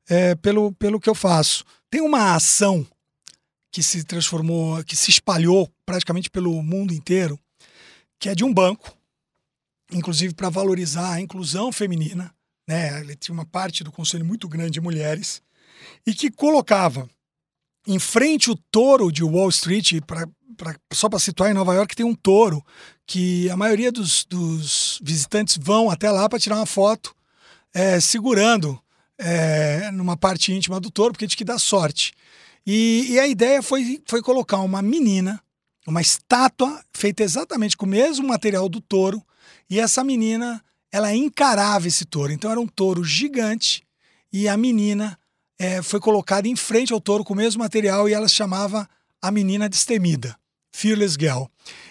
é, 0.09 0.35
pelo, 0.35 0.73
pelo 0.73 0.99
que 0.99 1.09
eu 1.09 1.15
faço. 1.15 1.65
Tem 1.89 2.01
uma 2.01 2.35
ação 2.35 2.85
que 3.71 3.85
se 3.85 4.03
transformou, 4.03 4.83
que 4.83 4.97
se 4.97 5.09
espalhou 5.09 5.73
praticamente 5.87 6.29
pelo 6.29 6.61
mundo 6.61 6.93
inteiro, 6.93 7.39
que 8.19 8.29
é 8.29 8.35
de 8.35 8.43
um 8.43 8.53
banco, 8.53 8.93
inclusive 9.93 10.35
para 10.35 10.51
valorizar 10.51 11.13
a 11.13 11.21
inclusão 11.21 11.71
feminina, 11.71 12.35
né? 12.67 13.01
Ele 13.01 13.15
tinha 13.15 13.33
uma 13.33 13.47
parte 13.47 13.85
do 13.85 13.93
conselho 13.93 14.25
muito 14.25 14.49
grande 14.49 14.73
de 14.73 14.81
mulheres 14.81 15.41
e 16.05 16.13
que 16.13 16.33
colocava 16.33 17.09
em 17.87 17.99
frente 17.99 18.51
o 18.51 18.57
touro 18.71 19.11
de 19.11 19.25
Wall 19.25 19.49
Street, 19.49 20.01
pra, 20.07 20.27
pra 20.57 20.75
só 20.93 21.09
para 21.09 21.19
situar 21.19 21.51
em 21.51 21.55
Nova 21.55 21.75
York, 21.75 21.95
tem 21.95 22.05
um 22.05 22.15
touro 22.15 22.65
que 23.07 23.49
a 23.49 23.57
maioria 23.57 23.91
dos, 23.91 24.25
dos 24.25 25.01
visitantes 25.03 25.59
vão 25.61 25.91
até 25.91 26.11
lá 26.11 26.29
para 26.29 26.39
tirar 26.39 26.57
uma 26.57 26.67
foto 26.67 27.15
é, 27.73 28.01
segurando 28.01 28.79
é, 29.19 29.91
numa 29.91 30.17
parte 30.17 30.53
íntima 30.53 30.79
do 30.81 30.91
touro, 30.91 31.13
porque 31.13 31.27
diz 31.27 31.35
que 31.35 31.45
dá 31.45 31.59
sorte. 31.59 32.13
E, 32.67 33.07
e, 33.11 33.19
a 33.19 33.27
ideia 33.27 33.63
foi, 33.63 34.03
foi 34.07 34.21
colocar 34.21 34.59
uma 34.59 34.83
menina, 34.83 35.43
uma 35.87 36.01
estátua 36.01 36.83
feita 36.93 37.23
exatamente 37.23 37.77
com 37.77 37.87
o 37.87 37.89
mesmo 37.89 38.29
material 38.29 38.69
do 38.69 38.81
touro, 38.81 39.23
e 39.71 39.81
essa 39.81 40.05
menina, 40.05 40.63
ela 40.93 41.15
encarava 41.15 41.89
esse 41.89 42.05
touro. 42.05 42.33
Então 42.33 42.51
era 42.51 42.61
um 42.61 42.67
touro 42.67 43.03
gigante, 43.03 43.87
e 44.33 44.49
a 44.49 44.57
menina 44.57 45.19
é, 45.59 45.83
foi 45.83 46.01
colocada 46.01 46.47
em 46.47 46.57
frente 46.57 46.93
ao 46.93 47.01
touro 47.01 47.25
com 47.25 47.35
o 47.35 47.37
mesmo 47.37 47.63
material, 47.63 48.09
e 48.09 48.13
ela 48.13 48.29
se 48.29 48.35
chamava 48.35 48.89
a 49.21 49.31
menina 49.31 49.69
destemida, 49.69 50.37
Fearless 50.73 51.17
Girl. 51.19 51.45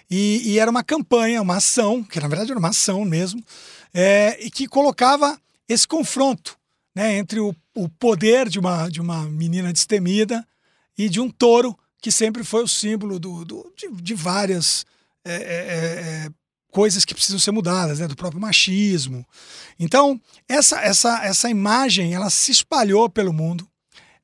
E, 0.09 0.41
e 0.45 0.59
era 0.59 0.71
uma 0.71 0.83
campanha, 0.83 1.41
uma 1.41 1.57
ação, 1.57 2.03
que 2.03 2.19
na 2.19 2.27
verdade 2.27 2.51
era 2.51 2.59
uma 2.59 2.69
ação 2.69 3.03
mesmo, 3.03 3.43
é, 3.93 4.37
e 4.45 4.49
que 4.49 4.67
colocava 4.67 5.39
esse 5.67 5.87
confronto 5.87 6.57
né, 6.95 7.17
entre 7.17 7.39
o, 7.39 7.55
o 7.75 7.87
poder 7.87 8.49
de 8.49 8.57
uma, 8.57 8.89
de 8.89 8.99
uma 9.01 9.23
menina 9.25 9.71
destemida 9.71 10.47
e 10.97 11.09
de 11.09 11.19
um 11.19 11.29
touro 11.29 11.77
que 12.01 12.11
sempre 12.11 12.43
foi 12.43 12.63
o 12.63 12.67
símbolo 12.67 13.19
do, 13.19 13.45
do 13.45 13.73
de, 13.75 13.89
de, 14.01 14.15
várias 14.15 14.85
é, 15.23 15.33
é, 15.33 15.35
é, 15.35 16.29
coisas 16.77 17.03
que 17.03 17.15
precisam 17.15 17.39
ser 17.39 17.49
mudadas, 17.49 17.97
né, 17.97 18.07
do 18.07 18.15
próprio 18.15 18.39
machismo. 18.39 19.25
Então, 19.79 20.21
essa, 20.47 20.79
essa, 20.79 21.25
essa 21.25 21.49
imagem 21.49 22.13
ela 22.13 22.29
se 22.29 22.51
espalhou 22.51 23.09
pelo 23.09 23.33
mundo. 23.33 23.67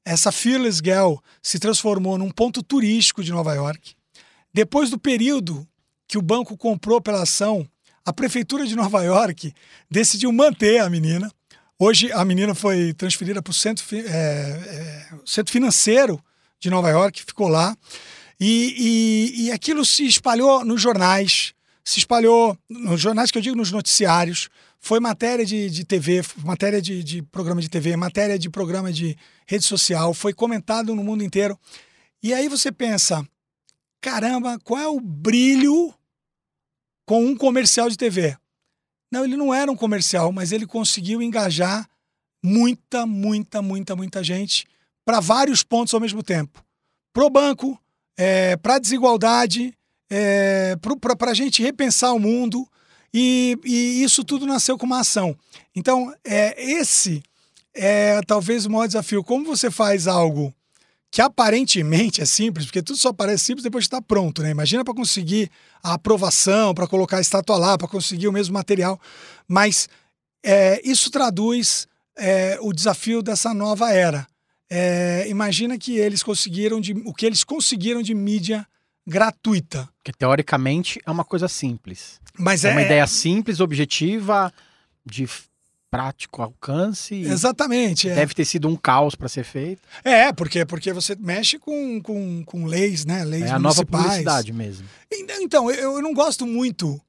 Essa 0.06 0.32
Fearless 0.32 0.78
Girl 0.78 1.16
se 1.41 1.58
transformou 1.58 2.16
num 2.16 2.30
ponto 2.30 2.62
turístico 2.62 3.24
de 3.24 3.32
Nova 3.32 3.56
York. 3.56 3.95
Depois 4.54 4.91
do 4.91 4.99
período 4.99 5.68
que 6.08 6.16
o 6.16 6.22
banco 6.22 6.56
comprou 6.56 7.01
pela 7.01 7.24
ação, 7.24 7.68
a 8.06 8.14
prefeitura 8.14 8.68
de 8.68 8.76
Nova 8.76 9.01
York 9.01 9.51
decidiu 9.89 10.32
manter 10.32 10.80
a 10.80 10.88
menina. 10.91 11.32
Hoje 11.80 12.12
a 12.12 12.24
menina 12.24 12.54
foi 12.54 12.93
transferida 12.93 13.41
para 13.41 13.49
o 13.49 13.54
centro, 13.56 13.84
é, 13.95 13.99
é, 13.99 15.08
centro 15.26 15.51
financeiro 15.51 16.24
de 16.60 16.70
Nova 16.70 16.91
York, 16.91 17.24
ficou 17.24 17.47
lá. 17.47 17.76
E, 18.39 18.76
e, 18.78 19.45
e, 19.45 19.51
aquilo 19.51 19.84
se 19.84 20.06
espalhou 20.06 20.64
nos 20.64 20.80
jornais, 20.80 21.53
se 21.84 21.99
espalhou 21.99 22.57
nos 22.69 22.99
jornais 22.99 23.31
que 23.31 23.38
eu 23.38 23.41
digo 23.41 23.55
nos 23.55 23.71
noticiários. 23.71 24.49
Foi 24.79 24.99
matéria 24.99 25.45
de, 25.45 25.69
de 25.69 25.84
TV, 25.84 26.21
matéria 26.43 26.81
de, 26.81 27.03
de 27.03 27.21
programa 27.21 27.61
de 27.61 27.69
TV, 27.69 27.95
matéria 27.95 28.38
de 28.38 28.49
programa 28.49 28.91
de 28.91 29.17
rede 29.45 29.65
social, 29.65 30.13
foi 30.13 30.34
comentado 30.34 30.95
no 30.95 31.03
mundo 31.03 31.23
inteiro. 31.23 31.57
E 32.21 32.34
aí 32.34 32.47
você 32.47 32.71
pensa, 32.71 33.25
caramba, 34.01 34.59
qual 34.63 34.79
é 34.79 34.88
o 34.88 34.99
brilho 34.99 35.93
com 37.05 37.25
um 37.25 37.36
comercial 37.36 37.89
de 37.89 37.97
TV. 37.97 38.38
Não, 39.11 39.25
ele 39.25 39.38
não 39.38 39.53
era 39.53 39.71
um 39.71 39.75
comercial, 39.75 40.31
mas 40.31 40.51
ele 40.51 40.65
conseguiu 40.65 41.21
engajar 41.21 41.88
muita, 42.43 43.05
muita, 43.05 43.61
muita, 43.61 43.95
muita 43.95 44.23
gente 44.23 44.65
para 45.05 45.19
vários 45.19 45.63
pontos 45.63 45.93
ao 45.93 45.99
mesmo 45.99 46.23
tempo. 46.23 46.63
Pro 47.13 47.29
banco, 47.29 47.79
é, 48.17 48.57
para 48.57 48.75
a 48.75 48.79
desigualdade, 48.79 49.77
é, 50.16 50.76
para 51.18 51.32
a 51.32 51.34
gente 51.34 51.64
repensar 51.64 52.14
o 52.14 52.20
mundo. 52.20 52.68
E, 53.11 53.57
e, 53.66 54.03
isso 54.03 54.24
tudo 54.24 54.45
nasceu 54.45 54.78
com 54.78 54.86
uma 54.86 54.99
ação. 54.99 55.36
Então, 55.76 56.14
é, 56.24 56.61
esse 56.64 57.24
é 57.74 58.22
talvez 58.28 58.66
o 58.66 58.70
maior 58.70 58.86
desafio. 58.86 59.24
Como 59.24 59.43
você 59.43 59.72
faz 59.72 60.07
algo 60.07 60.53
que 61.09 61.22
aparentemente 61.22 62.22
é 62.22 62.26
simples, 62.26 62.66
porque 62.66 62.82
tudo 62.82 62.97
só 62.97 63.14
parece 63.14 63.45
simples 63.45 63.64
depois 63.64 63.84
de 63.84 63.88
estar 63.88 64.01
pronto, 64.01 64.41
né? 64.41 64.49
Imagina 64.49 64.84
para 64.84 64.95
conseguir 64.95 65.49
a 65.84 65.93
aprovação, 65.93 66.74
para 66.74 66.88
colocar 66.88 67.18
a 67.18 67.22
estátua 67.22 67.57
lá, 67.57 67.78
para 67.78 67.88
conseguir 67.88 68.28
o 68.28 68.32
mesmo 68.32 68.53
material. 68.53 68.99
Mas 69.47 69.88
é, 70.43 70.82
isso 70.84 71.11
traduz 71.11 71.88
é, 72.18 72.57
o 72.61 72.74
desafio 72.74 73.22
dessa 73.22 73.53
nova 73.53 73.91
era. 73.91 74.28
É, 74.70 75.26
imagina 75.28 75.78
que 75.78 75.97
eles 75.97 76.24
conseguiram 76.24 76.82
de, 76.82 76.93
o 77.05 77.14
que 77.14 77.28
eles 77.28 77.43
conseguiram 77.43 78.01
de 78.01 78.16
mídia 78.16 78.68
gratuita. 79.06 79.88
Que 80.04 80.12
teoricamente 80.12 80.99
é 81.06 81.12
uma 81.12 81.24
coisa 81.24 81.47
simples. 81.47 82.20
Mas 82.38 82.64
é, 82.64 82.70
é 82.70 82.72
uma 82.72 82.82
ideia 82.82 83.08
simples, 83.08 83.60
objetiva, 83.60 84.51
de 85.06 85.28
prático 85.91 86.41
alcance. 86.41 87.14
Exatamente. 87.14 88.10
É. 88.10 88.16
Deve 88.16 88.34
ter 88.34 88.45
sido 88.45 88.68
um 88.68 88.76
caos 88.76 89.14
para 89.14 89.30
ser 89.30 89.43
feito. 89.43 89.82
É, 90.04 90.34
porque, 90.34 90.66
porque 90.66 90.91
você 90.91 91.16
mexe 91.16 91.60
com, 91.60 92.01
com, 92.01 92.43
com 92.43 92.66
leis, 92.66 93.06
né? 93.06 93.24
Leis 93.24 93.45
é 93.45 93.51
a 93.51 93.60
nova 93.60 93.86
publicidade 93.86 94.51
mesmo. 94.51 94.88
Então, 95.12 95.70
eu, 95.70 95.93
eu 95.93 96.01
não 96.01 96.14
gosto 96.14 96.47
muito 96.47 96.99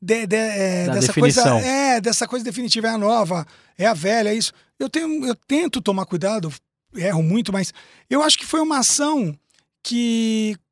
de, 0.00 0.26
de, 0.26 0.36
é, 0.36 0.86
dessa 0.90 1.06
definição. 1.06 1.52
coisa. 1.52 1.66
É, 1.66 2.00
dessa 2.02 2.28
coisa 2.28 2.44
definitiva. 2.44 2.88
É 2.88 2.90
a 2.90 2.98
nova, 2.98 3.46
é 3.78 3.86
a 3.86 3.94
velha, 3.94 4.28
é 4.28 4.34
isso. 4.34 4.52
Eu, 4.78 4.90
tenho, 4.90 5.24
eu 5.24 5.34
tento 5.34 5.80
tomar 5.80 6.04
cuidado, 6.04 6.52
erro 6.94 7.22
muito, 7.22 7.50
mas 7.50 7.72
eu 8.10 8.22
acho 8.22 8.36
que 8.36 8.44
foi 8.44 8.60
uma 8.60 8.80
ação 8.80 9.34
que, 9.82 10.54
que 10.54 10.63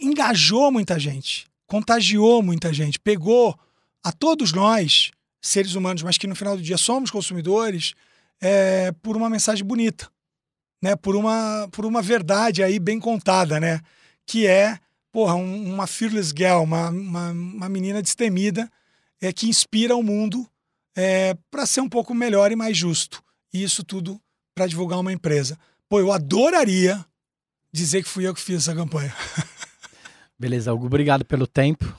engajou 0.00 0.70
muita 0.70 0.98
gente, 0.98 1.46
contagiou 1.66 2.42
muita 2.42 2.72
gente, 2.72 2.98
pegou 2.98 3.58
a 4.02 4.12
todos 4.12 4.52
nós 4.52 5.10
seres 5.40 5.74
humanos, 5.74 6.02
mas 6.02 6.16
que 6.16 6.26
no 6.26 6.34
final 6.34 6.56
do 6.56 6.62
dia 6.62 6.78
somos 6.78 7.10
consumidores, 7.10 7.94
é, 8.40 8.92
por 9.02 9.16
uma 9.16 9.28
mensagem 9.28 9.64
bonita, 9.64 10.08
né? 10.82 10.96
Por 10.96 11.16
uma, 11.16 11.68
por 11.70 11.84
uma 11.84 12.02
verdade 12.02 12.62
aí 12.62 12.78
bem 12.78 12.98
contada, 12.98 13.60
né? 13.60 13.80
Que 14.26 14.46
é, 14.46 14.78
porra, 15.12 15.34
um, 15.34 15.72
uma 15.72 15.86
fearless 15.86 16.32
girl, 16.36 16.62
uma, 16.62 16.88
uma, 16.90 17.30
uma, 17.30 17.68
menina 17.68 18.02
destemida 18.02 18.70
é, 19.20 19.32
que 19.32 19.48
inspira 19.48 19.94
o 19.96 20.02
mundo 20.02 20.48
é, 20.96 21.34
para 21.50 21.66
ser 21.66 21.80
um 21.80 21.88
pouco 21.88 22.14
melhor 22.14 22.50
e 22.50 22.56
mais 22.56 22.76
justo. 22.76 23.22
E 23.52 23.62
isso 23.62 23.84
tudo 23.84 24.20
para 24.54 24.66
divulgar 24.66 24.98
uma 24.98 25.12
empresa. 25.12 25.58
Pô, 25.88 26.00
eu 26.00 26.12
adoraria 26.12 27.04
dizer 27.72 28.02
que 28.02 28.08
fui 28.08 28.26
eu 28.26 28.34
que 28.34 28.40
fiz 28.40 28.56
essa 28.56 28.74
campanha. 28.74 29.14
Beleza, 30.38 30.72
Hugo, 30.72 30.86
obrigado 30.86 31.24
pelo 31.24 31.46
tempo. 31.46 31.96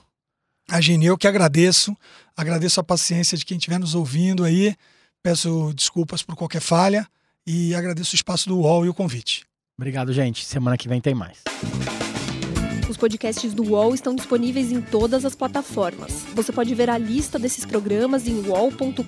Agine, 0.70 1.06
eu 1.06 1.18
que 1.18 1.28
agradeço, 1.28 1.96
agradeço 2.36 2.80
a 2.80 2.84
paciência 2.84 3.38
de 3.38 3.46
quem 3.46 3.58
estiver 3.58 3.80
nos 3.80 3.94
ouvindo 3.94 4.44
aí, 4.44 4.76
peço 5.22 5.72
desculpas 5.74 6.24
por 6.24 6.36
qualquer 6.36 6.62
falha 6.62 7.08
e 7.46 7.76
agradeço 7.76 8.14
o 8.14 8.16
espaço 8.16 8.50
do 8.50 8.58
UOL 8.58 8.86
e 8.86 8.90
o 8.90 8.94
convite. 8.94 9.46
Obrigado, 9.78 10.12
gente. 10.14 10.46
Semana 10.46 10.78
que 10.78 10.88
vem 10.88 11.02
tem 11.02 11.14
mais. 11.14 11.44
Os 12.90 12.98
podcasts 12.98 13.54
do 13.54 13.64
UOL 13.64 13.94
estão 13.94 14.16
disponíveis 14.16 14.72
em 14.72 14.82
todas 14.82 15.26
as 15.26 15.36
plataformas. 15.36 16.24
Você 16.34 16.52
pode 16.52 16.74
ver 16.74 16.90
a 16.90 16.98
lista 16.98 17.38
desses 17.38 17.66
programas 17.66 18.28
em 18.28 18.48
wallcombr 18.48 19.04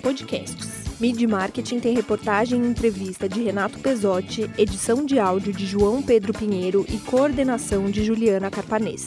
podcasts. 0.00 0.83
Mid 1.00 1.20
Marketing 1.22 1.80
tem 1.80 1.94
reportagem 1.94 2.62
e 2.62 2.68
entrevista 2.68 3.28
de 3.28 3.42
Renato 3.42 3.78
Pesotti, 3.78 4.48
edição 4.56 5.04
de 5.04 5.18
áudio 5.18 5.52
de 5.52 5.66
João 5.66 6.00
Pedro 6.00 6.32
Pinheiro 6.32 6.86
e 6.88 6.98
coordenação 6.98 7.90
de 7.90 8.04
Juliana 8.04 8.50
Carpanês. 8.50 9.06